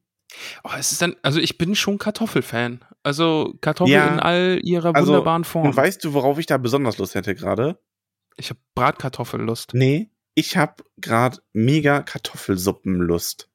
Oh, 0.64 0.70
es 0.78 0.92
ist 0.92 1.02
dann, 1.02 1.16
also 1.22 1.40
ich 1.40 1.58
bin 1.58 1.74
schon 1.74 1.98
Kartoffelfan. 1.98 2.84
Also 3.02 3.54
Kartoffel 3.60 3.92
Ja, 3.92 4.08
in 4.08 4.20
all 4.20 4.60
ihrer 4.62 4.94
also, 4.94 5.08
wunderbaren 5.08 5.44
Form. 5.44 5.66
Und 5.66 5.76
weißt 5.76 6.04
du, 6.04 6.12
worauf 6.14 6.38
ich 6.38 6.46
da 6.46 6.56
besonders 6.56 6.98
Lust 6.98 7.14
hätte 7.14 7.34
gerade? 7.34 7.78
ich 8.40 8.50
habe 8.50 8.60
Bratkartoffellust. 8.74 9.74
Nee, 9.74 10.10
ich 10.34 10.56
habe 10.56 10.82
gerade 10.96 11.38
mega 11.52 12.02
Kartoffelsuppenlust. 12.02 13.48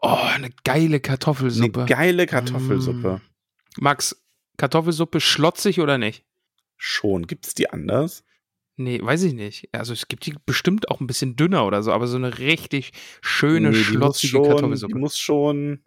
Oh, 0.00 0.16
eine 0.34 0.50
geile 0.64 1.00
Kartoffelsuppe. 1.00 1.80
Eine 1.80 1.88
geile 1.88 2.26
Kartoffelsuppe. 2.26 3.20
Max, 3.78 4.24
Kartoffelsuppe 4.56 5.20
schlotzig 5.20 5.80
oder 5.80 5.98
nicht? 5.98 6.24
Schon. 6.78 7.26
Gibt's 7.26 7.54
die 7.54 7.68
anders? 7.70 8.24
Nee, 8.76 9.00
weiß 9.02 9.24
ich 9.24 9.34
nicht. 9.34 9.68
Also 9.72 9.92
es 9.92 10.06
gibt 10.08 10.24
die 10.24 10.34
bestimmt 10.46 10.88
auch 10.88 11.00
ein 11.00 11.08
bisschen 11.08 11.34
dünner 11.34 11.66
oder 11.66 11.82
so, 11.82 11.92
aber 11.92 12.06
so 12.06 12.16
eine 12.16 12.38
richtig 12.38 12.92
schöne, 13.20 13.70
Nee, 13.70 13.76
schlotzige 13.76 14.30
schon, 14.30 14.44
Kartoffelsuppe. 14.44 14.94
Die 14.94 14.98
muss 15.00 15.18
schon. 15.18 15.82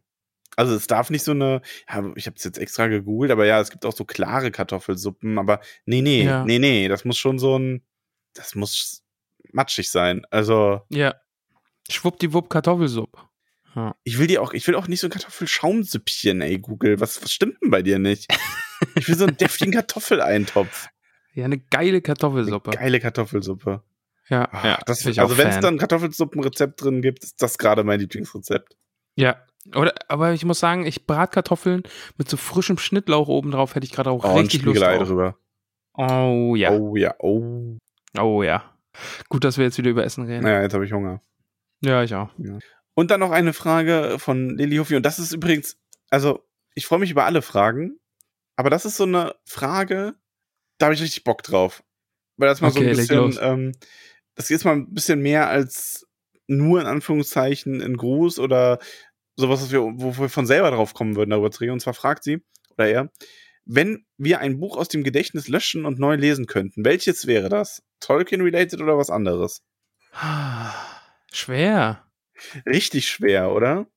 Also 0.58 0.76
es 0.76 0.88
darf 0.88 1.10
nicht 1.10 1.24
so 1.24 1.32
eine, 1.32 1.62
ja, 1.90 2.12
ich 2.16 2.28
habe 2.28 2.36
es 2.36 2.44
jetzt 2.44 2.58
extra 2.58 2.88
gegoogelt, 2.88 3.32
aber 3.32 3.46
ja, 3.46 3.62
es 3.62 3.72
gibt 3.72 3.86
auch 3.86 3.96
so 3.96 4.04
klare 4.04 4.52
Kartoffelsuppen, 4.52 5.40
aber 5.40 5.62
nee, 5.86 6.02
nee, 6.02 6.24
Ja. 6.26 6.44
nee, 6.44 6.60
nee, 6.60 6.90
das 6.90 7.06
muss 7.06 7.18
schon 7.18 7.40
so 7.40 7.58
ein, 7.58 7.82
das 8.34 8.56
muss 8.56 9.04
matschig 9.54 9.90
sein. 9.90 10.26
Also 10.30 10.82
ja. 10.90 11.16
Schwuppdiwupp 11.90 12.50
Kartoffelsuppe. 12.50 13.18
Ja. 13.76 13.96
ich 14.04 14.20
will 14.20 14.28
dir 14.28 14.42
auch, 14.42 14.54
ich 14.54 14.68
will 14.68 14.76
auch 14.76 14.88
nicht 14.88 15.00
so 15.00 15.08
ein 15.08 15.12
Kartoffelschaumsüppchen, 15.12 16.42
ey, 16.42 16.60
Google. 16.60 17.00
Was, 17.00 17.22
was 17.24 17.32
stimmt 17.32 17.62
denn 17.62 17.72
bei 17.72 17.82
dir 17.82 18.00
nicht? 18.00 18.28
Ich 18.96 19.08
will 19.08 19.16
so 19.16 19.26
einen 19.28 19.38
deftigen 19.38 19.72
Kartoffeleintopf. 19.74 20.88
ja, 21.36 21.46
eine 21.46 21.60
geile 21.60 22.02
Kartoffelsuppe. 22.02 22.72
Geile 22.72 23.00
Kartoffelsuppe. 23.00 23.84
Ja, 24.28 24.50
Ah, 24.52 24.68
ja 24.68 24.80
das, 24.88 25.04
bin 25.04 25.12
ich 25.12 25.20
auch 25.22 25.26
also 25.26 25.38
wenn 25.38 25.50
es 25.50 25.60
dann 25.60 25.78
Kartoffelsuppenrezept 25.78 26.82
drin 26.84 27.04
gibt, 27.04 27.24
ist 27.24 27.40
das 27.44 27.60
gerade 27.60 27.84
mein 27.84 28.00
Lieblingsrezept. 28.00 28.76
Ja. 29.16 29.36
Oder, 29.76 29.94
aber 30.08 30.34
ich 30.34 30.44
muss 30.46 30.60
sagen, 30.60 30.88
ich 30.88 31.06
Bratkartoffeln 31.06 31.84
mit 32.18 32.28
so 32.28 32.38
frischem 32.38 32.80
Schnittlauch 32.80 33.28
oben 33.28 33.52
drauf 33.52 33.76
hätte 33.76 33.86
ich 33.86 33.92
gerade 33.92 34.10
auch 34.10 34.24
Oh, 34.26 34.40
richtig 34.40 34.64
Lust 34.64 34.78
Spiegelei 34.78 34.98
drauf. 34.98 35.08
drüber. 35.10 35.38
Oh 35.94 36.56
ja. 36.56 36.72
Oh 36.72 36.96
ja, 36.96 37.14
oh. 37.20 37.78
Oh 38.20 38.42
ja. 38.42 38.64
Gut, 39.30 39.44
dass 39.44 39.60
wir 39.60 39.66
jetzt 39.66 39.78
wieder 39.78 39.92
über 39.92 40.04
Essen 40.04 40.26
reden. 40.26 40.42
Naja, 40.44 40.64
jetzt 40.64 40.74
habe 40.74 40.86
ich 40.86 40.92
Hunger. 40.92 41.22
Ja, 41.82 42.02
ich 42.02 42.16
auch. 42.16 42.30
Und 43.02 43.10
dann 43.10 43.20
noch 43.20 43.32
eine 43.32 43.52
Frage 43.52 44.18
von 44.20 44.56
Lili 44.60 44.78
Huffi. 44.78 44.96
Und 44.96 45.04
das 45.08 45.18
ist 45.18 45.32
übrigens, 45.34 45.76
also 46.12 46.48
ich 46.76 46.86
freue 46.86 47.00
mich 47.00 47.10
über 47.10 47.26
alle 47.26 47.42
Fragen, 47.42 47.98
aber 48.56 48.70
das 48.70 48.86
ist 48.86 48.98
so 48.98 49.06
eine 49.06 49.34
Frage, 49.44 50.14
da 50.78 50.86
habe 50.86 50.94
ich 50.94 51.02
richtig 51.02 51.24
Bock 51.24 51.42
drauf. 51.42 51.84
Weil 52.38 52.48
das 52.48 52.62
mal 52.62 52.70
so 52.70 52.78
Okay, 52.78 52.90
ein 52.92 52.96
leg 52.96 53.08
bisschen, 53.08 53.40
ähm, 53.42 53.72
das 54.36 54.52
ist 54.52 54.66
mal 54.66 54.74
ein 54.76 54.94
bisschen 54.94 55.20
mehr 55.20 55.50
als 55.50 56.06
nur 56.46 56.80
in 56.80 56.86
Anführungszeichen 56.86 57.82
ein 57.82 57.98
Gruß 57.98 58.38
oder 58.38 58.78
sowas, 59.36 59.64
was 59.64 59.72
wir, 59.72 59.82
wo 59.82 60.16
wir 60.20 60.30
von 60.30 60.46
selber 60.46 60.70
drauf 60.70 60.94
kommen 60.94 61.16
würden, 61.16 61.32
darüber 61.32 61.50
zu 61.50 61.62
reden. 61.62 61.74
Und 61.74 61.80
zwar 61.80 61.96
fragt 61.96 62.24
sie, 62.24 62.44
oder 62.78 62.88
er, 62.88 63.12
wenn 63.66 64.06
wir 64.18 64.42
ein 64.42 64.60
Buch 64.60 64.78
aus 64.78 64.90
dem 64.90 65.04
Gedächtnis 65.04 65.48
löschen 65.48 65.86
und 65.86 65.98
neu 65.98 66.18
lesen 66.18 66.46
könnten, 66.46 66.86
welches 66.86 67.26
wäre 67.26 67.50
das? 67.50 67.82
Tolkien-related 68.00 68.80
oder 68.80 68.96
was 68.96 69.10
anderes? 69.10 69.64
Schwer. 71.34 72.11
Richtig 72.66 73.08
schwer, 73.08 73.52
oder? 73.52 73.88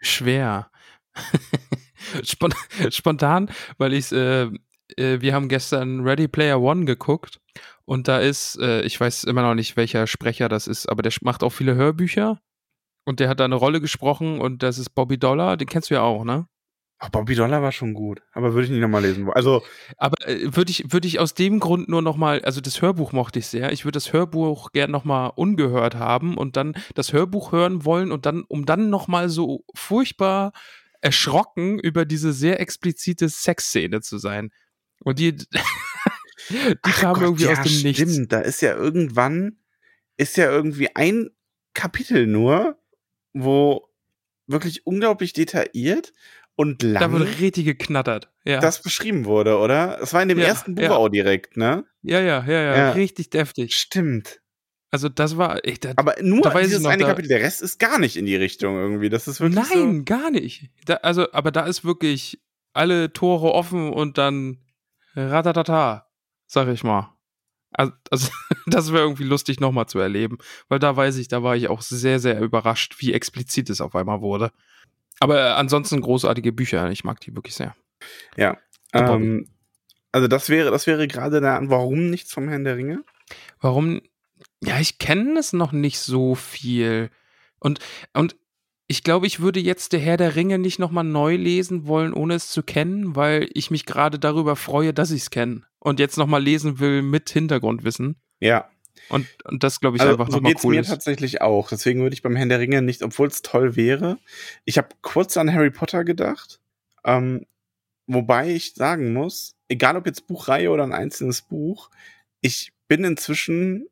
Schwer. 0.00 0.70
Spon 2.24 2.52
spontan, 2.90 3.50
weil 3.78 3.94
ich 3.94 4.12
äh, 4.12 4.50
äh, 4.96 5.20
wir 5.20 5.34
haben 5.34 5.48
gestern 5.48 6.00
Ready 6.00 6.28
Player 6.28 6.60
One 6.60 6.84
geguckt 6.84 7.40
und 7.84 8.08
da 8.08 8.18
ist, 8.18 8.58
äh, 8.60 8.82
ich 8.82 8.98
weiß 9.00 9.24
immer 9.24 9.42
noch 9.42 9.54
nicht, 9.54 9.76
welcher 9.76 10.06
Sprecher 10.06 10.48
das 10.48 10.66
ist, 10.66 10.88
aber 10.88 11.02
der 11.02 11.12
macht 11.22 11.42
auch 11.42 11.50
viele 11.50 11.74
Hörbücher 11.74 12.40
und 13.04 13.20
der 13.20 13.28
hat 13.28 13.40
da 13.40 13.44
eine 13.44 13.54
Rolle 13.54 13.80
gesprochen 13.80 14.40
und 14.40 14.62
das 14.62 14.78
ist 14.78 14.90
Bobby 14.90 15.18
Dollar, 15.18 15.56
den 15.56 15.68
kennst 15.68 15.90
du 15.90 15.94
ja 15.94 16.02
auch, 16.02 16.24
ne? 16.24 16.46
Ach, 16.98 17.10
Bobby 17.10 17.34
Dollar 17.34 17.60
war 17.60 17.72
schon 17.72 17.92
gut, 17.92 18.22
aber 18.32 18.54
würde 18.54 18.66
ich 18.66 18.70
nicht 18.70 18.80
nochmal 18.80 19.02
lesen 19.02 19.26
wollen. 19.26 19.36
Also, 19.36 19.62
Aber 19.96 20.16
äh, 20.26 20.56
würde 20.56 20.70
ich, 20.70 20.92
würd 20.92 21.04
ich 21.04 21.18
aus 21.18 21.34
dem 21.34 21.60
Grund 21.60 21.88
nur 21.88 22.02
nochmal, 22.02 22.40
also 22.44 22.60
das 22.60 22.80
Hörbuch 22.80 23.12
mochte 23.12 23.40
ich 23.40 23.46
sehr. 23.46 23.72
Ich 23.72 23.84
würde 23.84 23.96
das 23.96 24.12
Hörbuch 24.12 24.70
gern 24.72 24.90
nochmal 24.90 25.32
ungehört 25.34 25.96
haben 25.96 26.36
und 26.36 26.56
dann 26.56 26.74
das 26.94 27.12
Hörbuch 27.12 27.52
hören 27.52 27.84
wollen 27.84 28.12
und 28.12 28.26
dann, 28.26 28.44
um 28.48 28.64
dann 28.64 28.90
nochmal 28.90 29.28
so 29.28 29.64
furchtbar 29.74 30.52
erschrocken 31.00 31.78
über 31.78 32.04
diese 32.06 32.32
sehr 32.32 32.60
explizite 32.60 33.28
Sexszene 33.28 34.00
zu 34.00 34.18
sein. 34.18 34.50
Und 35.00 35.18
die, 35.18 35.36
die 36.48 36.76
ach 36.80 37.00
kam 37.00 37.14
Gott, 37.14 37.22
irgendwie 37.22 37.44
ja, 37.44 37.52
aus 37.52 37.62
dem 37.62 37.94
stimmt. 37.94 38.08
Nichts. 38.08 38.28
Da 38.28 38.40
ist 38.40 38.62
ja 38.62 38.74
irgendwann, 38.74 39.58
ist 40.16 40.36
ja 40.36 40.50
irgendwie 40.50 40.94
ein 40.94 41.30
Kapitel 41.74 42.26
nur, 42.26 42.78
wo 43.34 43.88
wirklich 44.46 44.86
unglaublich 44.86 45.32
detailliert 45.32 46.12
und 46.56 46.82
Da 46.82 46.88
lang 46.88 47.12
wurde 47.12 47.26
richtig 47.40 47.64
geknattert. 47.64 48.30
Ja. 48.44 48.60
das 48.60 48.82
beschrieben 48.82 49.24
wurde, 49.24 49.58
oder? 49.58 49.96
Das 50.00 50.12
war 50.14 50.22
in 50.22 50.28
dem 50.28 50.38
Ja, 50.38 50.44
ersten 50.46 50.74
Buch 50.74 50.82
ja. 50.82 50.90
auch 50.96 51.08
direkt, 51.08 51.56
ne? 51.56 51.84
ja, 52.02 52.20
ja, 52.20 52.44
ja, 52.46 52.52
ja, 52.62 52.76
Ja. 52.76 52.90
richtig 52.92 53.30
deftig. 53.30 53.74
Stimmt. 53.76 54.40
Also 54.90 55.08
das 55.08 55.36
war, 55.36 55.64
ich, 55.64 55.80
da, 55.80 55.92
Aber 55.96 56.14
nur 56.22 56.42
Da 56.42 56.56
dieses 56.60 56.84
eine 56.84 57.02
da- 57.02 57.08
Kapitel, 57.08 57.28
der 57.28 57.40
Rest 57.40 57.62
ist 57.62 57.78
gar 57.80 57.98
nicht 57.98 58.16
in 58.16 58.26
die 58.26 58.36
Richtung 58.36 58.76
irgendwie. 58.76 59.08
Das 59.08 59.26
ist 59.26 59.40
wirklich 59.40 59.60
Nein, 59.74 60.04
gar 60.04 60.30
nicht. 60.30 60.70
Da, 60.84 60.94
also, 60.96 61.32
aber 61.32 61.50
da 61.50 61.62
ist 61.66 61.84
wirklich 61.84 62.40
alle 62.74 63.12
Tore 63.12 63.52
offen 63.52 63.92
und 63.92 64.18
dann 64.18 64.58
ratatata, 65.16 66.06
sag 66.46 66.68
ich 66.68 66.84
mal. 66.84 67.12
Also, 67.72 67.92
also 68.10 68.28
das 68.66 68.92
wäre 68.92 69.02
irgendwie 69.02 69.24
lustig 69.24 69.58
nochmal 69.60 69.86
zu 69.86 69.98
erleben, 69.98 70.38
weil 70.68 70.78
da 70.78 70.94
weiß 70.96 71.16
ich, 71.16 71.28
da 71.28 71.42
war 71.42 71.56
ich 71.56 71.68
auch 71.68 71.82
sehr, 71.82 72.20
sehr 72.20 72.40
überrascht, 72.40 72.96
wie 72.98 73.12
explizit 73.12 73.70
es 73.70 73.80
auf 73.80 73.94
einmal 73.96 74.20
wurde. 74.20 74.52
Aber 75.20 75.38
äh, 75.38 75.52
ansonsten 75.52 76.00
großartige 76.00 76.52
Bücher, 76.52 76.90
ich 76.90 77.04
mag 77.04 77.20
die 77.20 77.34
wirklich 77.34 77.54
sehr. 77.54 77.74
Ja. 78.36 78.56
Ähm, 78.92 79.48
Also 80.12 80.28
das 80.28 80.48
wäre, 80.48 80.70
das 80.70 80.86
wäre 80.86 81.08
gerade 81.08 81.40
der, 81.40 81.60
warum 81.64 82.10
nichts 82.10 82.32
vom 82.32 82.48
Herrn 82.48 82.64
der 82.64 82.76
Ringe? 82.76 83.02
Warum? 83.60 84.00
Ja, 84.62 84.78
ich 84.78 84.98
kenne 84.98 85.38
es 85.38 85.52
noch 85.52 85.72
nicht 85.72 85.98
so 85.98 86.34
viel. 86.34 87.10
Und, 87.58 87.80
und 88.12 88.36
ich 88.86 89.02
glaube, 89.02 89.26
ich 89.26 89.40
würde 89.40 89.60
jetzt 89.60 89.92
der 89.92 90.00
Herr 90.00 90.16
der 90.16 90.36
Ringe 90.36 90.58
nicht 90.58 90.78
nochmal 90.78 91.04
neu 91.04 91.36
lesen 91.36 91.86
wollen, 91.86 92.12
ohne 92.12 92.34
es 92.34 92.48
zu 92.48 92.62
kennen, 92.62 93.16
weil 93.16 93.48
ich 93.54 93.70
mich 93.70 93.86
gerade 93.86 94.18
darüber 94.18 94.56
freue, 94.56 94.92
dass 94.92 95.10
ich 95.10 95.22
es 95.22 95.30
kenne. 95.30 95.62
Und 95.78 95.98
jetzt 95.98 96.18
nochmal 96.18 96.42
lesen 96.42 96.78
will 96.78 97.02
mit 97.02 97.30
Hintergrundwissen. 97.30 98.16
Ja. 98.40 98.68
Und, 99.08 99.26
und 99.44 99.62
das 99.62 99.80
glaube 99.80 99.96
ich 99.96 100.02
also, 100.02 100.14
einfach 100.14 100.28
so 100.28 100.36
nochmal 100.36 100.52
geht's 100.52 100.64
cool 100.64 100.74
mir 100.74 100.80
ist. 100.80 100.88
tatsächlich 100.88 101.40
auch. 101.40 101.68
Deswegen 101.68 102.02
würde 102.02 102.14
ich 102.14 102.22
beim 102.22 102.36
Herrn 102.36 102.48
der 102.48 102.60
Ringe 102.60 102.82
nicht, 102.82 103.02
obwohl 103.02 103.28
es 103.28 103.42
toll 103.42 103.76
wäre. 103.76 104.18
Ich 104.64 104.78
habe 104.78 104.88
kurz 105.02 105.36
an 105.36 105.52
Harry 105.52 105.70
Potter 105.70 106.04
gedacht. 106.04 106.60
Ähm, 107.04 107.46
wobei 108.06 108.50
ich 108.50 108.74
sagen 108.74 109.12
muss, 109.12 109.56
egal 109.68 109.96
ob 109.96 110.06
jetzt 110.06 110.26
Buchreihe 110.26 110.70
oder 110.70 110.84
ein 110.84 110.92
einzelnes 110.92 111.42
Buch, 111.42 111.90
ich 112.40 112.72
bin 112.88 113.04
inzwischen 113.04 113.86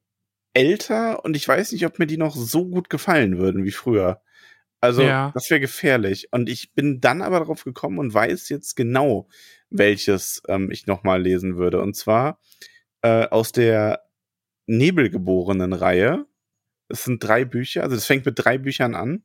älter 0.55 1.25
und 1.25 1.37
ich 1.37 1.47
weiß 1.49 1.73
nicht, 1.73 1.87
ob 1.87 1.99
mir 1.99 2.07
die 2.07 2.19
noch 2.19 2.37
so 2.37 2.67
gut 2.67 2.91
gefallen 2.91 3.39
würden 3.39 3.65
wie 3.65 3.71
früher. 3.71 4.21
Also, 4.81 5.03
Ja. 5.03 5.31
das 5.35 5.49
wäre 5.49 5.61
gefährlich. 5.61 6.29
Und 6.33 6.49
ich 6.49 6.73
bin 6.73 7.01
dann 7.01 7.23
aber 7.23 7.39
darauf 7.39 7.65
gekommen 7.65 7.99
und 7.99 8.13
weiß 8.13 8.49
jetzt 8.49 8.75
genau, 8.77 9.29
welches 9.71 10.43
ähm, 10.49 10.71
ich 10.71 10.87
nochmal 10.87 11.23
lesen 11.23 11.57
würde. 11.57 11.81
Und 11.81 11.95
zwar 11.95 12.41
äh, 13.03 13.27
aus 13.29 13.53
der 13.53 14.03
Nebelgeborenen-Reihe. 14.79 16.27
Es 16.89 17.05
sind 17.05 17.23
drei 17.23 17.45
Bücher, 17.45 17.83
also 17.83 17.97
es 17.97 18.07
fängt 18.07 18.27
mit 18.27 18.39
drei 18.39 18.59
Büchern 18.59 18.95
an. 18.95 19.23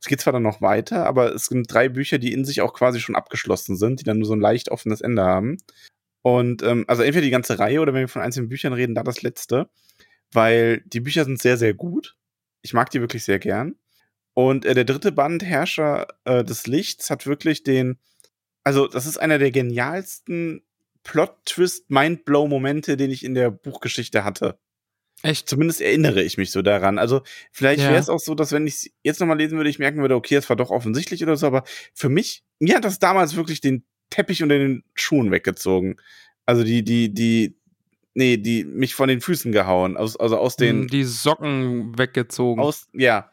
Es 0.00 0.06
geht 0.06 0.20
zwar 0.20 0.32
dann 0.32 0.42
noch 0.42 0.60
weiter, 0.60 1.06
aber 1.06 1.34
es 1.34 1.46
sind 1.46 1.72
drei 1.72 1.88
Bücher, 1.88 2.18
die 2.18 2.32
in 2.32 2.44
sich 2.44 2.60
auch 2.60 2.74
quasi 2.74 3.00
schon 3.00 3.16
abgeschlossen 3.16 3.76
sind, 3.76 4.00
die 4.00 4.04
dann 4.04 4.18
nur 4.18 4.26
so 4.26 4.34
ein 4.34 4.40
leicht 4.40 4.70
offenes 4.70 5.00
Ende 5.00 5.22
haben. 5.22 5.58
Und 6.22 6.62
ähm, 6.62 6.84
also 6.88 7.02
entweder 7.02 7.24
die 7.24 7.30
ganze 7.30 7.58
Reihe 7.58 7.80
oder 7.80 7.92
wenn 7.92 8.02
wir 8.02 8.08
von 8.08 8.22
einzelnen 8.22 8.48
Büchern 8.48 8.72
reden, 8.72 8.94
da 8.94 9.02
das 9.02 9.22
letzte. 9.22 9.68
Weil 10.32 10.80
die 10.86 11.00
Bücher 11.00 11.24
sind 11.24 11.40
sehr, 11.40 11.56
sehr 11.56 11.74
gut. 11.74 12.16
Ich 12.62 12.72
mag 12.72 12.90
die 12.90 13.00
wirklich 13.00 13.24
sehr 13.24 13.38
gern. 13.38 13.76
Und 14.32 14.64
äh, 14.64 14.74
der 14.74 14.84
dritte 14.84 15.12
Band, 15.12 15.44
Herrscher 15.44 16.08
äh, 16.24 16.42
des 16.44 16.66
Lichts, 16.66 17.10
hat 17.10 17.26
wirklich 17.26 17.62
den, 17.62 17.98
also 18.64 18.88
das 18.88 19.06
ist 19.06 19.18
einer 19.18 19.38
der 19.38 19.50
genialsten 19.50 20.62
Plot-Twist-Mind-Blow-Momente, 21.04 22.96
den 22.96 23.10
ich 23.10 23.24
in 23.24 23.34
der 23.34 23.50
Buchgeschichte 23.50 24.24
hatte. 24.24 24.58
Echt? 25.24 25.48
Zumindest 25.48 25.80
erinnere 25.80 26.22
ich 26.22 26.36
mich 26.36 26.50
so 26.50 26.60
daran. 26.60 26.98
Also 26.98 27.22
vielleicht 27.50 27.80
Ja. 27.82 27.88
wäre 27.88 27.98
es 28.00 28.10
auch 28.10 28.20
so, 28.20 28.34
dass 28.34 28.52
wenn 28.52 28.66
ich 28.66 28.74
es 28.74 28.90
jetzt 29.02 29.20
nochmal 29.20 29.38
lesen 29.38 29.56
würde, 29.56 29.70
ich 29.70 29.78
merken 29.78 30.00
würde, 30.02 30.14
okay, 30.16 30.34
es 30.36 30.48
war 30.50 30.56
doch 30.56 30.70
offensichtlich 30.70 31.22
oder 31.22 31.36
so, 31.36 31.46
aber 31.46 31.64
für 31.94 32.10
mich, 32.10 32.44
mir 32.58 32.76
hat 32.76 32.84
das 32.84 32.98
damals 32.98 33.34
wirklich 33.34 33.60
den 33.62 33.84
Teppich 34.10 34.42
unter 34.42 34.58
den 34.58 34.84
Schuhen 34.94 35.30
weggezogen. 35.30 35.96
Also 36.44 36.62
die, 36.62 36.84
die, 36.84 37.12
die, 37.14 37.56
nee, 38.12 38.36
die 38.36 38.64
mich 38.64 38.94
von 38.94 39.08
den 39.08 39.22
Füßen 39.22 39.50
gehauen. 39.50 39.96
Aus, 39.96 40.16
also 40.18 40.36
aus 40.36 40.56
den, 40.56 40.82
Hm, 40.82 40.88
Die 40.88 41.04
Socken 41.04 41.96
weggezogen. 41.98 42.60
Aus, 42.60 42.84
aus, 42.84 42.88
ja, 42.92 43.30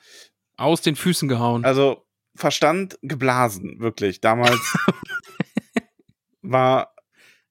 den 0.85 0.95
Füßen 0.95 1.27
gehauen. 1.27 1.65
also 1.65 2.05
Verstand 2.35 2.97
geblasen, 3.01 3.81
wirklich. 3.81 4.21
Damals 4.21 4.59
war 6.41 6.95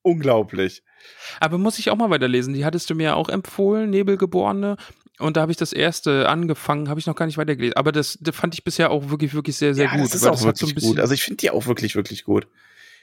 unglaublich. 0.03 0.82
Aber 1.40 1.59
muss 1.59 1.78
ich 1.78 1.90
auch 1.90 1.96
mal 1.96 2.11
weiterlesen. 2.11 2.55
Die 2.55 2.64
hattest 2.64 2.90
du 2.90 2.94
mir 2.94 3.05
ja 3.05 3.14
auch 3.14 3.28
empfohlen, 3.28 3.90
Nebelgeborene. 3.90 4.76
Und 5.18 5.36
da 5.36 5.42
habe 5.42 5.53
ich 5.53 5.59
das 5.59 5.72
erste 5.72 6.28
angefangen, 6.28 6.88
habe 6.88 6.98
ich 6.98 7.07
noch 7.07 7.14
gar 7.14 7.26
nicht 7.26 7.36
weitergelesen. 7.38 7.76
Aber 7.76 7.92
das, 7.92 8.16
das 8.20 8.34
fand 8.34 8.55
ich 8.55 8.64
bisher 8.64 8.90
auch 8.90 9.11
wirklich, 9.11 9.34
wirklich 9.34 9.57
sehr, 9.57 9.74
sehr 9.74 9.86
ja, 9.86 9.92
gut. 9.96 10.07
das 10.07 10.14
ist 10.14 10.24
auch 10.26 10.30
das 10.32 10.46
hat 10.46 10.57
so, 10.57 10.62
wirklich 10.66 10.76
bisschen, 10.76 10.90
gut. 10.92 11.01
Also 11.01 11.12
ich 11.14 11.22
finde 11.22 11.36
die 11.38 11.51
auch 11.51 11.66
wirklich, 11.66 11.94
wirklich 11.94 12.24
gut. 12.24 12.46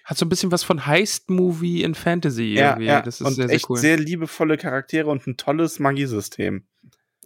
hat 0.04 0.18
so 0.18 0.26
ein 0.26 0.30
bisschen 0.30 0.52
was 0.52 0.64
von 0.64 0.86
Heist-Movie 0.88 1.84
in 1.84 1.94
Fantasy 1.94 2.54
Ja, 2.56 2.70
irgendwie. 2.72 2.88
ja. 2.88 3.02
Das 3.02 3.22
ist 3.22 3.28
und 3.28 3.34
sehr, 3.36 3.48
sehr 3.48 3.56
echt 3.56 3.70
cool. 3.70 3.78
sehr 3.78 3.98
liebevolle 3.98 4.58
Charaktere 4.58 5.10
und 5.10 5.28
ein 5.28 5.38
tolles 5.38 5.78
Magiesystem. 5.80 6.64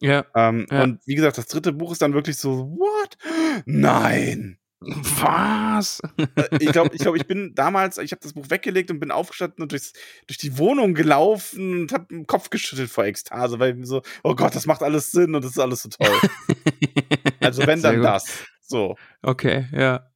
ja. 0.01 0.25
Ähm, 0.35 0.65
Ja. 0.69 0.83
Und 0.83 0.99
wie 1.05 1.15
gesagt, 1.15 1.37
das 1.37 1.47
dritte 1.47 1.71
Buch 1.71 1.93
ist 1.93 2.01
dann 2.01 2.13
wirklich 2.13 2.37
so, 2.37 2.75
what? 2.77 3.17
Nein! 3.65 4.57
Was? 4.81 6.01
Äh, 6.17 6.47
ich 6.59 6.71
glaube, 6.71 6.95
ich, 6.95 7.01
glaub, 7.01 7.15
ich 7.15 7.27
bin 7.27 7.53
damals, 7.53 7.99
ich 7.99 8.11
habe 8.11 8.21
das 8.21 8.33
Buch 8.33 8.49
weggelegt 8.49 8.89
und 8.89 8.99
bin 8.99 9.11
aufgestanden 9.11 9.61
und 9.61 9.71
durchs, 9.71 9.93
durch 10.27 10.39
die 10.39 10.57
Wohnung 10.57 10.95
gelaufen 10.95 11.81
und 11.81 11.93
habe 11.93 12.07
den 12.09 12.25
Kopf 12.25 12.49
geschüttelt 12.49 12.89
vor 12.89 13.05
Ekstase, 13.05 13.59
weil 13.59 13.75
mir 13.75 13.85
so, 13.85 14.01
oh 14.23 14.33
Gott, 14.35 14.55
das 14.55 14.65
macht 14.65 14.81
alles 14.81 15.11
Sinn 15.11 15.35
und 15.35 15.43
das 15.43 15.51
ist 15.51 15.59
alles 15.59 15.83
so 15.83 15.89
toll. 15.89 16.09
Also 17.43 17.65
wenn 17.65 17.81
dann 17.81 18.01
das. 18.03 18.43
So. 18.61 18.95
Okay, 19.23 19.67
ja. 19.71 20.11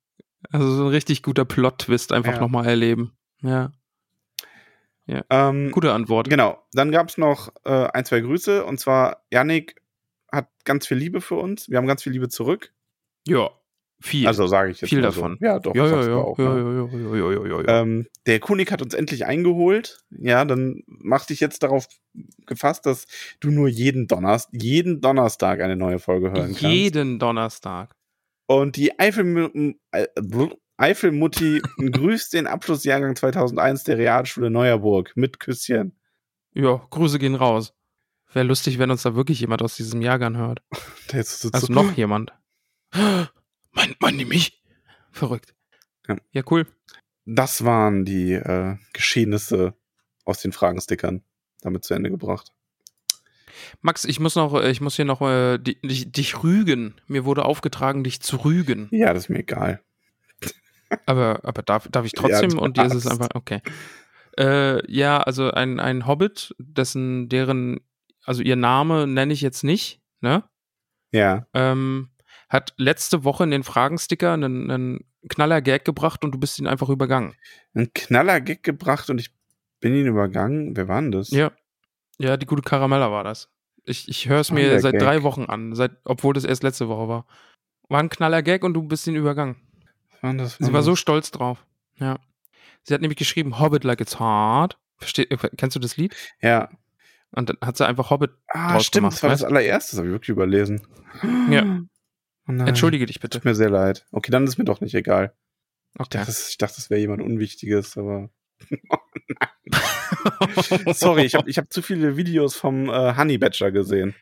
Also 0.52 0.70
so 0.76 0.84
ein 0.84 0.90
richtig 0.90 1.24
guter 1.24 1.44
Plot-Twist 1.44 2.12
einfach 2.12 2.34
Ja. 2.34 2.40
nochmal 2.40 2.68
erleben. 2.68 3.18
Ja. 3.42 3.72
Ähm, 5.08 5.72
Gute 5.72 5.92
Antwort. 5.92 6.30
Genau. 6.30 6.64
Dann 6.74 6.92
gab 6.92 7.10
es 7.10 7.18
noch 7.18 7.50
äh, 7.66 7.88
ein, 7.94 8.06
zwei 8.06 8.20
Grüße 8.22 8.64
und 8.64 8.80
zwar 8.80 9.24
Yannick 9.32 9.82
hat 10.32 10.50
ganz 10.66 10.86
viel 10.88 10.98
Liebe 10.98 11.20
für 11.20 11.36
uns. 11.36 11.68
Wir 11.70 11.78
haben 11.78 11.88
ganz 11.88 12.04
viel 12.04 12.14
Liebe 12.14 12.30
zurück. 12.30 12.74
Ja. 13.28 13.50
Viel. 14.06 14.28
Also 14.28 14.46
sage 14.46 14.70
ich 14.70 14.82
jetzt 14.82 14.90
Viel 14.90 15.02
davon. 15.02 15.38
So. 15.40 15.46
Ja, 15.46 15.58
doch. 15.58 15.74
ja, 15.74 15.84
ja, 15.84 15.90
sagst 15.90 16.10
ja. 16.10 16.14
du 16.14 16.22
auch, 16.22 16.38
ja, 16.38 16.54
ne? 16.54 16.62
ja, 16.62 16.98
ja, 16.98 17.16
ja, 17.16 17.32
ja, 17.32 17.46
ja, 17.48 17.62
ja. 17.62 17.82
Ähm, 17.82 18.06
der 18.28 18.40
Kunig 18.40 18.72
hat 18.72 18.84
uns 18.84 18.94
endlich 18.94 19.26
eingeholt. 19.26 20.04
Ja, 20.12 20.46
dann 20.46 20.84
mach 20.86 21.26
dich 21.26 21.40
jetzt 21.40 21.64
darauf 21.64 21.88
gefasst, 22.46 22.86
dass 22.86 23.08
du 23.40 23.50
nur 23.50 23.68
jeden 23.68 24.08
Donnerstag, 24.08 24.52
jeden 24.62 25.02
Donnerstag 25.02 25.60
eine 25.60 25.76
neue 25.76 25.98
Folge 25.98 26.28
hören 26.28 26.50
kannst. 26.50 26.62
Jeden 26.62 27.18
Donnerstag. 27.18 27.96
Und 28.46 28.76
die 28.76 29.00
Eifel, 29.00 29.74
äh, 29.92 30.06
Eifelmutti 30.78 31.64
grüßt 31.78 32.34
den 32.34 32.46
Abschlussjahrgang 32.46 33.16
2001 33.16 33.86
der 33.86 33.98
Realschule 33.98 34.52
Neuerburg 34.52 35.14
mit 35.16 35.40
Küsschen. 35.40 35.98
Ja, 36.54 36.86
Grüße 36.92 37.18
gehen 37.18 37.34
raus. 37.34 37.74
Wäre 38.34 38.46
lustig, 38.46 38.78
wenn 38.78 38.92
uns 38.92 39.02
da 39.02 39.16
wirklich 39.16 39.40
jemand 39.40 39.64
aus 39.64 39.76
diesem 39.76 40.02
Jahrgang 40.02 40.38
hört. 40.38 40.62
Also 41.54 41.72
noch 41.72 41.94
jemand. 41.94 42.34
Mein, 43.76 43.96
meinen 44.00 44.18
die 44.18 44.26
mich? 44.26 44.64
Verrückt. 45.12 45.54
Ja. 46.08 46.16
Ja, 46.32 46.42
cool. 46.50 46.66
Das 47.26 47.64
waren 47.64 48.06
die 48.06 48.34
äh, 48.34 48.78
Geschehnisse 48.94 49.74
aus 50.26 50.42
den 50.42 50.52
Fragenstickern 50.52 51.24
damit 51.62 51.84
zu 51.84 51.94
Ende 51.94 52.10
gebracht. 52.10 52.52
Max, 53.82 54.06
ich 54.06 54.20
muss 54.20 54.36
noch, 54.36 54.54
äh, 54.54 54.70
ich 54.70 54.82
muss 54.82 54.96
hier 54.96 55.06
noch 55.06 55.22
äh, 55.22 55.58
di- 55.58 55.80
dich, 55.82 56.12
dich 56.12 56.44
rügen. 56.44 56.96
Mir 57.08 57.26
wurde 57.26 57.46
aufgetragen, 57.46 58.04
dich 58.04 58.22
zu 58.22 58.38
rügen. 58.38 58.88
Ja, 58.92 59.14
das 59.14 59.24
ist 59.26 59.30
mir 59.30 59.40
egal. 59.40 59.82
Aber, 61.08 61.40
aber 61.44 61.64
darf, 61.64 61.88
darf 61.90 62.06
ich 62.06 62.14
Ja, 62.16 62.22
trotzdem 62.22 62.52
du 62.52 62.60
und 62.60 62.78
dir 62.78 62.86
ist 62.86 62.94
es 62.94 63.08
einfach, 63.08 63.30
okay. 63.34 63.62
Äh, 64.38 64.90
ja, 64.92 65.20
also 65.20 65.50
ein, 65.50 65.80
ein 65.80 66.06
Hobbit, 66.06 66.54
dessen, 66.60 67.28
deren, 67.28 67.80
also 68.24 68.44
ihr 68.44 68.56
Name 68.56 69.08
nenne 69.08 69.34
ich 69.34 69.42
jetzt 69.42 69.64
nicht, 69.64 70.02
ne? 70.22 70.44
Ja. 71.12 71.48
Ähm, 71.54 72.12
hat 72.50 72.74
letzte 72.78 73.24
Woche 73.24 73.44
in 73.44 73.52
den 73.52 73.64
Fragensticker 73.64 74.34
einen, 74.34 74.70
einen 74.70 75.06
Knaller-Gag 75.30 75.86
gebracht 75.86 76.24
und 76.24 76.32
du 76.32 76.38
bist 76.38 76.60
ihn 76.60 76.68
einfach 76.68 76.90
übergangen. 76.90 77.34
Ein 77.74 77.92
Knaller-Gag 77.94 78.64
gebracht 78.64 79.10
und 79.10 79.20
ich 79.20 79.32
bin 79.80 79.96
ihn 79.96 80.08
übergangen. 80.08 80.76
Wer 80.76 80.88
war 80.88 81.02
denn 81.02 81.12
das? 81.12 81.32
Ja. 81.32 81.52
Ja, 82.18 82.38
die 82.38 82.46
gute 82.46 82.62
Karamella 82.62 83.12
war 83.12 83.24
das. 83.24 83.50
Ich, 83.84 84.08
ich 84.08 84.30
höre 84.30 84.40
es 84.40 84.52
mir 84.52 84.80
seit 84.80 85.00
drei 85.00 85.24
Wochen 85.24 85.44
an, 85.46 85.76
seit, 85.76 85.92
obwohl 86.06 86.34
das 86.34 86.44
erst 86.44 86.64
letzte 86.64 86.88
Woche 86.88 87.08
war. 87.08 87.26
War 87.90 88.00
ein 88.00 88.10
Knaller-Gag 88.10 88.64
und 88.64 88.74
du 88.74 88.84
bist 88.84 89.06
ihn 89.06 89.16
übergangen. 89.16 89.58
Was 90.12 90.24
war 90.24 90.34
das? 90.34 90.58
Sie 90.60 90.74
war 90.74 90.82
so 90.82 90.96
stolz 90.96 91.32
drauf. 91.32 91.66
Ja. 91.98 92.18
Sie 92.84 92.94
hat 92.94 93.02
nämlich 93.02 93.18
geschrieben, 93.18 93.60
Hobbit 93.60 93.84
like 93.84 94.02
it's 94.02 94.20
hard. 94.20 94.78
Versteh, 94.98 95.26
kennst 95.58 95.76
du 95.76 95.80
das 95.80 95.98
Lied? 95.98 96.16
Ja. 96.42 96.70
Und 97.32 97.50
dann 97.50 97.58
hat 97.62 97.78
sie 97.78 97.86
einfach 97.86 98.10
Hobbit. 98.10 98.32
Ah, 98.48 98.80
stimmt. 98.80 99.04
gemacht, 99.04 99.14
das 99.14 99.24
war 99.24 99.30
das 99.30 99.42
weißt? 99.42 99.52
allererste. 99.52 99.92
Das 99.92 99.98
habe 100.00 100.08
ich 100.08 100.14
wirklich 100.14 100.30
überlesen. 100.30 100.82
Ja. 101.50 101.82
Oh. 102.48 102.52
Entschuldige 102.52 103.06
dich 103.06 103.20
bitte. 103.20 103.40
Tut 103.40 103.46
mir 103.46 103.56
sehr 103.56 103.70
leid. 103.70 104.06
Okay, 104.12 104.32
dann 104.32 104.46
ist 104.46 104.58
mir 104.58 104.66
doch 104.66 104.82
nicht 104.82 104.96
egal. 104.96 105.34
Ich 105.96 106.02
Okay. 106.02 106.18
dachte, 106.18 106.28
das- 106.28 106.50
ich 106.50 106.58
dachte, 106.58 106.76
das 106.78 106.90
wäre 106.90 107.00
jemand 107.02 107.22
Unwichtiges, 107.22 107.98
aber. 107.98 108.30
Sorry, 110.94 111.24
ich 111.24 111.36
habe 111.36 111.50
ich 111.50 111.58
hab 111.58 111.72
zu 111.72 111.82
viele 111.82 112.18
Videos 112.18 112.56
vom 112.56 112.90
äh, 112.90 113.16
Honey 113.16 113.38
Badger 113.38 113.72
gesehen. 113.72 114.16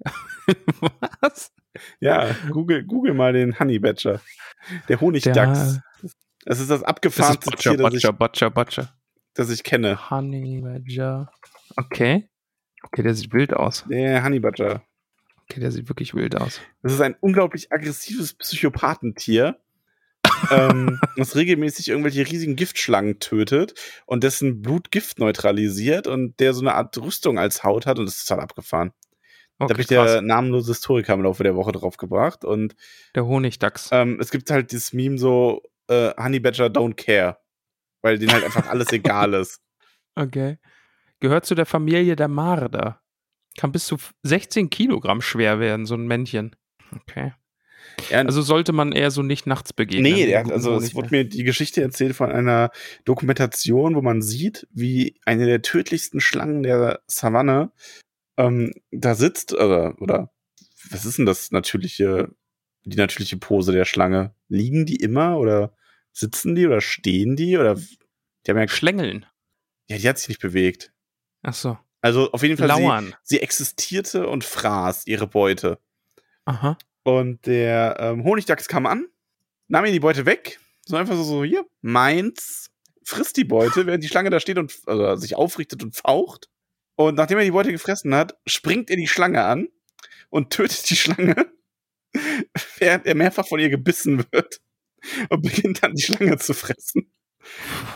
Was? 1.20 1.52
Ja, 2.00 2.34
google, 2.50 2.84
google 2.84 3.14
mal 3.14 3.32
den 3.32 3.58
Honey 3.58 3.78
Badger. 3.78 4.20
Der 4.88 5.00
Honigdachs. 5.00 5.80
Das 6.44 6.60
ist 6.60 6.64
das 6.68 6.68
Das 6.68 6.80
ist 6.80 6.84
abgefahrenste 6.84 7.50
Butcher, 7.50 7.70
Tier, 7.70 7.78
das 7.78 7.94
ich, 7.94 8.02
Butcher, 8.02 8.12
Butcher, 8.12 8.50
Butcher. 8.50 8.94
das 9.34 9.50
ich 9.50 9.62
kenne. 9.64 10.10
Honey 10.10 10.60
Badger. 10.62 11.30
Okay. 11.76 12.28
Okay, 12.82 13.02
der 13.02 13.14
sieht 13.14 13.32
wild 13.32 13.52
aus. 13.54 13.84
Der 13.90 14.22
Honey 14.24 14.40
Badger. 14.40 14.82
Okay, 15.50 15.60
der 15.60 15.70
sieht 15.72 15.88
wirklich 15.88 16.14
wild 16.14 16.36
aus. 16.36 16.60
Das 16.82 16.92
ist 16.92 17.00
ein 17.00 17.16
unglaublich 17.20 17.72
aggressives 17.72 18.34
Psychopathentier, 18.34 19.58
ähm, 20.50 21.00
das 21.16 21.36
regelmäßig 21.36 21.88
irgendwelche 21.88 22.26
riesigen 22.30 22.54
Giftschlangen 22.56 23.18
tötet 23.18 23.74
und 24.06 24.24
dessen 24.24 24.60
Blut 24.62 24.90
Gift 24.90 25.18
neutralisiert 25.18 26.06
und 26.06 26.38
der 26.40 26.52
so 26.52 26.60
eine 26.60 26.74
Art 26.74 26.96
Rüstung 26.98 27.38
als 27.38 27.64
Haut 27.64 27.86
hat 27.86 27.98
und 27.98 28.06
das 28.06 28.16
ist 28.16 28.26
total 28.28 28.42
abgefahren. 28.44 28.92
da 29.58 29.64
Okay, 29.64 29.72
habe 29.74 29.82
ich 29.82 29.88
krass. 29.88 30.12
der 30.12 30.22
namenlose 30.22 30.72
Historiker 30.72 31.14
im 31.14 31.22
Laufe 31.22 31.42
der 31.44 31.56
Woche 31.56 31.72
drauf 31.72 31.96
gebracht 31.96 32.44
und 32.44 32.74
Der 33.14 33.26
Honigdachs. 33.26 33.88
ähm, 33.92 34.18
es 34.20 34.30
gibt 34.30 34.50
halt 34.50 34.70
dieses 34.72 34.92
Meme 34.92 35.16
so, 35.18 35.62
äh, 35.88 36.12
Honey 36.22 36.40
Badger 36.40 36.66
don't 36.66 36.94
care, 36.94 37.38
weil 38.02 38.18
denen 38.18 38.32
halt 38.32 38.44
einfach 38.44 38.68
alles 38.68 38.92
egal 38.92 39.32
ist. 39.34 39.60
Okay. 40.14 40.58
Gehört 41.20 41.46
zu 41.46 41.54
der 41.54 41.66
Familie 41.66 42.16
der 42.16 42.28
Marder. 42.28 43.00
Kann 43.58 43.72
bis 43.72 43.86
zu 43.86 43.96
16 44.22 44.70
Kilogramm 44.70 45.20
schwer 45.20 45.58
werden, 45.58 45.84
so 45.84 45.96
ein 45.96 46.06
Männchen. 46.06 46.54
Okay. 46.94 47.32
Ja, 48.08 48.20
Also 48.20 48.40
sollte 48.40 48.72
man 48.72 48.92
eher 48.92 49.10
so 49.10 49.24
nicht 49.24 49.48
nachts 49.48 49.72
begegnen. 49.72 50.12
Nee, 50.12 50.36
hat, 50.36 50.52
also 50.52 50.76
es 50.76 50.94
wurde 50.94 51.08
mir 51.10 51.24
die 51.24 51.42
Geschichte 51.42 51.82
erzählt 51.82 52.14
von 52.14 52.30
einer 52.30 52.70
Dokumentation, 53.04 53.96
wo 53.96 54.00
man 54.00 54.22
sieht, 54.22 54.68
wie 54.70 55.18
eine 55.24 55.46
der 55.46 55.62
tödlichsten 55.62 56.20
Schlangen 56.20 56.62
der 56.62 57.02
Savanne 57.08 57.72
ähm, 58.36 58.72
da 58.92 59.16
sitzt, 59.16 59.52
oder, 59.54 60.00
oder 60.00 60.30
was 60.90 61.04
ist 61.04 61.18
denn 61.18 61.26
das 61.26 61.50
natürliche, 61.50 62.30
die 62.84 62.96
natürliche 62.96 63.38
Pose 63.38 63.72
der 63.72 63.84
Schlange? 63.84 64.36
Liegen 64.46 64.86
die 64.86 64.96
immer 64.96 65.36
oder 65.36 65.74
sitzen 66.12 66.54
die 66.54 66.64
oder 66.64 66.80
stehen 66.80 67.34
die 67.34 67.58
oder 67.58 67.74
die 67.74 68.50
haben 68.52 68.58
ja, 68.58 68.68
Schlängeln. 68.68 69.26
ja, 69.88 69.98
die 69.98 70.08
hat 70.08 70.18
sich 70.18 70.28
nicht 70.28 70.40
bewegt. 70.40 70.92
Ach 71.42 71.54
so. 71.54 71.76
Also 72.00 72.30
auf 72.32 72.42
jeden 72.42 72.56
Fall, 72.56 72.68
sie, 72.68 72.82
Lauern. 72.82 73.14
sie 73.22 73.40
existierte 73.40 74.28
und 74.28 74.44
fraß 74.44 75.06
ihre 75.06 75.26
Beute. 75.26 75.78
Aha. 76.44 76.78
Und 77.02 77.46
der 77.46 77.96
ähm, 77.98 78.24
Honigdachs 78.24 78.68
kam 78.68 78.86
an, 78.86 79.06
nahm 79.68 79.84
ihr 79.86 79.92
die 79.92 80.00
Beute 80.00 80.26
weg, 80.26 80.60
so 80.84 80.96
einfach 80.96 81.16
so, 81.16 81.22
so 81.24 81.44
hier, 81.44 81.64
meins, 81.80 82.70
frisst 83.04 83.36
die 83.36 83.44
Beute, 83.44 83.86
während 83.86 84.04
die 84.04 84.08
Schlange 84.08 84.30
da 84.30 84.38
steht 84.40 84.58
und 84.58 84.78
also 84.86 85.16
sich 85.16 85.34
aufrichtet 85.34 85.82
und 85.82 85.96
faucht. 85.96 86.48
Und 86.96 87.14
nachdem 87.16 87.38
er 87.38 87.44
die 87.44 87.50
Beute 87.50 87.72
gefressen 87.72 88.14
hat, 88.14 88.36
springt 88.46 88.90
er 88.90 88.96
die 88.96 89.06
Schlange 89.08 89.44
an 89.44 89.68
und 90.30 90.50
tötet 90.50 90.88
die 90.90 90.96
Schlange, 90.96 91.34
während 92.78 93.06
er 93.06 93.14
mehrfach 93.14 93.46
von 93.46 93.60
ihr 93.60 93.70
gebissen 93.70 94.24
wird 94.30 94.60
und 95.30 95.42
beginnt 95.42 95.82
dann 95.82 95.94
die 95.94 96.02
Schlange 96.02 96.36
zu 96.38 96.54
fressen. 96.54 97.12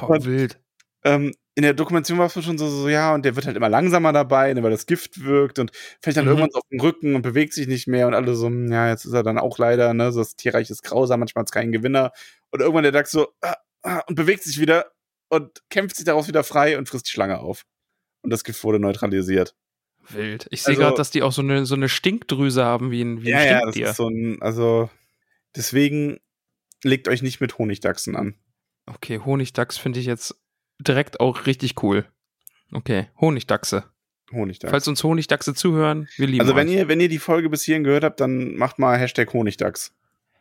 Boah, 0.01 0.11
Und- 0.11 0.25
wild. 0.25 0.59
Ähm, 1.05 1.35
in 1.55 1.63
der 1.65 1.75
Dokumentation 1.75 2.19
war 2.19 2.27
es 2.27 2.45
schon 2.45 2.57
so, 2.59 2.69
so, 2.69 2.89
ja, 2.89 3.13
und 3.15 3.25
der 3.25 3.37
wird 3.37 3.45
halt 3.47 3.57
immer 3.57 3.69
langsamer 3.69 4.13
dabei, 4.13 4.55
ne, 4.55 4.63
weil 4.63 4.71
das 4.71 4.87
Gift 4.87 5.23
wirkt 5.23 5.59
und 5.59 5.71
fällt 6.01 6.17
dann 6.17 6.25
Mhm. 6.25 6.31
irgendwann 6.31 6.51
so 6.53 6.59
auf 6.61 6.69
den 6.71 6.81
Rücken 6.81 7.15
und 7.15 7.23
bewegt 7.23 7.53
sich 7.53 7.67
nicht 7.67 7.87
mehr 7.89 8.07
und 8.07 8.15
alle 8.15 8.35
so, 8.35 8.47
hm, 8.47 8.73
ja, 8.73 8.89
jetzt 8.89 9.05
ist 9.05 9.13
er 9.13 9.23
dann 9.23 9.39
auch 9.39 9.59
leider, 9.59 9.93
ne, 9.93 10.13
so 10.13 10.21
das 10.21 10.37
Tierreich 10.37 10.71
ist 10.71 10.83
grausam, 10.83 11.21
manchmal 11.21 11.43
hat 11.43 11.49
es 11.49 11.53
keinen 11.53 11.73
Gewinner. 11.73 12.13
Und 12.51 12.61
irgendwann 12.61 12.85
der 12.85 12.93
Dachs 12.93 13.11
so, 13.11 13.29
ah, 13.43 13.57
ah, 13.83 14.01
und 14.09 14.15
bewegt 14.15 14.45
sich 14.45 14.61
wieder 14.61 14.93
und 15.29 15.63
kämpft 15.69 15.97
sich 15.97 16.05
daraus 16.07 16.29
wieder 16.29 16.45
frei 16.45 16.79
und 16.79 16.89
frisst 16.89 17.07
die 17.09 17.11
Schlange 17.13 17.39
auf. 17.41 17.65
Und 18.23 18.31
das 18.31 18.45
Gift 18.45 18.63
wurde 18.65 18.79
neutralisiert. 18.79 19.55
Wild. 20.09 20.47
Ich 20.51 20.63
sehe 20.63 20.71
Also- 20.73 20.83
gerade, 20.83 20.97
dass 20.97 21.11
die 21.11 21.23
auch 21.23 21.33
so 21.33 21.43
eine, 21.43 21.67
so 21.67 21.75
eine 21.75 21.89
Stinkdrüse 21.89 22.65
haben 22.65 22.91
wie 22.91 23.03
ein, 23.03 23.23
wie 23.23 23.31
ja, 23.31 23.39
ein 23.39 23.47
ja, 23.47 23.53
das 23.53 23.61
Stinktier. 23.75 23.91
ist 23.91 23.97
so 23.97 24.09
ein, 24.09 24.41
also, 24.41 24.91
deswegen 25.55 26.19
legt 26.83 27.09
euch 27.09 27.23
nicht 27.23 27.41
mit 27.41 27.59
Honigdachsen 27.59 28.17
an. 28.17 28.35
Okay, 28.87 29.21
Honigdachs 29.25 29.79
finde 29.79 30.01
ich 30.01 30.07
jetzt 30.07 30.35
direkt 30.89 31.21
auch 31.21 31.47
richtig 31.47 31.83
cool. 31.83 32.07
Okay, 32.73 33.09
Honigdachse. 33.21 33.85
Honigdachs. 34.33 34.71
Falls 34.71 34.89
uns 34.89 35.05
Honigdachse 35.05 35.55
zuhören, 35.55 36.09
wir 36.17 36.27
lieben 36.27 36.41
also, 36.41 36.57
wenn 36.57 36.69
euch. 36.69 36.75
ihr, 36.75 36.89
wenn 36.89 37.01
ihr 37.01 37.09
die 37.09 37.19
Folge 37.19 37.51
bis 37.51 37.63
hierhin 37.63 37.85
gehört 37.85 38.05
habt, 38.05 38.21
dann 38.21 38.55
macht 38.57 38.79
mal 38.79 38.99
Hashtag 38.99 39.33
Honigdachs. 39.33 39.95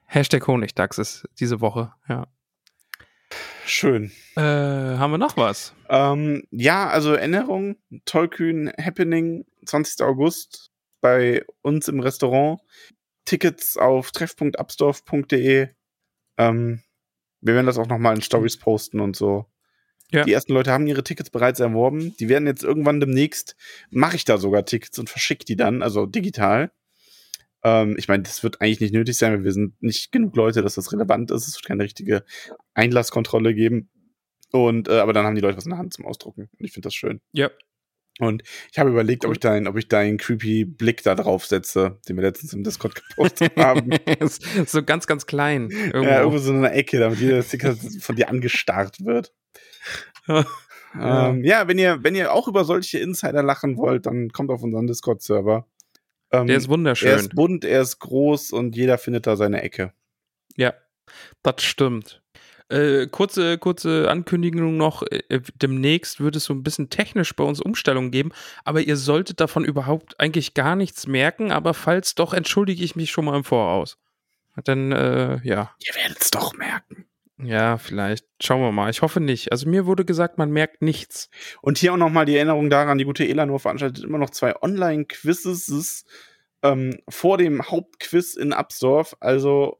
Hashtag 0.06 0.48
Honigdachs 0.48 0.98
ist 0.98 1.28
diese 1.39 1.62
Woche, 1.62 1.94
ja. 2.08 2.28
Schön. 3.66 4.12
Äh, 4.36 4.42
haben 4.42 5.12
wir 5.12 5.18
noch 5.18 5.38
was? 5.38 5.74
Ähm, 5.89 6.44
ja, 6.52 6.89
also 6.89 7.14
Erinnerung, 7.14 7.78
Tollkühn 8.06 8.72
Happening, 8.78 9.46
20. 9.66 10.06
August 10.06 10.72
bei 11.00 11.46
uns 11.62 11.88
im 11.88 12.00
Restaurant. 12.00 12.60
Tickets 13.26 13.78
auf 13.78 14.12
treff.absdorf.de. 14.12 15.70
Ähm, 16.38 16.82
wir 17.39 17.54
werden 17.54 17.66
das 17.66 17.78
auch 17.78 17.88
nochmal 17.88 18.16
in 18.16 18.22
Stories 18.22 18.58
posten 18.58 19.00
und 19.00 19.16
so. 19.16 19.51
Ja. 20.12 20.24
Die 20.24 20.34
ersten 20.34 20.53
Leute 20.53 20.72
haben 20.72 20.88
ihre 20.88 21.03
Tickets 21.03 21.30
bereits 21.30 21.59
erworben. 21.59 22.16
Die 22.18 22.30
werden 22.30 22.45
jetzt 22.45 22.64
irgendwann 22.64 22.99
demnächst, 22.99 23.55
mache 23.89 24.16
ich 24.16 24.26
da 24.26 24.38
sogar 24.38 24.66
Tickets 24.66 24.99
und 24.99 25.09
verschicke 25.09 25.45
die 25.45 25.55
dann, 25.55 25.82
also 25.82 26.05
digital. 26.05 26.72
Ähm, 27.64 27.95
ich 27.97 28.07
meine, 28.07 28.24
das 28.24 28.43
wird 28.43 28.62
eigentlich 28.62 28.82
nicht 28.82 28.93
nötig 28.93 29.18
sein, 29.18 29.34
weil 29.34 29.43
wir 29.43 29.53
sind 29.53 29.82
nicht 29.82 30.12
genug 30.12 30.36
Leute, 30.36 30.62
dass 30.62 30.76
das 30.76 30.91
relevant 30.91 31.32
ist. 31.32 31.47
Es 31.47 31.55
wird 31.55 31.66
keine 31.66 31.84
richtige 31.84 32.24
Einlasskontrolle 32.74 33.53
geben. 33.53 33.89
Und 34.51 34.89
äh, 34.89 34.99
aber 34.99 35.14
dann 35.14 35.26
haben 35.26 35.36
die 35.36 35.41
Leute 35.41 35.57
was 35.57 35.66
in 35.66 35.72
der 35.72 35.80
Hand 35.80 35.93
zum 35.93 36.05
Ausdrucken. 36.05 36.49
Und 36.57 36.66
ich 36.66 36.74
finde 36.74 36.88
das 36.88 36.95
schön. 36.95 37.22
Ja. 37.32 37.49
Und 38.20 38.43
ich 38.72 38.78
habe 38.78 38.89
überlegt, 38.89 39.26
ob 39.26 39.32
ich 39.32 39.39
deinen, 39.39 39.68
ob 39.68 39.78
ich 39.78 39.88
deinen 39.88 40.18
creepy 40.18 40.66
Blick 40.66 41.01
da 41.01 41.16
drauf 41.16 41.45
setze, 41.45 41.99
den 42.07 42.18
wir 42.18 42.24
letztens 42.24 42.53
im 42.53 42.64
Discord 42.64 42.95
gepostet 42.95 43.53
haben. 43.57 43.91
So 44.66 44.84
ganz, 44.84 45.07
ganz 45.07 45.26
klein. 45.26 45.70
Irgendwo. 45.72 46.03
Ja, 46.03 46.20
irgendwo 46.20 46.38
so 46.38 46.51
in 46.51 46.57
einer 46.57 46.74
Ecke, 46.74 46.99
damit 46.99 47.20
jeder 47.20 47.41
von 47.41 48.16
dir 48.16 48.30
angestarrt 48.30 49.03
wird. 49.05 49.34
Ja. 50.94 51.30
Ähm, 51.30 51.46
ja, 51.46 51.70
wenn 51.70 51.78
ihr, 51.80 52.04
wenn 52.04 52.16
ihr 52.16 52.34
auch 52.34 52.50
über 52.50 52.66
solche 52.66 53.00
Insider 53.00 53.42
lachen 53.44 53.78
wollt, 53.78 54.06
dann 54.06 54.30
kommt 54.30 54.50
auf 54.50 54.62
unseren 54.62 54.88
Discord-Server. 54.88 55.66
Ähm, 56.32 56.48
Der 56.48 56.58
ist 56.58 56.68
wunderschön. 56.68 57.10
er 57.12 57.16
ist 57.16 57.34
bunt, 57.34 57.64
er 57.64 57.82
ist 57.82 58.00
groß 58.00 58.52
und 58.52 58.76
jeder 58.76 58.98
findet 58.98 59.26
da 59.26 59.38
seine 59.38 59.62
Ecke. 59.62 59.94
Ja, 60.58 60.74
das 61.44 61.64
stimmt. 61.64 62.22
Äh, 62.68 63.08
kurze, 63.08 63.58
kurze 63.58 64.10
Ankündigung 64.10 64.76
noch. 64.76 65.04
Äh, 65.04 65.42
demnächst 65.62 66.20
wird 66.20 66.36
es 66.36 66.44
so 66.46 66.54
ein 66.54 66.64
bisschen 66.64 66.90
technisch 66.90 67.36
bei 67.36 67.44
uns 67.46 67.62
Umstellungen 67.62 68.12
geben, 68.12 68.32
aber 68.66 68.82
ihr 68.82 68.98
solltet 68.98 69.40
davon 69.40 69.64
überhaupt 69.64 70.20
eigentlich 70.20 70.54
gar 70.54 70.76
nichts 70.76 71.08
merken, 71.08 71.52
aber 71.54 71.74
falls 71.74 72.16
doch, 72.16 72.34
entschuldige 72.34 72.84
ich 72.84 72.98
mich 72.98 73.12
schon 73.12 73.26
mal 73.26 73.38
im 73.38 73.44
Voraus. 73.46 73.98
Dann, 74.66 74.92
äh, 74.92 75.40
ja. 75.44 75.74
Ihr 75.80 75.96
werdet 75.96 76.22
es 76.22 76.32
doch 76.32 76.54
merken. 76.54 77.06
Ja, 77.38 77.78
vielleicht. 77.78 78.26
Schauen 78.44 78.62
wir 78.62 78.72
mal. 78.72 78.89
Ich 78.89 79.04
hoffe 79.04 79.20
nicht. 79.20 79.52
Also 79.52 79.70
mir 79.70 79.86
wurde 79.86 80.04
gesagt, 80.04 80.39
man 80.39 80.52
merkt 80.52 80.82
nichts. 80.82 81.30
Und 81.62 81.78
hier 81.78 81.94
auch 81.94 81.98
nochmal 81.98 82.26
die 82.26 82.36
Erinnerung 82.36 82.72
daran, 82.72 82.98
die 82.98 83.06
gute 83.06 83.28
Elanor 83.28 83.60
veranstaltet 83.60 84.04
immer 84.04 84.18
noch 84.18 84.32
zwei 84.32 84.60
Online-Quizzes 84.60 86.06
ähm, 86.64 86.98
vor 87.08 87.38
dem 87.38 87.62
Hauptquiz 87.70 88.34
in 88.36 88.52
Absdorf. 88.52 89.16
Also 89.20 89.80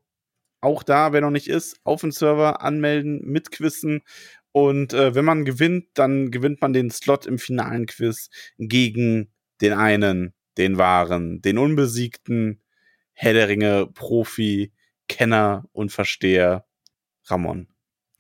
auch 0.62 0.84
da, 0.84 1.12
wer 1.12 1.22
noch 1.22 1.32
nicht 1.32 1.48
ist, 1.48 1.80
auf 1.84 2.02
den 2.02 2.12
Server 2.12 2.62
anmelden, 2.62 3.22
mitquissen. 3.24 4.04
Und 4.52 4.94
äh, 4.94 5.16
wenn 5.16 5.26
man 5.26 5.44
gewinnt, 5.44 5.88
dann 5.96 6.30
gewinnt 6.30 6.62
man 6.62 6.74
den 6.74 6.92
Slot 6.92 7.26
im 7.26 7.40
finalen 7.40 7.88
Quiz 7.88 8.30
gegen 8.60 9.32
den 9.62 9.74
einen, 9.74 10.34
den 10.60 10.78
wahren, 10.78 11.42
den 11.42 11.58
unbesiegten 11.58 12.62
Herr 13.14 13.34
der 13.34 13.48
Ringe, 13.48 13.88
Profi, 13.88 14.72
Kenner 15.08 15.66
und 15.72 15.92
Versteher, 15.92 16.66
Ramon. 17.26 17.71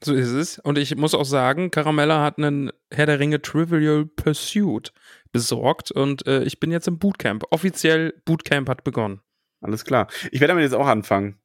So 0.04 0.14
ist 0.14 0.30
es. 0.30 0.60
Und 0.60 0.78
ich 0.78 0.95
muss 0.95 1.14
auch 1.14 1.26
sagen, 1.26 1.70
Caramella 1.70 2.24
hat 2.24 2.38
einen 2.38 2.72
Herr 2.91 3.06
der 3.06 3.20
Ringe 3.20 3.41
Trivial 3.41 4.06
Pursuit 4.06 4.91
besorgt 5.32 5.91
und 5.91 6.26
äh, 6.28 6.43
ich 6.43 6.60
bin 6.60 6.72
jetzt 6.72 6.88
im 6.88 6.97
Bootcamp. 6.97 7.43
Offiziell 7.52 8.14
Bootcamp 8.26 8.68
hat 8.68 8.84
begonnen. 8.84 9.22
Alles 9.62 9.86
klar. 9.86 10.08
Ich 10.32 10.39
werde 10.39 10.54
damit 10.54 10.64
jetzt 10.64 10.74
auch 10.74 10.88
anfangen. 10.88 11.39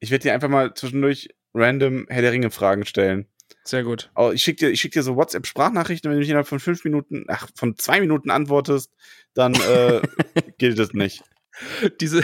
Ich 0.00 0.10
werde 0.10 0.22
dir 0.24 0.34
einfach 0.34 0.48
mal 0.48 0.74
zwischendurch 0.74 1.28
random 1.54 2.06
Herr 2.08 2.22
der 2.22 2.32
Ringe 2.32 2.50
Fragen 2.50 2.84
stellen. 2.84 3.26
Sehr 3.64 3.84
gut. 3.84 4.10
Oh, 4.16 4.30
ich 4.32 4.42
schicke 4.42 4.66
dir, 4.66 4.70
ich 4.70 4.80
schick 4.80 4.92
dir 4.92 5.02
so 5.02 5.16
WhatsApp-Sprachnachrichten, 5.16 6.10
wenn 6.10 6.16
du 6.16 6.20
mich 6.20 6.28
innerhalb 6.28 6.48
von 6.48 6.60
fünf 6.60 6.84
Minuten, 6.84 7.24
ach, 7.28 7.48
von 7.54 7.76
zwei 7.76 8.00
Minuten 8.00 8.30
antwortest, 8.30 8.92
dann 9.34 9.54
äh, 9.54 10.00
gilt 10.58 10.78
es 10.78 10.92
nicht. 10.92 11.22
Diese, 12.00 12.22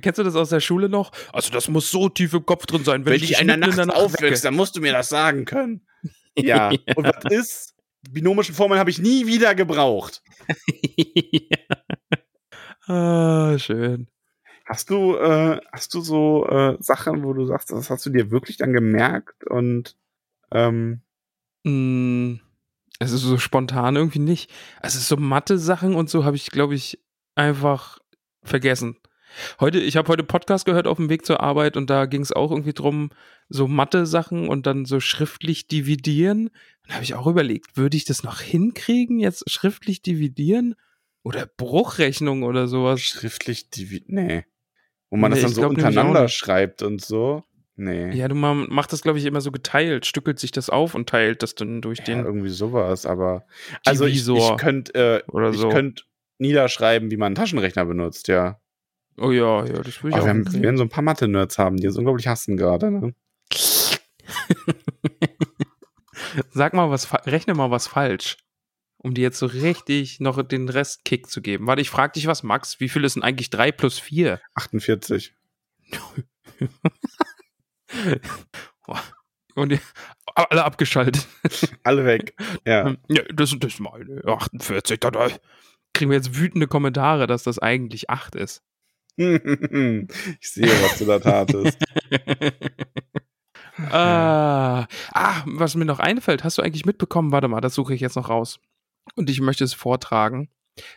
kennst 0.00 0.18
du 0.18 0.22
das 0.22 0.36
aus 0.36 0.48
der 0.48 0.60
Schule 0.60 0.88
noch? 0.88 1.12
Also 1.32 1.52
das 1.52 1.68
muss 1.68 1.90
so 1.90 2.08
tief 2.08 2.32
im 2.32 2.46
Kopf 2.46 2.66
drin 2.66 2.84
sein, 2.84 3.04
wenn, 3.04 3.14
ich 3.14 3.28
dich 3.28 3.36
der 3.36 3.56
Nacht 3.56 3.76
wecke. 3.76 4.40
dann 4.40 4.54
musst 4.54 4.76
du 4.76 4.80
mir 4.80 4.92
das 4.92 5.08
sagen 5.08 5.44
können. 5.44 5.86
Ja. 6.36 6.70
Und 6.96 7.06
was 7.06 7.30
ist? 7.30 7.74
Binomische 8.10 8.52
Formeln 8.52 8.80
habe 8.80 8.90
ich 8.90 8.98
nie 8.98 9.24
wieder 9.24 9.54
gebraucht. 9.54 10.20
ah, 12.88 13.56
schön. 13.56 14.08
Hast 14.66 14.90
du, 14.90 15.14
äh, 15.14 15.60
hast 15.72 15.94
du 15.94 16.00
so 16.00 16.44
äh, 16.48 16.76
Sachen, 16.80 17.22
wo 17.22 17.34
du 17.34 17.46
sagst, 17.46 17.70
das 17.70 17.88
hast 17.88 18.04
du 18.04 18.10
dir 18.10 18.32
wirklich 18.32 18.56
dann 18.56 18.72
gemerkt 18.72 19.46
und 19.46 19.96
ähm, 20.50 21.04
Mm, 21.64 22.36
es 23.00 23.12
ist 23.12 23.22
so 23.22 23.38
spontan 23.38 23.96
irgendwie 23.96 24.20
nicht. 24.20 24.50
Also 24.80 24.98
so 25.00 25.16
Mathe-Sachen 25.16 25.94
und 25.94 26.08
so 26.08 26.24
habe 26.24 26.36
ich, 26.36 26.50
glaube 26.50 26.74
ich, 26.74 27.00
einfach 27.34 27.98
vergessen. 28.44 28.96
Heute, 29.58 29.80
ich 29.80 29.96
habe 29.96 30.08
heute 30.08 30.22
Podcast 30.22 30.64
gehört 30.64 30.86
auf 30.86 30.96
dem 30.98 31.08
Weg 31.10 31.26
zur 31.26 31.40
Arbeit 31.40 31.76
und 31.76 31.90
da 31.90 32.06
ging 32.06 32.22
es 32.22 32.32
auch 32.32 32.50
irgendwie 32.50 32.72
drum, 32.72 33.10
so 33.48 33.66
Mathe-Sachen 33.66 34.48
und 34.48 34.66
dann 34.66 34.84
so 34.84 35.00
schriftlich 35.00 35.66
dividieren. 35.66 36.50
Dann 36.86 36.94
habe 36.94 37.04
ich 37.04 37.14
auch 37.14 37.26
überlegt, 37.26 37.76
würde 37.76 37.96
ich 37.96 38.04
das 38.04 38.22
noch 38.22 38.40
hinkriegen, 38.40 39.18
jetzt 39.18 39.50
schriftlich 39.50 40.02
dividieren? 40.02 40.74
Oder 41.24 41.46
Bruchrechnung 41.56 42.42
oder 42.42 42.68
sowas? 42.68 43.00
schriftlich 43.00 43.70
divi 43.70 44.04
nee. 44.06 44.44
Wo 45.10 45.16
man 45.16 45.30
Nee, 45.30 45.36
das 45.36 45.42
dann 45.42 45.50
ich 45.50 45.54
so 45.54 45.60
glaub 45.62 45.70
untereinander 45.70 46.28
schreibt 46.28 46.82
und 46.82 47.00
so. 47.00 47.44
Nee. 47.76 48.14
Ja, 48.14 48.28
du 48.28 48.36
man 48.36 48.68
macht 48.70 48.92
das, 48.92 49.02
glaube 49.02 49.18
ich, 49.18 49.24
immer 49.24 49.40
so 49.40 49.50
geteilt, 49.50 50.06
stückelt 50.06 50.38
sich 50.38 50.52
das 50.52 50.70
auf 50.70 50.94
und 50.94 51.08
teilt 51.08 51.42
das 51.42 51.56
dann 51.56 51.80
durch 51.80 51.98
Ja, 52.00 52.04
den 52.04 52.24
irgendwie 52.24 52.50
sowas, 52.50 53.04
aber 53.04 53.46
also 53.84 54.04
ich, 54.04 54.12
Divisor 54.14 54.52
ich 54.52 54.56
könnte 54.58 55.24
äh, 55.26 55.30
oder 55.30 55.50
ich 55.50 55.56
so. 55.56 55.70
könnte 55.70 56.04
niederschreiben, 56.38 57.10
wie 57.10 57.16
man 57.16 57.26
einen 57.26 57.34
Taschenrechner 57.36 57.84
benutzt, 57.84 58.28
ja. 58.28 58.60
oh 59.18 59.30
ja, 59.30 59.64
ja, 59.64 59.82
das 59.82 60.02
würde 60.02 60.08
ich 60.08 60.14
Aber 60.14 60.22
auch 60.22 60.24
wir, 60.24 60.30
haben, 60.30 60.52
wir 60.52 60.62
werden 60.62 60.76
so 60.76 60.84
ein 60.84 60.88
paar 60.88 61.04
Mathe-Nerds 61.04 61.58
haben, 61.58 61.76
die 61.76 61.86
uns 61.86 61.96
unglaublich 61.96 62.26
hassen 62.26 62.56
gerade. 62.56 62.90
Ne? 62.90 63.14
Sag 66.50 66.74
mal 66.74 66.90
was, 66.90 67.12
rechne 67.26 67.54
mal 67.54 67.70
was 67.70 67.86
falsch. 67.86 68.36
um 68.98 69.14
dir 69.14 69.22
jetzt 69.22 69.38
so 69.38 69.46
richtig 69.46 70.20
noch 70.20 70.42
den 70.42 70.68
Rest 70.68 71.04
Kick 71.04 71.28
zu 71.28 71.42
geben. 71.42 71.66
Warte, 71.66 71.82
ich 71.82 71.90
frag 71.90 72.12
dich 72.14 72.26
was, 72.26 72.42
Max. 72.42 72.80
Wie 72.80 72.88
viel 72.88 73.04
ist 73.04 73.16
denn 73.16 73.22
eigentlich 73.22 73.50
3 73.50 73.72
plus 73.72 73.98
4? 73.98 74.40
48. 74.54 75.34
Und 79.54 79.78
alle 80.34 80.64
abgeschaltet. 80.64 81.26
Alle 81.82 82.04
weg. 82.04 82.34
Ja. 82.66 82.96
ja 83.08 83.22
das, 83.32 83.54
das 83.58 83.74
ist 83.74 83.80
meine 83.80 84.22
48. 84.24 85.00
Kriegen 85.94 86.10
wir 86.10 86.16
jetzt 86.16 86.36
wütende 86.36 86.66
Kommentare, 86.66 87.26
dass 87.26 87.44
das 87.44 87.58
eigentlich 87.58 88.10
8 88.10 88.34
ist. 88.34 88.62
ich 89.16 90.50
sehe, 90.50 90.66
was 90.66 90.98
du 90.98 91.04
da 91.04 91.20
tatest. 91.20 91.78
ah, 93.90 94.86
ah, 95.12 95.42
was 95.46 95.76
mir 95.76 95.84
noch 95.84 96.00
einfällt, 96.00 96.42
hast 96.42 96.58
du 96.58 96.62
eigentlich 96.62 96.84
mitbekommen? 96.84 97.30
Warte 97.30 97.48
mal, 97.48 97.60
das 97.60 97.74
suche 97.74 97.94
ich 97.94 98.00
jetzt 98.00 98.16
noch 98.16 98.28
raus. 98.28 98.58
Und 99.14 99.30
ich 99.30 99.40
möchte 99.40 99.62
es 99.62 99.72
vortragen. 99.72 100.48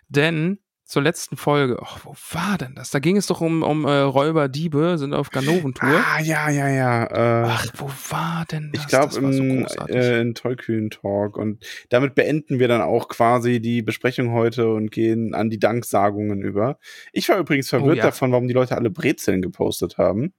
Denn 0.08 0.60
zur 0.88 1.02
letzten 1.02 1.36
Folge, 1.36 1.78
oh, 1.82 1.98
wo 2.04 2.16
war 2.32 2.58
denn 2.58 2.74
das? 2.74 2.92
Da 2.92 3.00
ging 3.00 3.18
es 3.18 3.28
doch 3.28 3.42
um, 3.42 3.62
um 3.62 3.84
äh, 3.84 4.00
Räuber, 4.00 4.48
Diebe, 4.48 4.98
sind 4.98 5.14
auf 5.14 5.30
Ganoventour. 5.32 5.90
Ah, 5.90 6.22
ja, 6.22 6.50
ja, 6.50 6.70
ja. 6.70 7.04
Äh, 7.04 7.48
Ach, 7.50 7.66
wo 7.76 7.90
war 8.10 8.46
denn 8.50 8.72
das? 8.72 8.84
Ich 8.84 8.88
glaube 8.88 9.16
im 9.18 9.68
so 9.68 9.86
äh, 9.88 10.22
in 10.22 10.34
Tollkühn 10.34 10.90
Talk. 10.90 11.36
Und 11.36 11.66
damit 11.90 12.16
beenden 12.16 12.60
wir 12.60 12.70
dann 12.70 12.82
auch 12.82 13.10
quasi 13.10 13.60
die 13.60 13.82
Besprechung 13.82 14.32
heute 14.32 14.74
und 14.74 14.90
gehen 14.90 15.36
an 15.36 15.50
die 15.50 15.60
Danksagungen 15.60 16.42
über. 16.42 16.80
Ich 17.12 17.28
war 17.28 17.38
übrigens 17.38 17.70
verwirrt 17.70 17.96
oh, 17.96 17.98
ja. 17.98 18.04
davon, 18.06 18.32
warum 18.32 18.48
die 18.48 18.54
Leute 18.54 18.78
alle 18.78 18.90
Brezeln 18.90 19.42
gepostet 19.42 19.98
haben. 19.98 20.34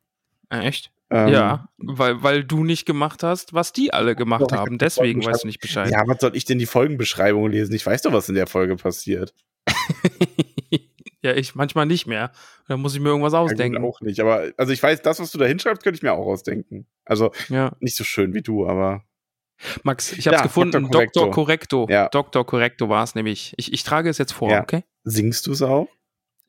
Echt? 0.49 0.91
Ähm, 1.11 1.29
ja, 1.29 1.69
weil, 1.77 2.23
weil 2.23 2.45
du 2.45 2.65
nicht 2.65 2.87
gemacht 2.87 3.23
hast, 3.23 3.53
was 3.53 3.73
die 3.73 3.93
alle 3.93 4.15
gemacht 4.15 4.51
doch, 4.51 4.57
haben. 4.57 4.79
Deswegen 4.79 5.25
weißt 5.25 5.45
du 5.45 5.47
nicht 5.47 5.61
Bescheid. 5.61 5.91
Ja, 5.91 6.03
was 6.07 6.21
soll 6.21 6.37
ich 6.37 6.47
denn 6.47 6.59
die 6.59 6.67
Folgenbeschreibung 6.67 7.51
lesen? 7.51 7.75
Ich 7.75 7.85
weiß 7.85 8.03
doch, 8.03 8.13
was 8.13 8.29
in 8.29 8.35
der 8.35 8.47
Folge 8.47 8.77
passiert. 8.77 9.35
ja, 11.23 11.35
ich 11.35 11.55
manchmal 11.55 11.87
nicht 11.87 12.07
mehr. 12.07 12.33
Da 12.67 12.77
muss 12.77 12.95
ich 12.95 13.01
mir 13.01 13.09
irgendwas 13.09 13.35
ausdenken. 13.35 13.83
Ja, 13.83 13.89
auch 13.89 14.01
nicht, 14.01 14.21
aber 14.21 14.53
also 14.57 14.73
ich 14.73 14.83
weiß, 14.83 15.03
das, 15.03 15.21
was 15.21 15.31
du 15.31 15.39
da 15.39 15.47
hinschreibst, 15.47 15.83
könnte 15.83 15.97
ich 15.97 16.03
mir 16.03 16.13
auch 16.13 16.27
ausdenken. 16.27 16.87
Also 17.05 17.33
ja. 17.49 17.77
nicht 17.81 17.97
so 17.97 18.05
schön 18.05 18.35
wie 18.35 18.43
du, 18.43 18.67
aber. 18.67 19.05
Max, 19.83 20.13
ich 20.13 20.27
habe 20.27 20.37
es 20.37 20.43
ja, 20.43 20.47
gefunden. 20.47 20.89
Dr. 20.91 21.31
Correcto. 21.31 21.87
Ja. 21.91 22.09
Dr. 22.09 22.47
Correcto 22.47 22.89
war 22.89 23.03
es 23.03 23.15
nämlich. 23.15 23.55
Ich, 23.57 23.73
ich 23.73 23.83
trage 23.83 24.09
es 24.09 24.19
jetzt 24.19 24.33
vor, 24.33 24.51
ja. 24.51 24.63
okay? 24.63 24.85
Singst 25.05 25.47
du 25.47 25.53
es 25.53 25.63
auch? 25.63 25.89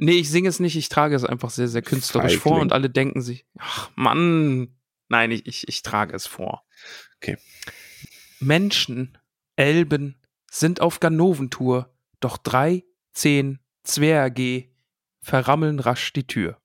Nee, 0.01 0.13
ich 0.13 0.29
singe 0.29 0.47
es 0.47 0.61
nicht, 0.61 0.77
ich 0.77 0.87
trage 0.87 1.13
es 1.13 1.25
einfach 1.25 1.49
sehr, 1.49 1.67
sehr 1.67 1.81
künstlerisch 1.81 2.37
Feigling. 2.37 2.53
vor 2.53 2.61
und 2.61 2.71
alle 2.71 2.89
denken 2.89 3.21
sich, 3.21 3.45
ach 3.57 3.91
Mann, 3.95 4.77
nein, 5.09 5.31
ich, 5.31 5.45
ich, 5.45 5.67
ich 5.67 5.81
trage 5.81 6.15
es 6.15 6.25
vor. 6.25 6.63
Okay. 7.17 7.37
Menschen, 8.39 9.17
Elben, 9.57 10.15
sind 10.49 10.79
auf 10.79 11.01
Ganoventour, 11.01 11.93
doch 12.21 12.37
drei, 12.37 12.85
zehn, 13.11 13.59
Zwerge 13.83 14.69
verrammeln 15.21 15.79
rasch 15.79 16.13
die 16.13 16.27
Tür. 16.27 16.61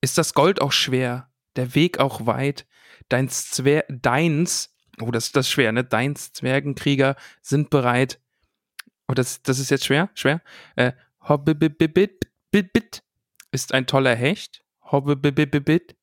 Ist 0.00 0.18
das 0.18 0.34
Gold 0.34 0.60
auch 0.60 0.72
schwer, 0.72 1.30
der 1.56 1.74
Weg 1.74 1.98
auch 1.98 2.26
weit, 2.26 2.66
deins 3.08 3.50
Zwer 3.50 3.84
deins, 3.88 4.74
oh, 5.00 5.10
das, 5.10 5.32
das 5.32 5.46
ist 5.46 5.52
schwer, 5.52 5.72
ne? 5.72 5.84
Deins 5.84 6.32
Zwergenkrieger 6.32 7.16
sind 7.42 7.70
bereit. 7.70 8.20
Oh, 9.08 9.14
das, 9.14 9.42
das 9.42 9.58
ist 9.58 9.70
jetzt 9.70 9.86
schwer, 9.86 10.10
schwer. 10.14 10.42
Äh, 10.76 10.92
hobbibibibit, 11.20 12.28
Bit, 12.50 12.72
bit 12.72 13.02
ist 13.50 13.74
ein 13.74 13.86
toller 13.86 14.14
Hecht. 14.14 14.64
Hobbe, 14.82 15.16
bit, 15.16 15.34
bit, 15.34 15.64
bit, 15.64 15.96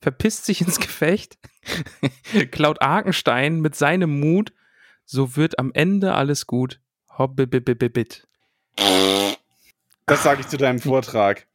verpisst 0.00 0.46
sich 0.46 0.60
ins 0.60 0.80
Gefecht, 0.80 1.38
klaut 2.50 2.82
Arkenstein 2.82 3.60
mit 3.60 3.76
seinem 3.76 4.18
Mut, 4.18 4.52
so 5.04 5.36
wird 5.36 5.60
am 5.60 5.70
Ende 5.74 6.14
alles 6.14 6.46
gut. 6.48 6.80
Hobbe, 7.16 7.46
Das 8.76 10.22
sage 10.22 10.40
ich 10.40 10.48
zu 10.48 10.56
deinem 10.56 10.80
Vortrag. 10.80 11.46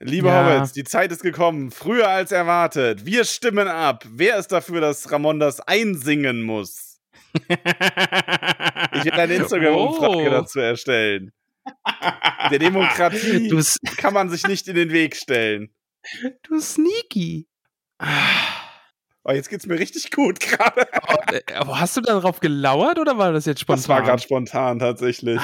Liebe 0.00 0.28
ja. 0.28 0.44
Hobbits, 0.44 0.72
die 0.72 0.84
Zeit 0.84 1.12
ist 1.12 1.22
gekommen, 1.22 1.70
früher 1.70 2.08
als 2.08 2.32
erwartet. 2.32 3.06
Wir 3.06 3.24
stimmen 3.24 3.68
ab. 3.68 4.04
Wer 4.08 4.36
ist 4.38 4.48
dafür, 4.48 4.80
dass 4.80 5.10
Ramon 5.10 5.40
das 5.40 5.60
einsingen 5.60 6.42
muss? 6.42 7.00
ich 7.34 7.48
werde 7.48 9.22
eine 9.22 9.34
Instagram-Umfrage 9.36 10.26
oh. 10.26 10.30
dazu 10.30 10.60
erstellen. 10.60 11.32
Der 12.50 12.58
Demokratie 12.58 13.48
kann 13.96 14.12
man 14.12 14.28
sich 14.28 14.46
nicht 14.46 14.68
in 14.68 14.76
den 14.76 14.90
Weg 14.90 15.16
stellen. 15.16 15.70
Du 16.42 16.60
Sneaky. 16.60 17.48
Oh, 19.24 19.32
jetzt 19.32 19.48
geht's 19.48 19.66
mir 19.66 19.78
richtig 19.78 20.10
gut 20.10 20.40
gerade. 20.40 20.86
Oh, 21.08 21.14
äh, 21.32 21.54
aber 21.54 21.80
hast 21.80 21.96
du 21.96 22.02
darauf 22.02 22.40
gelauert 22.40 22.98
oder 22.98 23.16
war 23.16 23.32
das 23.32 23.46
jetzt 23.46 23.60
spontan? 23.60 23.80
Das 23.80 23.88
war 23.88 24.02
gerade 24.02 24.20
spontan 24.22 24.78
tatsächlich. 24.78 25.40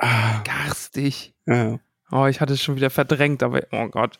Ah, 0.00 0.06
ah. 0.06 0.42
Garstig. 0.44 1.34
Ja. 1.46 1.78
Oh, 2.12 2.26
ich 2.26 2.40
hatte 2.40 2.54
es 2.54 2.62
schon 2.62 2.76
wieder 2.76 2.90
verdrängt, 2.90 3.42
aber 3.42 3.62
oh 3.70 3.88
Gott. 3.88 4.18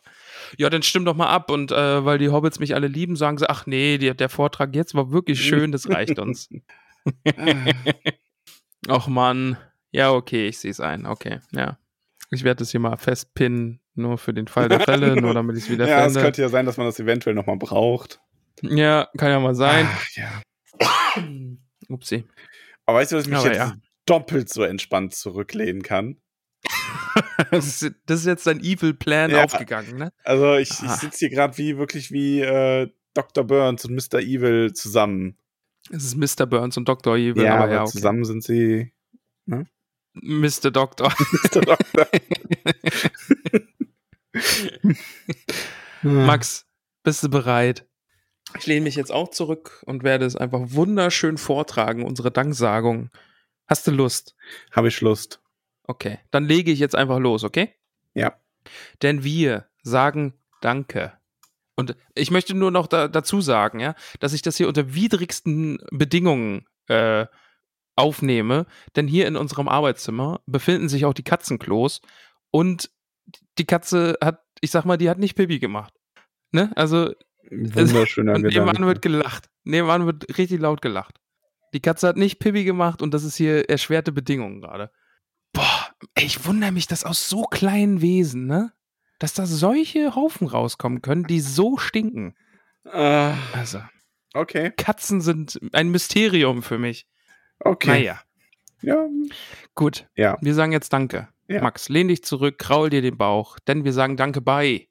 Ja, 0.56 0.70
dann 0.70 0.82
stimm 0.82 1.04
doch 1.04 1.16
mal 1.16 1.28
ab 1.28 1.50
und 1.50 1.72
äh, 1.72 2.04
weil 2.04 2.18
die 2.18 2.28
Hobbits 2.28 2.60
mich 2.60 2.74
alle 2.74 2.86
lieben, 2.86 3.16
sagen 3.16 3.38
sie, 3.38 3.50
ach 3.50 3.66
nee, 3.66 3.98
die, 3.98 4.14
der 4.14 4.28
Vortrag 4.28 4.74
jetzt 4.74 4.94
war 4.94 5.10
wirklich 5.10 5.40
schön, 5.44 5.72
das 5.72 5.88
reicht 5.88 6.18
uns. 6.18 6.48
ach 8.88 9.08
Mann. 9.08 9.56
Ja, 9.90 10.12
okay, 10.12 10.46
ich 10.46 10.58
sehe 10.58 10.70
es 10.70 10.78
ein. 10.78 11.04
Okay, 11.04 11.40
ja. 11.50 11.78
Ich 12.30 12.44
werde 12.44 12.60
das 12.60 12.70
hier 12.70 12.78
mal 12.78 12.96
festpinnen, 12.96 13.80
nur 13.94 14.16
für 14.18 14.32
den 14.32 14.46
Fall 14.46 14.68
der 14.68 14.78
Fälle, 14.80 15.20
nur 15.20 15.34
damit 15.34 15.56
ich 15.56 15.64
es 15.64 15.70
wieder 15.70 15.88
ja, 15.88 16.06
es 16.06 16.14
könnte 16.14 16.42
ja 16.42 16.48
sein, 16.48 16.64
dass 16.64 16.76
man 16.76 16.86
das 16.86 17.00
eventuell 17.00 17.34
nochmal 17.34 17.56
braucht. 17.56 18.20
Ja, 18.62 19.08
kann 19.16 19.30
ja 19.30 19.40
mal 19.40 19.56
sein. 19.56 19.88
Ach, 19.90 20.06
ja. 20.14 20.30
Upsi. 21.88 22.24
Aber 22.86 22.98
weißt 22.98 23.12
du, 23.12 23.18
ich 23.18 23.26
mich 23.26 23.36
Aber 23.36 23.48
jetzt 23.48 23.56
ja. 23.56 23.74
Doppelt 24.10 24.48
so 24.48 24.62
entspannt 24.64 25.14
zurücklehnen 25.14 25.82
kann? 25.82 26.16
das 27.50 27.82
ist 27.82 28.26
jetzt 28.26 28.46
dein 28.46 28.60
Evil 28.60 28.94
Plan 28.94 29.30
ja, 29.30 29.44
aufgegangen, 29.44 29.96
ne? 29.96 30.12
Also 30.24 30.56
ich, 30.56 30.70
ich 30.70 30.90
sitze 30.92 31.18
hier 31.20 31.30
gerade 31.30 31.56
wie 31.58 31.78
wirklich 31.78 32.10
wie 32.10 32.40
äh, 32.40 32.88
Dr. 33.14 33.44
Burns 33.44 33.84
und 33.84 33.94
Mr. 33.94 34.20
Evil 34.20 34.72
zusammen. 34.72 35.36
Es 35.90 36.04
ist 36.04 36.16
Mr. 36.16 36.46
Burns 36.46 36.76
und 36.76 36.88
Dr. 36.88 37.16
Evil, 37.16 37.42
ja, 37.42 37.56
aber 37.56 37.72
ja, 37.72 37.82
okay. 37.82 37.92
zusammen 37.92 38.24
sind 38.24 38.44
sie. 38.44 38.92
Ne? 39.46 39.66
Mr. 40.14 40.70
Doktor. 40.70 41.12
Mr. 41.32 41.60
Doktor. 41.60 42.06
Max, 46.02 46.66
bist 47.02 47.22
du 47.22 47.28
bereit? 47.28 47.86
Ich 48.58 48.66
lehne 48.66 48.82
mich 48.82 48.96
jetzt 48.96 49.12
auch 49.12 49.30
zurück 49.30 49.82
und 49.86 50.02
werde 50.02 50.26
es 50.26 50.36
einfach 50.36 50.60
wunderschön 50.64 51.38
vortragen, 51.38 52.04
unsere 52.04 52.30
Danksagung. 52.30 53.10
Hast 53.70 53.86
du 53.86 53.92
Lust? 53.92 54.34
Habe 54.72 54.88
ich 54.88 55.00
Lust. 55.00 55.40
Okay, 55.84 56.18
dann 56.32 56.44
lege 56.44 56.72
ich 56.72 56.80
jetzt 56.80 56.96
einfach 56.96 57.20
los, 57.20 57.44
okay? 57.44 57.72
Ja. 58.14 58.34
Denn 59.00 59.22
wir 59.22 59.66
sagen 59.82 60.34
Danke. 60.60 61.12
Und 61.76 61.96
ich 62.14 62.30
möchte 62.30 62.54
nur 62.54 62.70
noch 62.70 62.86
da, 62.86 63.08
dazu 63.08 63.40
sagen, 63.40 63.80
ja, 63.80 63.94
dass 64.18 64.34
ich 64.34 64.42
das 64.42 64.56
hier 64.56 64.68
unter 64.68 64.92
widrigsten 64.94 65.78
Bedingungen 65.90 66.66
äh, 66.88 67.26
aufnehme, 67.96 68.66
denn 68.96 69.06
hier 69.06 69.26
in 69.26 69.36
unserem 69.36 69.68
Arbeitszimmer 69.68 70.40
befinden 70.46 70.88
sich 70.88 71.06
auch 71.06 71.14
die 71.14 71.24
Katzenklos 71.24 72.02
und 72.50 72.90
die 73.58 73.64
Katze 73.64 74.18
hat, 74.22 74.42
ich 74.60 74.72
sag 74.72 74.84
mal, 74.84 74.98
die 74.98 75.08
hat 75.08 75.18
nicht 75.18 75.36
Pipi 75.36 75.60
gemacht. 75.60 75.94
Ne? 76.50 76.70
Also 76.76 77.14
wunderschöner 77.50 78.34
und 78.34 78.42
Nebenan 78.42 78.84
wird 78.86 79.00
gelacht. 79.00 79.48
Nebenan 79.64 80.06
wird 80.06 80.36
richtig 80.36 80.60
laut 80.60 80.82
gelacht. 80.82 81.20
Die 81.72 81.80
Katze 81.80 82.08
hat 82.08 82.16
nicht 82.16 82.38
Pipi 82.38 82.64
gemacht 82.64 83.02
und 83.02 83.14
das 83.14 83.24
ist 83.24 83.36
hier 83.36 83.68
erschwerte 83.68 84.12
Bedingungen 84.12 84.60
gerade. 84.60 84.90
Boah, 85.52 85.90
ey, 86.14 86.24
ich 86.24 86.44
wundere 86.46 86.72
mich, 86.72 86.86
dass 86.86 87.04
aus 87.04 87.28
so 87.28 87.42
kleinen 87.42 88.00
Wesen, 88.00 88.46
ne? 88.46 88.72
Dass 89.18 89.34
da 89.34 89.46
solche 89.46 90.14
Haufen 90.14 90.46
rauskommen 90.46 91.02
können, 91.02 91.24
die 91.24 91.40
so 91.40 91.76
stinken. 91.76 92.34
Uh, 92.86 93.34
also. 93.52 93.80
Okay. 94.32 94.72
Katzen 94.76 95.20
sind 95.20 95.58
ein 95.72 95.90
Mysterium 95.90 96.62
für 96.62 96.78
mich. 96.78 97.06
Okay. 97.58 97.90
Naja. 97.90 98.20
Ja. 98.80 99.06
Gut. 99.74 100.08
Ja. 100.16 100.38
Wir 100.40 100.54
sagen 100.54 100.72
jetzt 100.72 100.92
Danke. 100.92 101.28
Ja. 101.48 101.62
Max, 101.62 101.88
lehn 101.88 102.08
dich 102.08 102.24
zurück, 102.24 102.58
kraul 102.58 102.90
dir 102.90 103.02
den 103.02 103.18
Bauch, 103.18 103.58
denn 103.58 103.84
wir 103.84 103.92
sagen 103.92 104.16
Danke 104.16 104.40
bei 104.40 104.88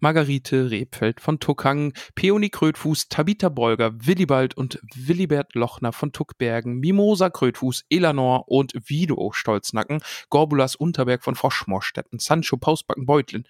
Margarete 0.00 0.70
Rebfeld 0.70 1.20
von 1.20 1.40
Tuckang, 1.40 1.92
Peony 2.14 2.50
Krötfuß, 2.50 3.08
Tabitha 3.08 3.48
Bolger, 3.48 3.92
Willibald 3.94 4.56
und 4.56 4.80
Willibert 4.94 5.54
Lochner 5.54 5.92
von 5.92 6.12
Tuckbergen, 6.12 6.78
Mimosa 6.78 7.30
Krötfuß, 7.30 7.84
Elanor 7.90 8.48
und 8.48 8.72
Vido 8.74 9.30
Stolznacken, 9.32 10.00
Gorbulas 10.30 10.76
Unterberg 10.76 11.22
von 11.22 11.34
Froschmorstetten, 11.34 12.18
Sancho 12.18 12.56
Pausbacken 12.56 13.06
Beutlin, 13.06 13.44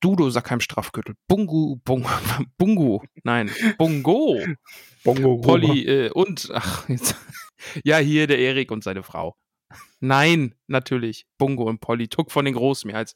Dudo 0.00 0.30
Sackheim 0.30 0.60
Strafgürtel, 0.60 1.16
Bungu, 1.26 1.76
Bungu, 1.84 2.08
Bungu, 2.58 3.00
nein, 3.24 3.50
Bungo, 3.78 4.38
Bongo, 5.04 5.38
Polly 5.38 5.86
äh, 5.86 6.10
und, 6.10 6.50
ach, 6.52 6.88
jetzt, 6.88 7.16
ja, 7.84 7.98
hier 7.98 8.26
der 8.26 8.38
Erik 8.38 8.70
und 8.70 8.84
seine 8.84 9.02
Frau. 9.02 9.36
Nein, 10.00 10.54
natürlich, 10.66 11.26
Bungo 11.38 11.64
und 11.64 11.80
Polly, 11.80 12.08
Tuck 12.08 12.30
von 12.30 12.44
den 12.44 12.54
Großmehrheits. 12.54 13.14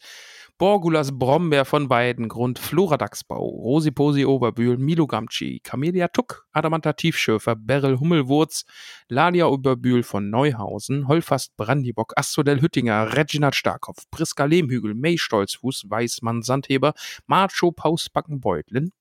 Borgulas 0.60 1.18
Brombeer 1.18 1.64
von 1.64 1.88
Weidengrund, 1.88 2.58
Floradaxbau, 2.58 3.48
Rosiposi 3.48 4.26
Oberbühl, 4.26 4.76
Milo 4.76 5.06
Gamci, 5.06 5.60
Camellia 5.64 6.08
Tuck, 6.08 6.46
Adamanta 6.52 6.92
Tiefschöfer, 6.92 7.56
Beryl 7.56 7.98
Hummelwurz, 7.98 8.66
Ladia 9.08 9.46
Oberbühl 9.46 10.02
von 10.02 10.28
Neuhausen, 10.28 11.08
Holfast 11.08 11.56
Brandibock, 11.56 12.12
Astrodel 12.14 12.60
Hüttinger, 12.60 13.16
Reginald 13.16 13.54
Starkopf, 13.54 14.02
Priska 14.10 14.44
Lehmhügel, 14.44 14.94
May 14.94 15.16
Stolzfuß, 15.16 15.86
Weißmann 15.88 16.42
Sandheber, 16.42 16.92
Macho 17.26 17.72
Pausbacken 17.72 18.42
Beutlin, 18.42 18.92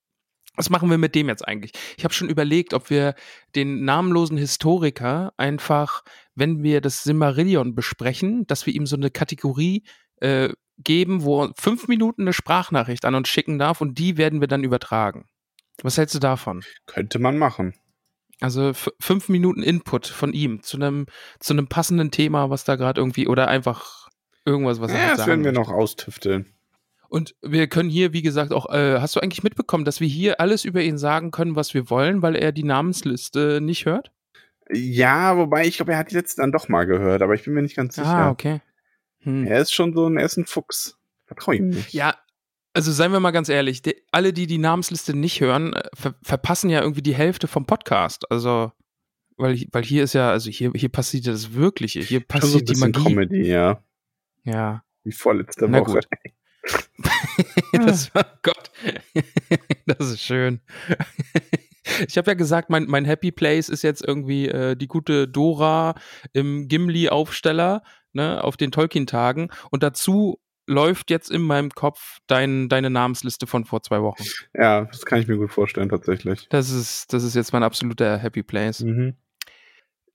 was 0.55 0.70
machen 0.70 0.89
wir 0.89 0.97
mit 0.97 1.16
dem 1.16 1.30
jetzt 1.30 1.47
eigentlich? 1.47 1.72
Ich 1.97 2.03
habe 2.03 2.14
schon 2.14 2.28
überlegt, 2.28 2.74
ob 2.74 2.89
wir 2.89 3.16
den 3.55 3.86
namenlosen 3.86 4.38
Historiker 4.38 5.34
einfach, 5.38 6.03
wenn 6.36 6.64
wir 6.64 6.82
das 6.82 7.03
Simmerillion 7.03 7.76
besprechen, 7.76 8.45
dass 8.47 8.66
wir 8.66 8.74
ihm 8.74 8.86
so 8.86 8.97
eine 8.97 9.10
Kategorie 9.10 9.84
äh, 10.22 10.49
geben, 10.78 11.24
wo 11.24 11.49
fünf 11.57 11.88
Minuten 11.88 12.22
eine 12.22 12.34
Sprachnachricht 12.34 13.05
an 13.05 13.15
uns 13.15 13.28
schicken 13.28 13.59
darf 13.59 13.82
und 13.82 13.97
die 13.97 14.17
werden 14.17 14.41
wir 14.41 14.47
dann 14.47 14.63
übertragen. 14.63 15.26
Was 15.82 15.97
hältst 15.97 16.15
du 16.15 16.20
davon? 16.20 16.63
Könnte 16.86 17.20
man 17.20 17.38
machen. 17.38 17.74
Also 18.41 18.72
fünf 18.74 19.28
Minuten 19.28 19.61
Input 19.61 20.07
von 20.07 20.32
ihm 20.32 20.63
zu 20.63 20.78
einem 20.78 21.07
zu 21.39 21.53
einem 21.53 21.67
passenden 21.67 22.09
Thema, 22.09 22.49
was 22.49 22.63
da 22.63 22.78
gerade 22.78 23.01
irgendwie 23.01 23.28
oder 23.28 23.49
einfach 23.49 24.07
irgendwas, 24.45 24.80
was 24.80 24.91
ja, 24.91 24.97
er 24.97 25.07
halt 25.09 25.20
das 25.20 25.28
werden 25.28 25.43
wir 25.43 25.51
noch 25.51 25.70
austüfteln. 25.70 26.45
Und 27.09 27.36
wir 27.41 27.67
können 27.67 27.89
hier, 27.89 28.13
wie 28.13 28.22
gesagt, 28.22 28.53
auch, 28.53 28.72
äh, 28.72 28.99
hast 28.99 29.15
du 29.15 29.20
eigentlich 29.20 29.43
mitbekommen, 29.43 29.84
dass 29.84 29.99
wir 29.99 30.07
hier 30.07 30.39
alles 30.39 30.63
über 30.63 30.82
ihn 30.82 30.99
sagen 30.99 31.32
können, 31.32 31.55
was 31.55 31.74
wir 31.74 31.89
wollen, 31.89 32.22
weil 32.22 32.36
er 32.36 32.51
die 32.51 32.63
Namensliste 32.63 33.59
nicht 33.61 33.86
hört? 33.86 34.11
Ja, 34.72 35.36
wobei 35.36 35.65
ich 35.65 35.78
glaube, 35.78 35.93
er 35.93 35.97
hat 35.97 36.11
die 36.11 36.15
letzte 36.15 36.41
dann 36.41 36.51
doch 36.51 36.70
mal 36.70 36.86
gehört, 36.86 37.24
aber 37.24 37.34
ich 37.34 37.43
bin 37.43 37.55
mir 37.55 37.63
nicht 37.63 37.76
ganz 37.76 37.95
sicher. 37.95 38.07
Ah, 38.07 38.30
okay. 38.30 38.61
Hm. 39.22 39.45
Er 39.47 39.59
ist 39.59 39.74
schon 39.74 39.93
so 39.93 40.07
ein, 40.07 40.17
er 40.17 40.26
ist 40.26 40.38
ein 40.38 40.45
Fuchs. 40.45 40.97
Vertraue 41.26 41.55
ihm 41.55 41.70
nicht. 41.70 41.93
Ja, 41.93 42.15
also 42.74 42.91
seien 42.91 43.11
wir 43.11 43.20
mal 43.20 43.32
ganz 43.32 43.49
ehrlich, 43.49 43.82
die, 43.82 43.95
alle, 44.11 44.34
die 44.34 44.47
die 44.47 44.57
Namensliste 44.57 45.15
nicht 45.15 45.41
hören, 45.41 45.74
äh, 45.74 45.89
ver 45.93 46.15
verpassen 46.22 46.70
ja 46.70 46.82
irgendwie 46.82 47.01
die 47.01 47.15
Hälfte 47.15 47.47
vom 47.47 47.65
Podcast. 47.65 48.30
Also, 48.32 48.72
weil, 49.38 49.59
weil 49.72 49.84
hier 49.84 50.03
ist 50.03 50.13
ja, 50.13 50.30
also 50.30 50.49
hier, 50.49 50.72
hier 50.76 50.89
passiert 50.89 51.28
das 51.28 51.53
Wirkliche. 51.53 51.99
Hier 51.99 52.22
passiert 52.22 52.67
so 52.67 52.74
die 52.74 52.80
Magie. 52.80 53.03
Comedy, 53.03 53.47
ja. 53.47 53.84
Ja. 54.43 54.84
Wie 55.03 55.11
vorletzte 55.11 55.67
Na 55.67 55.80
Woche. 55.80 56.01
das 57.74 58.13
war 58.13 58.39
Gott. 58.43 58.72
das 59.86 60.11
ist 60.11 60.22
schön. 60.22 60.61
Ich 62.07 62.17
habe 62.17 62.32
ja 62.32 62.36
gesagt, 62.36 62.70
mein, 62.70 62.86
mein 62.86 63.05
Happy 63.05 63.32
Place 63.32 63.70
ist 63.70 63.82
jetzt 63.82 64.05
irgendwie 64.05 64.47
äh, 64.47 64.76
die 64.76 64.88
gute 64.88 65.28
Dora 65.28 65.95
im 66.34 66.67
Gimli-Aufsteller 66.67 67.84
ne, 68.14 68.43
auf 68.43 68.57
den 68.57 68.72
Tolkien-Tagen. 68.72 69.49
Und 69.72 69.84
dazu 69.84 70.39
läuft 70.68 71.10
jetzt 71.10 71.32
in 71.32 71.41
meinem 71.41 71.72
Kopf 71.72 72.20
dein, 72.28 72.70
deine 72.70 72.89
Namensliste 72.89 73.47
von 73.47 73.66
vor 73.66 73.82
zwei 73.82 74.01
Wochen. 74.01 74.24
Ja, 74.53 74.86
das 74.86 75.05
kann 75.05 75.20
ich 75.20 75.28
mir 75.28 75.38
gut 75.38 75.51
vorstellen, 75.51 75.89
tatsächlich. 75.89 76.47
Das 76.49 76.70
ist, 76.70 77.12
das 77.12 77.24
ist 77.24 77.36
jetzt 77.36 77.51
mein 77.53 77.64
absoluter 77.64 78.18
Happy 78.18 78.43
Place. 78.43 78.82
Mhm. 78.82 79.16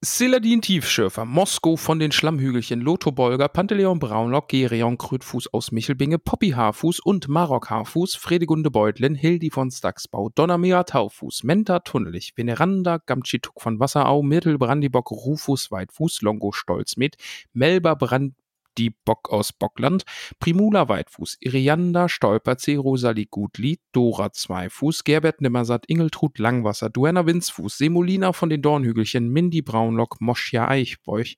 Siladin 0.01 0.61
Tiefschürfer, 0.61 1.25
Mosko 1.25 1.77
von 1.77 1.99
den 1.99 2.11
Schlammhügelchen, 2.11 2.81
Lotho 2.81 3.11
Bolger, 3.11 3.47
Panteleon 3.47 3.99
Braunlock, 3.99 4.49
Gerion 4.49 4.97
Krötfuß 4.97 5.53
aus 5.53 5.71
Michelbinge, 5.71 6.19
Poppy 6.19 6.51
Haarfuß 6.51 6.99
und 6.99 7.27
Marok 7.27 7.69
Haarfuß, 7.69 8.15
Fredegunde 8.15 8.71
Beutlin, 8.71 9.15
Hildi 9.15 9.49
von 9.49 9.71
Staxbau, 9.71 10.29
Donnermea 10.35 10.83
Taufuß, 10.83 11.43
Menta 11.43 11.79
Tunnelich, 11.79 12.33
Veneranda 12.35 12.99
Gamchituk 13.05 13.61
von 13.61 13.79
Wasserau, 13.79 14.21
Myrtel 14.21 14.57
Brandibock, 14.57 15.11
Rufus 15.11 15.71
Weitfuß, 15.71 16.21
Longo 16.21 16.51
Stolzmet, 16.51 17.15
Melba 17.53 17.95
Brand 17.95 18.33
die 18.77 18.91
Bock 18.91 19.29
aus 19.31 19.53
Bockland, 19.53 20.03
Primula 20.39 20.89
Weitfuß, 20.89 21.37
Irianda 21.39 22.09
Stolperzee, 22.09 22.75
Rosalie 22.75 23.27
Gutlied, 23.27 23.79
Dora 23.91 24.31
Zweifuß, 24.31 25.03
Gerbert 25.03 25.41
Nimmersatt, 25.41 25.85
Ingeltrud 25.87 26.39
Langwasser, 26.39 26.89
Duenna 26.89 27.25
Winzfuß, 27.25 27.77
Semolina 27.77 28.33
von 28.33 28.49
den 28.49 28.61
Dornhügelchen, 28.61 29.29
Mindy 29.29 29.61
Braunlock, 29.61 30.21
Moschia 30.21 30.67
Eichbeuch, 30.67 31.37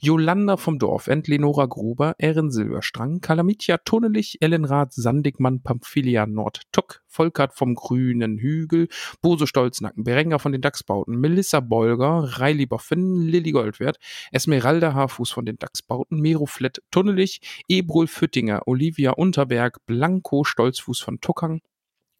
Jolanda 0.00 0.56
vom 0.56 0.78
Dorfend, 0.78 1.28
Lenora 1.28 1.66
Gruber, 1.66 2.14
Erin 2.18 2.50
Silberstrang, 2.50 3.20
Kalamitia 3.20 3.78
Tunnelich, 3.78 4.38
Ellenrath 4.40 4.92
Sandigmann, 4.92 5.62
Pamphilia 5.62 6.26
Nordtuck, 6.26 7.02
Volkert 7.06 7.54
vom 7.54 7.74
Grünen 7.74 8.38
Hügel, 8.38 8.88
Bose 9.20 9.46
Stolznacken, 9.46 10.04
Berenger 10.04 10.38
von 10.38 10.52
den 10.52 10.60
Dachsbauten, 10.60 11.18
Melissa 11.18 11.60
Bolger, 11.60 12.38
Reili 12.38 12.66
Boffin, 12.66 13.22
Lilly 13.22 13.52
Goldwert, 13.52 13.98
Esmeralda 14.30 14.94
Haarfuß 14.94 15.30
von 15.30 15.44
den 15.44 15.58
Dachsbauten, 15.58 16.20
Mero 16.20 16.46
Flett 16.46 16.82
Tunnelich, 16.90 17.40
Ebrul 17.68 18.06
Füttinger, 18.06 18.62
Olivia 18.66 19.12
Unterberg, 19.12 19.78
Blanco 19.86 20.44
Stolzfuß 20.44 21.00
von 21.00 21.20
Tuckang, 21.20 21.60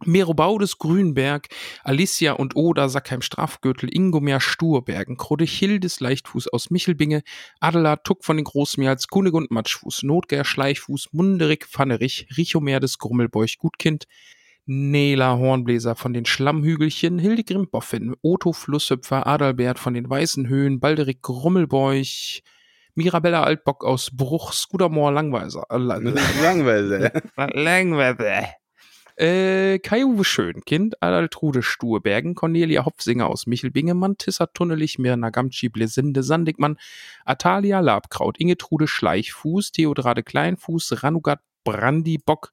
Merobaudes 0.06 0.78
Grünberg, 0.78 1.48
Alicia 1.84 2.32
und 2.32 2.56
Oda 2.56 2.88
Sackheim 2.88 3.22
Strafgürtel, 3.22 3.88
Ingomer 3.92 4.40
Sturbergen, 4.40 5.16
Krodechildes 5.16 6.00
Leichtfuß 6.00 6.48
aus 6.48 6.70
Michelbinge, 6.70 7.22
Adela 7.60 7.96
Tuck 7.96 8.24
von 8.24 8.36
den 8.36 8.44
Großmeerls, 8.44 9.08
Kunigund 9.08 9.50
Matschfuß, 9.50 10.02
Notger 10.02 10.44
Schleichfuß, 10.44 11.08
Munderig 11.12 11.66
Pfannerich, 11.66 12.26
Richomer 12.36 12.80
des 12.80 12.98
Grummelbeuch 12.98 13.58
Gutkind, 13.58 14.06
Nela 14.64 15.38
Hornbläser 15.38 15.96
von 15.96 16.12
den 16.12 16.24
Schlammhügelchen, 16.24 17.18
Hildegrim 17.18 17.68
Boffin, 17.68 18.14
Otto 18.22 18.52
Flusshüpfer, 18.52 19.26
Adalbert 19.26 19.78
von 19.78 19.94
den 19.94 20.08
Weißen 20.08 20.48
Höhen, 20.48 20.78
Balderik 20.78 21.22
Grummelbeuch, 21.22 22.42
Mirabella 22.94 23.42
Altbock 23.42 23.84
aus 23.84 24.10
Bruch, 24.12 24.52
Skudermoor 24.52 25.12
Langweiser. 25.12 25.64
Äh, 25.70 25.78
Langweiser. 25.78 27.10
Langweiser. 27.36 28.48
Äh, 29.16 29.78
Kai-Uwe 29.78 30.24
Schönkind, 30.24 31.02
Adaltrude 31.02 31.62
Stuhebergen, 31.62 32.34
Cornelia 32.34 32.84
Hopfsinger 32.84 33.28
aus 33.28 33.46
Michelbingemann, 33.46 34.18
Tissa 34.18 34.46
Tunnelich, 34.46 34.98
Mirna 34.98 35.30
Gamci, 35.30 35.68
Blesinde 35.68 36.22
Sandigmann, 36.22 36.78
Atalia 37.24 37.80
Labkraut, 37.80 38.38
Ingetrude 38.38 38.88
Schleichfuß, 38.88 39.72
Theodrade 39.72 40.22
Kleinfuß, 40.22 41.02
Ranugat 41.02 41.40
Brandibock, 41.64 42.52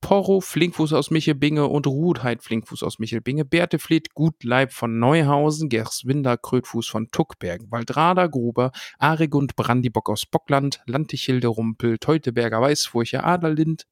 Porro 0.00 0.40
Flinkfuß 0.40 0.92
aus 0.92 1.10
Michelbinge 1.10 1.66
und 1.66 1.86
Ruhdheit 1.86 2.42
Flinkfuß 2.42 2.82
aus 2.82 2.98
Michelbinge, 2.98 3.44
Bertefled 3.44 4.14
Gutleib 4.14 4.72
von 4.72 4.98
Neuhausen, 4.98 5.68
Gerswinder 5.68 6.36
Krötfuß 6.36 6.86
von 6.86 7.10
Tuckbergen, 7.10 7.70
Waldrada 7.70 8.26
Gruber, 8.26 8.70
Aregund 8.98 9.56
Brandibock 9.56 10.08
aus 10.08 10.24
Bockland, 10.26 10.80
Lantichilde 10.86 11.48
Rumpel, 11.48 11.98
Teuteberger 11.98 12.60
Weißfurcher, 12.60 13.24
Aderlind, 13.24 13.86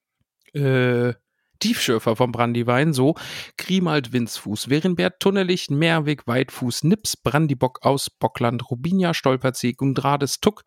äh, 0.52 1.14
Tiefschürfer 1.58 2.16
vom 2.16 2.32
Brandywein, 2.32 2.92
so 2.92 3.14
Grimald 3.56 4.12
Winzfuß, 4.12 4.68
Werenbert 4.68 5.20
Tunnelich, 5.20 5.70
Meerweg 5.70 6.26
Weitfuß, 6.26 6.84
Nips 6.84 7.16
Brandibock 7.16 7.80
aus 7.82 8.10
Bockland, 8.10 8.70
Rubinia 8.70 9.14
Stolperzee, 9.14 9.72
Gundrades 9.72 10.40
Tuck, 10.40 10.64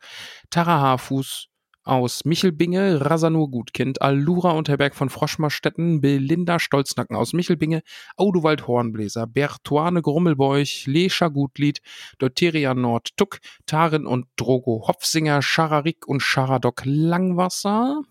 Tara 0.50 0.80
Haarfuß 0.80 1.48
aus 1.88 2.26
Michelbinge, 2.26 3.06
Rasanur 3.06 3.50
Gutkind, 3.50 4.02
Allura 4.02 4.52
Unterberg 4.52 4.94
von 4.94 5.10
Froschmarstetten, 5.10 6.02
Belinda 6.02 6.60
Stolznacken 6.60 7.16
aus 7.16 7.34
Michelbinge, 7.34 7.82
Audowald 8.18 8.68
Hornbläser, 8.68 9.26
Bertuane 9.26 10.02
Grummelbeuch, 10.02 10.86
Lescha 10.86 11.30
Gutlied, 11.30 11.80
Deuteria 12.20 12.74
Nord 12.74 13.16
Tuck, 13.16 13.40
Tarin 13.66 14.06
und 14.06 14.28
Drogo 14.36 14.86
Hopfsinger, 14.88 15.42
Schararik 15.42 16.08
und 16.08 16.22
Scharadok 16.22 16.82
Langwasser, 16.84 18.02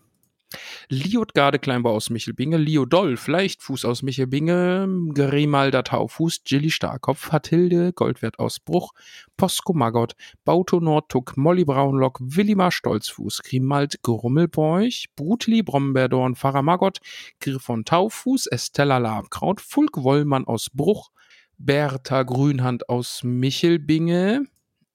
Liot 0.89 1.33
Gardekleinbau 1.33 1.93
aus 1.93 2.09
Michelbinge, 2.09 2.57
Leo 2.57 2.85
Dolf, 2.85 3.27
Leichtfuß 3.27 3.83
aus 3.83 4.03
Michelbinge, 4.03 4.87
Grimalder 5.13 5.83
Taufuß, 5.83 6.41
Jilly 6.45 6.71
Starkopf, 6.71 7.31
Hatilde, 7.31 7.91
Goldwert 7.91 8.39
aus 8.39 8.59
Bruch, 8.59 8.93
Posko 9.35 9.73
Maggot, 9.73 10.15
Bauto 10.45 10.79
Nordtuck, 10.79 11.35
Molly 11.35 11.65
Braunlock, 11.65 12.19
Willimar 12.21 12.71
Stolzfuß, 12.71 13.43
Grimald 13.43 14.01
Grummelbeuch, 14.01 15.07
Brutli 15.15 15.61
Brombeerdorn, 15.63 16.35
Pfarrer 16.35 16.61
Maggot, 16.61 16.99
Griffon 17.41 17.83
Taufuß, 17.83 18.47
Estella 18.47 18.97
Labkraut, 18.97 19.59
Fulk 19.59 20.03
Wollmann 20.03 20.47
aus 20.47 20.69
Bruch, 20.69 21.11
Bertha 21.57 22.23
Grünhand 22.23 22.87
aus 22.87 23.23
Michelbinge, 23.23 24.45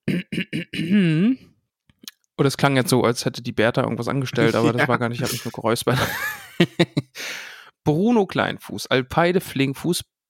oder 2.39 2.49
es 2.49 2.57
klang 2.57 2.77
jetzt 2.77 2.91
so, 2.91 3.03
als 3.03 3.25
hätte 3.25 3.43
die 3.43 3.53
Bertha 3.53 3.83
irgendwas 3.83 4.09
angestellt, 4.09 4.55
aber 4.55 4.67
ja. 4.73 4.73
das 4.73 4.89
war 4.89 4.99
gar 4.99 5.09
nicht, 5.09 5.19
ich 5.19 5.25
habe 5.25 5.33
mich 5.33 5.45
nur 5.45 5.53
geräuspert. 5.53 5.99
Bruno 7.85 8.27
Kleinfuß, 8.27 8.87
Alpeide 8.87 9.41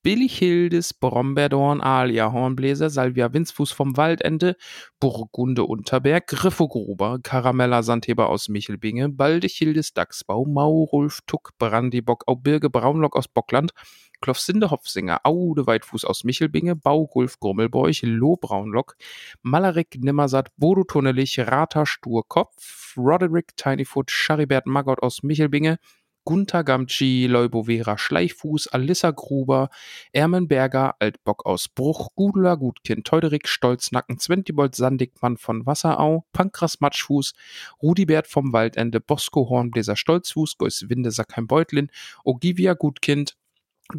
Flinkfuß, 0.03 0.13
Billichildes, 0.13 0.95
Brombeerdorn, 0.95 1.81
Alia 1.81 2.33
Hornbläser, 2.33 2.91
Salvia 2.91 3.33
Winzfuß 3.33 3.73
vom 3.73 3.97
Waldende, 3.97 4.57
Burgunde 5.01 5.65
Unterberg, 5.65 6.27
Griffo 6.27 6.69
Gruber, 6.69 7.19
Karamella 7.23 7.83
Sandheber 7.83 8.29
aus 8.29 8.49
Michelbinge, 8.49 9.09
Baldechildes 9.09 9.95
Dachsbau, 9.95 10.45
Maurulf 10.45 11.21
Tuck, 11.27 11.51
Brandibock, 11.59 12.25
Aubirge 12.27 12.71
Braunlock 12.71 13.17
aus 13.17 13.29
Bockland, 13.29 13.73
Klofsinde 14.21 14.71
Hopfsinger, 14.71 15.21
Aude 15.25 15.67
Weitfuß 15.67 16.05
aus 16.05 16.25
Michelbinge, 16.25 16.77
Baugulf 16.77 17.39
Grummelbeuch, 17.41 18.03
Loh 18.03 18.37
Braunlock, 18.37 18.97
Malarik 19.43 19.97
Nimmersatt, 20.01 20.51
Bodo 20.57 20.85
Tunnelich, 20.85 21.39
Rata 21.41 21.87
Sturkopf, 21.87 22.95
Roderick 22.97 23.57
Tinyfoot, 23.57 24.11
Charibert 24.11 24.67
Maggot 24.67 25.03
aus 25.03 25.23
Michelbinge, 25.23 25.79
Gunther 26.25 26.65
Gamci, 26.65 27.27
Leubovera 27.27 27.99
Schleichfuß, 27.99 28.69
Alissa 28.69 29.11
Gruber, 29.11 29.71
Ermenberger, 30.13 30.95
Altbock 31.01 31.45
aus 31.47 31.69
Bruch, 31.69 32.11
Gudula 32.15 32.55
Gutkind, 32.55 33.07
Teuderik 33.07 33.49
Stolznacken, 33.49 34.19
Zwentibold 34.19 34.75
Sandigmann 34.75 35.37
von 35.37 35.67
Wasserau, 35.67 36.25
Pankras 36.33 36.81
Matschfuß, 36.81 37.33
Rudibert 37.83 38.29
vom 38.29 38.53
Waldende, 38.53 39.01
Bosco 39.01 39.49
Hornbläser 39.49 39.97
Stolzfuß, 39.97 40.59
Geus 40.59 40.89
Winde 40.89 41.11
Sackheim 41.11 41.47
Beutlin, 41.47 41.91
Ogivia 42.25 42.75
Gutkind, 42.75 43.37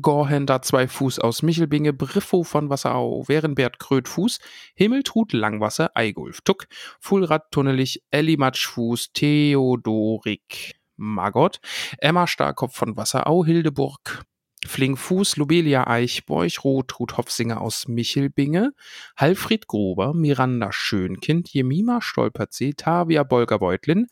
Gorhender 0.01 0.61
zwei 0.61 0.87
Fuß 0.87 1.19
aus 1.19 1.43
Michelbinge, 1.43 1.93
Briffo 1.93 2.43
von 2.43 2.69
Wasserau, 2.69 3.27
Werenbert 3.27 3.79
Krötfuß, 3.79 4.39
Himmeltrud 4.75 5.33
Langwasser, 5.33 5.91
Eigulf 5.95 6.41
Tuck, 6.41 6.67
Fulrad 6.99 7.51
Tunnelich, 7.51 8.01
Elli 8.09 8.37
Matschfuß, 8.37 9.11
Theodorik 9.13 10.82
Margot, 11.03 11.59
Emma 11.99 12.27
Starkopf 12.27 12.75
von 12.75 12.97
Wasserau, 12.97 13.45
Hildeburg, 13.45 14.23
Flingfuß, 14.65 15.37
Lobelia 15.37 15.87
Eichborch, 15.87 16.63
Rotrud 16.63 17.17
Hopfsinger 17.17 17.61
aus 17.61 17.87
Michelbinge, 17.87 18.71
Halfried 19.17 19.67
Gruber, 19.67 20.13
Miranda 20.13 20.71
Schönkind, 20.71 21.49
Jemima 21.49 22.01
Stolperzee, 22.01 22.73
Tavia 22.73 23.23
Bolger-Beutlin, 23.23 24.07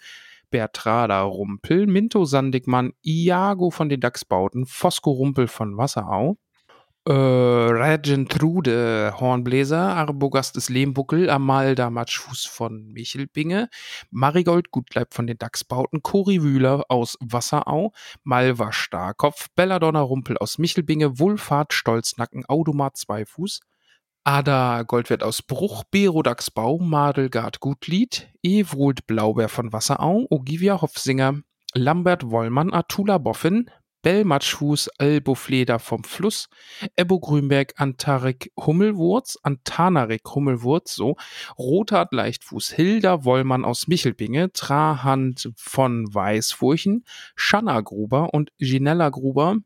Bertrada 0.49 1.21
Rumpel, 1.21 1.87
Minto 1.87 2.25
Sandigmann, 2.25 2.91
Iago 3.01 3.69
von 3.69 3.87
den 3.87 4.01
Dachsbauten, 4.01 4.65
Fosco 4.65 5.11
Rumpel 5.11 5.47
von 5.47 5.77
Wasserau, 5.77 6.37
äh, 7.05 7.11
Regentrude 7.11 9.15
Hornbläser, 9.19 9.95
Arbogast 9.95 10.55
des 10.55 10.69
Lehmbuckel, 10.69 11.29
Amalda 11.29 11.89
Matschfuß 11.89 12.45
von 12.45 12.87
Michelbinge, 12.87 13.69
Marigold 14.11 14.71
Gutleib 14.71 15.13
von 15.13 15.25
den 15.25 15.37
Dachsbauten, 15.37 16.03
Cori 16.03 16.43
Wühler 16.43 16.85
aus 16.89 17.17
Wasserau, 17.19 17.93
Malva 18.23 18.71
Starkopf, 18.71 19.47
Belladonna 19.55 20.01
Rumpel 20.01 20.37
aus 20.37 20.57
Michelbinge, 20.57 21.19
Wulfahrt 21.19 21.73
Stolznacken, 21.73 22.45
Audomat 22.45 22.97
Zweifuß, 22.97 23.61
Ada 24.23 24.83
Goldwert 24.83 25.23
aus 25.23 25.41
Bruch, 25.41 25.83
Berodax-Bau, 25.89 26.77
Madelgard 26.77 27.59
Gutlied, 27.59 28.29
Ewrold 28.43 29.07
Blaubeer 29.07 29.49
von 29.49 29.73
Wasserau, 29.73 30.27
Ogivia 30.29 30.81
Hoffsinger, 30.81 31.41
Lambert 31.73 32.29
Wollmann, 32.29 32.73
Atula 32.73 33.17
Boffin, 33.17 33.71
Bell 34.01 34.25
Matschfuß, 34.25 34.89
Elbo 34.97 35.35
Fleder 35.35 35.79
vom 35.79 36.03
Fluss, 36.03 36.47
Ebbo 36.95 37.19
Grünberg, 37.19 37.73
Antarik 37.77 38.51
Hummelwurz, 38.57 39.37
Antanarik 39.43 40.21
Hummelwurz, 40.33 40.95
so, 40.95 41.15
Rothard 41.57 42.13
Leichtfuß, 42.13 42.71
Hilda 42.71 43.23
Wollmann 43.25 43.65
aus 43.65 43.87
Michelbinge, 43.87 44.51
Trahand 44.53 45.51
von 45.55 46.13
Weißfurchen, 46.13 47.05
Schanna 47.35 47.81
Gruber 47.81 48.33
und 48.33 48.51
Ginella 48.57 49.09
Gruber, 49.09 49.57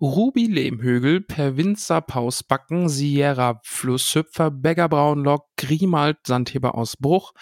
Ruby 0.00 0.46
Lehmhögel, 0.46 1.20
Perwinzer 1.20 2.00
Pausbacken, 2.00 2.88
Sierra 2.88 3.60
Flusshüpfer, 3.62 4.50
Begger 4.50 4.88
Braunlock, 4.88 5.46
Grimald 5.56 6.18
Sandheber 6.26 6.74
aus 6.74 6.96
Bruch, 6.96 7.32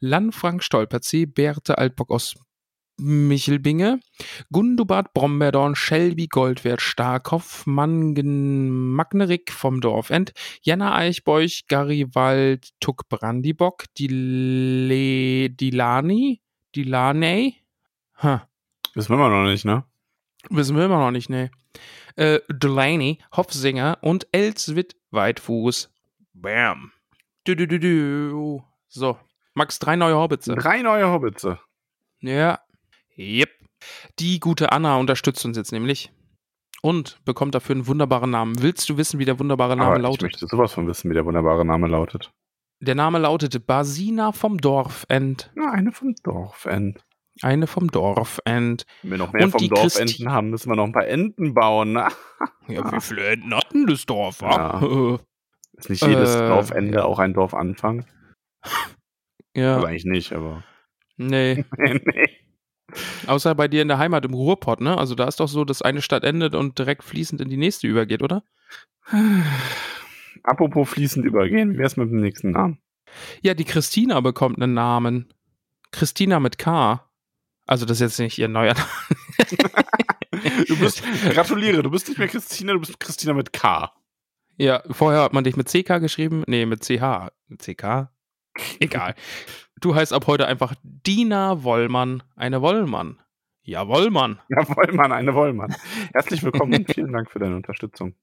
Lanfrank 0.00 0.62
Stolperzee, 0.62 1.26
Berthe 1.26 1.76
Altbock 1.76 2.10
aus 2.10 2.34
Michelbinge, 2.98 4.00
Gundobad 4.50 5.12
Bromberdorn, 5.12 5.74
Shelby 5.74 6.26
Goldwert 6.28 6.80
Starkopf, 6.80 7.66
Mangen 7.66 8.92
Magnerik 8.92 9.52
vom 9.52 9.80
Dorfend, 9.80 10.32
Jenna 10.62 10.94
Eichbeuch, 10.94 11.64
Garibald 11.68 12.70
Tuck 12.80 13.08
Brandibock, 13.08 13.84
Dile, 13.98 15.50
Dilani, 15.50 16.40
Dilaney, 16.74 17.56
huh. 18.22 18.40
Wissen 18.94 19.18
wir 19.18 19.28
noch 19.28 19.44
nicht, 19.44 19.66
ne? 19.66 19.84
Wissen 20.48 20.74
wir 20.74 20.86
immer 20.86 20.98
noch 20.98 21.10
nicht, 21.10 21.28
ne? 21.28 21.50
Äh, 22.16 22.40
Delaney, 22.48 23.18
Hopfsinger 23.36 23.98
und 24.00 24.26
Elswit 24.32 24.96
Weitfuß. 25.10 25.90
Bam. 26.32 26.92
Du, 27.44 27.54
du, 27.54 27.66
du, 27.68 27.78
du. 27.78 28.64
So. 28.88 29.18
Max, 29.52 29.78
drei 29.78 29.96
neue 29.96 30.16
Hobbitze. 30.16 30.54
Drei 30.54 30.80
neue 30.80 31.08
Hobbitze. 31.08 31.58
Ja. 32.20 32.60
Yep. 33.18 33.50
Die 34.18 34.40
gute 34.40 34.72
Anna 34.72 34.96
unterstützt 34.96 35.44
uns 35.44 35.56
jetzt 35.56 35.72
nämlich 35.72 36.10
und 36.82 37.18
bekommt 37.24 37.54
dafür 37.54 37.74
einen 37.76 37.86
wunderbaren 37.86 38.30
Namen. 38.30 38.60
Willst 38.62 38.88
du 38.88 38.96
wissen, 38.96 39.18
wie 39.18 39.24
der 39.24 39.38
wunderbare 39.38 39.76
Name 39.76 39.90
Aber 39.92 39.98
lautet? 40.00 40.18
Ich 40.18 40.22
möchte 40.22 40.46
sowas 40.46 40.72
von 40.72 40.86
wissen, 40.86 41.10
wie 41.10 41.14
der 41.14 41.24
wunderbare 41.24 41.64
Name 41.64 41.86
lautet. 41.88 42.30
Der 42.80 42.94
Name 42.94 43.18
lautete 43.18 43.58
Basina 43.60 44.32
vom 44.32 44.58
Dorfend. 44.58 45.50
Ja, 45.56 45.70
eine 45.72 45.92
vom 45.92 46.14
Dorfend. 46.22 47.02
Eine 47.42 47.66
vom 47.66 47.90
Dorfend. 47.90 48.84
Wenn 49.02 49.10
wir 49.12 49.18
noch 49.18 49.32
mehr 49.32 49.44
Und 49.44 49.50
vom 49.52 49.60
die 49.60 49.68
Dorfenten 49.68 50.06
Christi- 50.06 50.24
haben, 50.24 50.50
müssen 50.50 50.70
wir 50.70 50.76
noch 50.76 50.84
ein 50.84 50.92
paar 50.92 51.06
Enten 51.06 51.54
bauen. 51.54 51.92
Ne? 51.94 52.08
Ja, 52.68 52.92
wie 52.92 53.00
viele 53.00 53.26
Enten 53.28 53.54
hat 53.54 53.72
denn 53.72 53.86
das 53.86 54.04
Dorf? 54.06 54.40
wa? 54.42 54.80
Ist 55.78 55.88
nicht 55.90 56.04
jedes 56.04 56.34
Äh, 56.34 56.48
Dorfende 56.48 57.04
auch 57.04 57.18
ein 57.18 57.32
Dorfanfang? 57.34 58.06
ja, 59.54 59.74
Also 59.76 59.86
eigentlich 59.86 60.04
nicht, 60.04 60.32
aber. 60.32 60.64
nee. 61.16 61.64
nee. 61.78 62.35
Außer 63.26 63.54
bei 63.54 63.68
dir 63.68 63.82
in 63.82 63.88
der 63.88 63.98
Heimat 63.98 64.24
im 64.24 64.34
Ruhrpott, 64.34 64.80
ne? 64.80 64.96
Also 64.96 65.14
da 65.14 65.26
ist 65.26 65.40
doch 65.40 65.48
so, 65.48 65.64
dass 65.64 65.82
eine 65.82 66.02
Stadt 66.02 66.24
endet 66.24 66.54
und 66.54 66.78
direkt 66.78 67.04
fließend 67.04 67.40
in 67.40 67.48
die 67.48 67.56
nächste 67.56 67.86
übergeht, 67.86 68.22
oder? 68.22 68.42
Apropos 70.42 70.88
fließend 70.88 71.24
übergehen, 71.24 71.74
wie 71.74 71.78
wär's 71.78 71.96
mit 71.96 72.10
dem 72.10 72.20
nächsten 72.20 72.52
Namen? 72.52 72.78
Ja, 73.42 73.54
die 73.54 73.64
Christina 73.64 74.20
bekommt 74.20 74.60
einen 74.60 74.74
Namen. 74.74 75.32
Christina 75.92 76.40
mit 76.40 76.58
K. 76.58 77.08
Also 77.66 77.84
das 77.86 77.98
ist 77.98 78.00
jetzt 78.00 78.18
nicht 78.20 78.38
ihr 78.38 78.48
neuer 78.48 78.74
Name. 78.74 78.88
Du 80.68 80.78
bist, 80.78 81.02
gratuliere, 81.30 81.82
du 81.82 81.90
bist 81.90 82.08
nicht 82.08 82.18
mehr 82.18 82.28
Christina, 82.28 82.72
du 82.74 82.80
bist 82.80 83.00
Christina 83.00 83.32
mit 83.32 83.52
K. 83.52 83.90
Ja, 84.58 84.82
vorher 84.90 85.22
hat 85.22 85.32
man 85.32 85.44
dich 85.44 85.56
mit 85.56 85.68
CK 85.68 85.98
geschrieben. 85.98 86.44
Nee, 86.46 86.66
mit 86.66 86.82
CH. 86.84 87.30
CK? 87.58 88.10
Egal. 88.80 89.14
Du 89.80 89.94
heißt 89.94 90.12
ab 90.14 90.26
heute 90.26 90.46
einfach 90.46 90.74
Dina 90.82 91.62
Wollmann, 91.62 92.22
eine 92.34 92.62
Wollmann. 92.62 93.20
Ja, 93.62 93.86
Wollmann. 93.88 94.40
Ja, 94.48 94.66
Wollmann, 94.74 95.12
eine 95.12 95.34
Wollmann. 95.34 95.74
Herzlich 96.14 96.42
willkommen 96.42 96.74
und 96.74 96.90
vielen 96.94 97.12
Dank 97.12 97.30
für 97.30 97.38
deine 97.40 97.56
Unterstützung. 97.56 98.14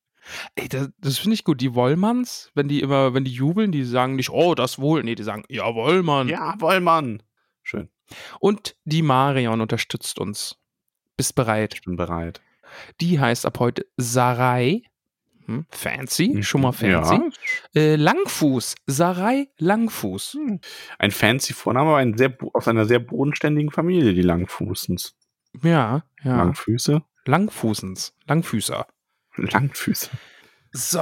Ey, 0.56 0.68
das, 0.68 0.90
das 1.00 1.20
finde 1.20 1.36
ich 1.36 1.44
gut. 1.44 1.62
Die 1.62 1.76
Wollmanns, 1.76 2.50
wenn 2.56 2.68
die 2.68 2.82
immer, 2.82 3.14
wenn 3.14 3.24
die 3.24 3.34
jubeln, 3.34 3.72
die 3.72 3.84
sagen 3.84 4.16
nicht, 4.16 4.32
oh, 4.32 4.56
das 4.56 4.80
wohl. 4.80 5.04
Nee, 5.04 5.16
die 5.16 5.24
sagen, 5.24 5.44
ja, 5.48 5.76
Wollmann. 5.76 6.28
Ja, 6.28 6.56
Wollmann. 6.60 7.22
Schön, 7.62 7.90
Und 8.40 8.76
die 8.86 9.04
Marion 9.04 9.62
unterstützt 9.62 10.20
uns. 10.20 10.58
Bist 11.18 11.36
bereit? 11.36 11.76
ich 11.76 11.84
bin 11.84 11.98
bereit. 11.98 12.42
Die 13.00 13.20
heißt 13.20 13.46
ab 13.46 13.60
heute 13.60 13.86
Sarai. 13.98 14.84
Hm, 15.46 15.66
fancy, 15.72 16.42
schon 16.44 16.62
mal 16.62 16.72
fancy. 16.72 17.16
Ja, 17.16 17.30
Äh, 17.82 17.96
Langfuß. 17.96 18.76
Sarai 18.88 19.50
Langfuß. 19.58 20.38
ein 21.00 21.12
fancy 21.12 21.54
Vorname, 21.54 21.90
aber 21.90 21.98
ein 21.98 22.18
sehr, 22.18 22.36
aus 22.54 22.68
einer 22.68 22.86
sehr 22.86 23.00
bodenständigen 23.00 23.72
Familie, 23.72 24.14
die 24.14 24.22
Langfußens. 24.22 25.16
Ja, 25.62 26.04
ja. 26.24 26.38
Langfüße? 26.38 27.02
Langfußens. 27.26 28.14
Langfüßer. 28.28 28.88
Langfüße. 29.36 30.10
So, 30.72 31.02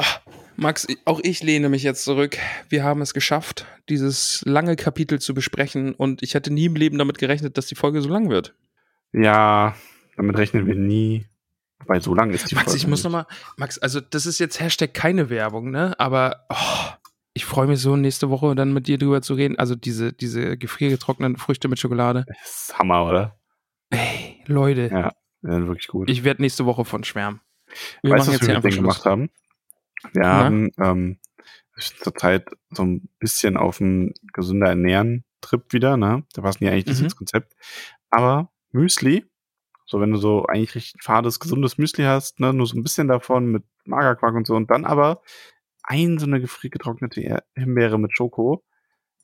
Max, 0.58 0.86
auch 1.06 1.22
ich 1.24 1.42
lehne 1.44 1.70
mich 1.70 1.84
jetzt 1.84 2.04
zurück. 2.04 2.38
Wir 2.70 2.84
haben 2.84 3.02
es 3.02 3.14
geschafft, 3.14 3.66
dieses 3.90 4.42
lange 4.46 4.76
Kapitel 4.76 5.20
zu 5.20 5.34
besprechen 5.34 5.94
und 5.94 6.22
ich 6.24 6.34
hätte 6.34 6.52
nie 6.52 6.66
im 6.66 6.76
Leben 6.76 6.98
damit 6.98 7.18
gerechnet, 7.20 7.58
dass 7.58 7.68
die 7.68 7.76
Folge 7.76 8.02
so 8.02 8.10
lang 8.10 8.30
wird. 8.30 8.54
Ja, 9.14 9.76
damit 10.18 10.38
rechnen 10.38 10.66
wir 10.68 10.76
nie. 10.76 11.26
Weil 11.88 12.02
so 12.02 12.14
lang 12.16 12.32
ist 12.32 12.50
die 12.52 12.56
Max, 12.56 12.66
Folge 12.68 12.78
ich 12.78 12.88
muss 12.88 13.00
nicht. 13.00 13.06
nochmal, 13.06 13.26
Max, 13.58 13.78
also 13.80 14.00
das 14.02 14.26
ist 14.26 14.40
jetzt 14.40 14.60
Hashtag 14.60 14.94
keine 14.94 15.30
Werbung, 15.30 15.72
ne? 15.72 15.94
Aber 16.00 16.46
oh, 16.50 16.90
ich 17.34 17.46
freue 17.46 17.68
mich 17.68 17.80
so, 17.80 17.96
nächste 17.96 18.30
Woche 18.30 18.54
dann 18.56 18.74
mit 18.74 18.88
dir 18.88 18.98
drüber 18.98 19.22
zu 19.22 19.34
reden. 19.34 19.58
Also 19.58 19.76
diese, 19.76 20.14
diese 20.14 20.58
gefriergetrockneten 20.58 21.38
Früchte 21.38 21.68
mit 21.68 21.80
Schokolade. 21.80 22.26
Das 22.28 22.68
ist 22.70 22.80
Hammer, 22.80 23.06
oder? 23.06 23.40
Ey, 23.90 24.42
Leute, 24.48 24.90
Ja, 24.92 25.14
wirklich 25.42 25.88
gut. 25.88 26.10
ich 26.10 26.24
werde 26.24 26.42
nächste 26.42 26.66
Woche 26.66 26.86
von 26.86 27.04
schwärmen. 27.04 27.42
Wir 28.02 28.12
weißt 28.14 28.28
machen 28.28 28.28
was 28.28 28.34
jetzt 28.34 28.40
hier 28.42 28.48
wir 28.50 28.56
einfach 28.58 28.64
mit 28.66 28.74
Schluss. 28.74 28.84
gemacht 28.84 29.06
haben? 29.06 29.30
Wir 30.14 30.22
Na? 30.24 30.44
haben 30.44 30.72
ähm, 30.80 31.20
zurzeit 32.02 32.50
so 32.70 32.84
ein 32.84 33.10
bisschen 33.20 33.58
auf 33.58 33.78
dem 33.78 34.14
gesünder 34.34 34.68
ernähren 34.68 35.24
Trip 35.42 35.64
wieder, 35.74 35.98
ne? 35.98 36.24
Da 36.34 36.42
passen 36.42 36.64
die 36.64 36.70
eigentlich 36.70 36.86
nicht 36.86 37.00
Mhm. 37.00 37.06
ins 37.06 37.16
Konzept. 37.16 37.54
Aber 38.10 38.52
Müsli, 38.72 39.26
so 39.92 40.00
wenn 40.00 40.12
du 40.12 40.18
so 40.18 40.46
eigentlich 40.48 40.74
richtig 40.76 41.04
fades, 41.04 41.40
gesundes 41.40 41.78
Müsli 41.78 42.06
hast, 42.06 42.40
ne, 42.40 42.54
nur 42.54 42.66
so 42.66 42.78
ein 42.78 42.84
bisschen 42.84 43.08
davon 43.10 43.46
mit 43.48 43.64
Magerquark 43.86 44.34
und 44.36 44.48
so 44.48 44.56
und 44.56 44.72
dann 44.72 44.86
aber 44.86 45.22
ein 45.84 46.18
so 46.18 46.26
eine 46.26 46.40
gefriergetrocknete 46.42 47.22
Er- 47.22 47.44
Himbeere 47.56 48.00
mit 48.00 48.16
Schoko, 48.16 48.64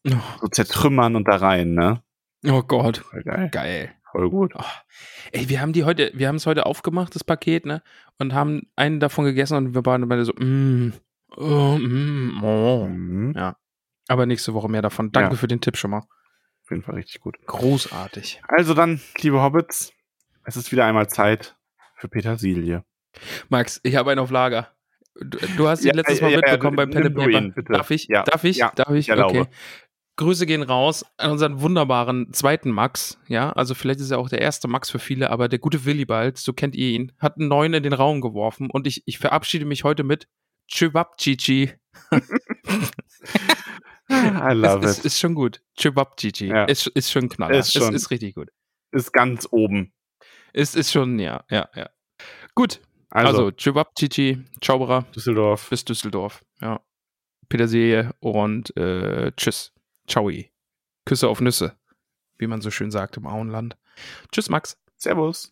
Oh, 0.07 0.11
so 0.41 0.47
zertrümmern 0.47 1.15
und 1.15 1.27
da 1.27 1.37
rein, 1.37 1.73
ne? 1.73 2.03
oh 2.45 2.61
Gott, 2.63 2.97
Voll 2.97 3.23
geil. 3.23 3.49
geil. 3.51 3.93
Voll 4.11 4.29
gut. 4.29 4.53
Oh. 4.55 4.63
Ey, 5.33 5.49
wir 5.49 5.59
haben 5.61 5.73
die 5.73 5.83
heute, 5.83 6.11
wir 6.13 6.27
haben 6.29 6.35
es 6.37 6.45
heute 6.45 6.65
aufgemacht, 6.65 7.13
das 7.13 7.23
Paket, 7.25 7.65
ne? 7.65 7.81
Und 8.19 8.33
haben 8.33 8.61
einen 8.77 8.99
davon 9.01 9.25
gegessen 9.25 9.57
und 9.57 9.73
wir 9.75 9.85
waren 9.85 10.07
beide 10.07 10.23
so, 10.23 10.31
mm, 10.33 10.93
oh, 11.35 11.77
mm, 11.77 12.43
oh. 12.43 12.87
Mhm. 12.87 13.33
Ja. 13.35 13.57
Aber 14.07 14.25
nächste 14.25 14.53
Woche 14.53 14.69
mehr 14.69 14.81
davon. 14.81 15.11
Danke 15.11 15.31
Ja. 15.31 15.37
für 15.37 15.47
den 15.49 15.59
Tipp 15.59 15.75
schon 15.75 15.91
mal. 15.91 15.99
Auf 16.63 16.69
jeden 16.71 16.83
Fall 16.83 16.95
richtig 16.95 17.19
gut. 17.19 17.37
Großartig. 17.45 18.41
Also 18.47 18.73
dann, 18.73 19.01
liebe 19.19 19.41
Hobbits, 19.41 19.91
Es 20.47 20.55
ist 20.55 20.71
wieder 20.71 20.85
einmal 20.85 21.09
Zeit 21.09 21.57
für 21.97 22.07
Petersilie. 22.07 22.85
Max, 23.49 23.81
ich 23.83 23.97
habe 23.97 24.11
einen 24.11 24.21
auf 24.21 24.31
Lager. 24.31 24.71
Du, 25.19 25.39
du 25.57 25.67
hast 25.67 25.81
ihn 25.81 25.87
ja, 25.87 25.93
letztes 25.95 26.21
Mal 26.21 26.31
ja, 26.31 26.37
mitbekommen 26.37 26.77
ja, 26.77 26.85
beim 26.85 26.91
Pen 26.91 27.13
Paper. 27.13 27.63
Darf 27.63 27.91
ich? 27.91 28.07
Darf 28.07 28.45
ich? 28.45 28.59
Darf 28.59 28.91
ich? 28.91 29.11
okay. 29.11 29.45
Grüße 30.15 30.45
gehen 30.45 30.63
raus 30.63 31.05
an 31.17 31.31
unseren 31.31 31.59
wunderbaren 31.59 32.31
zweiten 32.31 32.71
Max. 32.71 33.19
Ja, 33.27 33.51
also 33.51 33.75
vielleicht 33.75 33.99
ist 33.99 34.09
er 34.09 34.19
auch 34.19 34.29
der 34.29 34.39
erste 34.39 34.69
Max 34.69 34.89
für 34.89 34.99
viele, 34.99 35.31
aber 35.31 35.49
der 35.49 35.59
gute 35.59 35.83
Willibald, 35.83 36.37
so 36.37 36.53
kennt 36.53 36.75
ihr 36.75 36.91
ihn, 36.91 37.11
hat 37.19 37.37
einen 37.37 37.49
neuen 37.49 37.73
in 37.73 37.83
den 37.83 37.93
Raum 37.93 38.21
geworfen 38.21 38.69
und 38.71 38.87
ich, 38.87 39.03
ich 39.05 39.17
verabschiede 39.19 39.65
mich 39.65 39.83
heute 39.83 40.05
mit 40.05 40.29
Chibabchichi. 40.67 41.73
I 44.09 44.53
love 44.53 44.85
es, 44.85 44.99
it. 44.99 44.99
Ist, 44.99 45.05
ist 45.05 45.19
schon 45.19 45.35
gut. 45.35 45.61
Chibabchichi. 45.77 46.47
Ja. 46.47 46.63
Ist, 46.63 46.87
ist 46.87 47.11
schon 47.11 47.27
knaller. 47.27 47.59
Ist, 47.59 47.73
schon, 47.73 47.93
ist, 47.93 48.03
ist 48.03 48.11
richtig 48.11 48.35
gut. 48.35 48.47
Ist 48.91 49.11
ganz 49.11 49.45
oben. 49.51 49.91
Ist, 50.53 50.75
ist 50.75 50.91
schon, 50.91 51.19
ja, 51.19 51.43
ja, 51.49 51.69
ja. 51.75 51.89
Gut. 52.55 52.81
Also, 53.09 53.27
also 53.27 53.51
Chibabchichi, 53.51 54.43
Zauberer. 54.61 55.05
Düsseldorf. 55.15 55.69
Bis 55.69 55.85
Düsseldorf. 55.85 56.43
Ja. 56.61 56.81
Petersilie 57.49 58.11
und 58.19 58.75
äh, 58.75 59.31
tschüss. 59.37 59.73
Ciao. 60.07 60.29
Küsse 61.05 61.29
auf 61.29 61.39
Nüsse, 61.39 61.77
wie 62.37 62.47
man 62.47 62.61
so 62.61 62.69
schön 62.69 62.91
sagt 62.91 63.17
im 63.17 63.27
Auenland. 63.27 63.77
Tschüss, 64.31 64.49
Max. 64.49 64.77
Servus. 64.97 65.51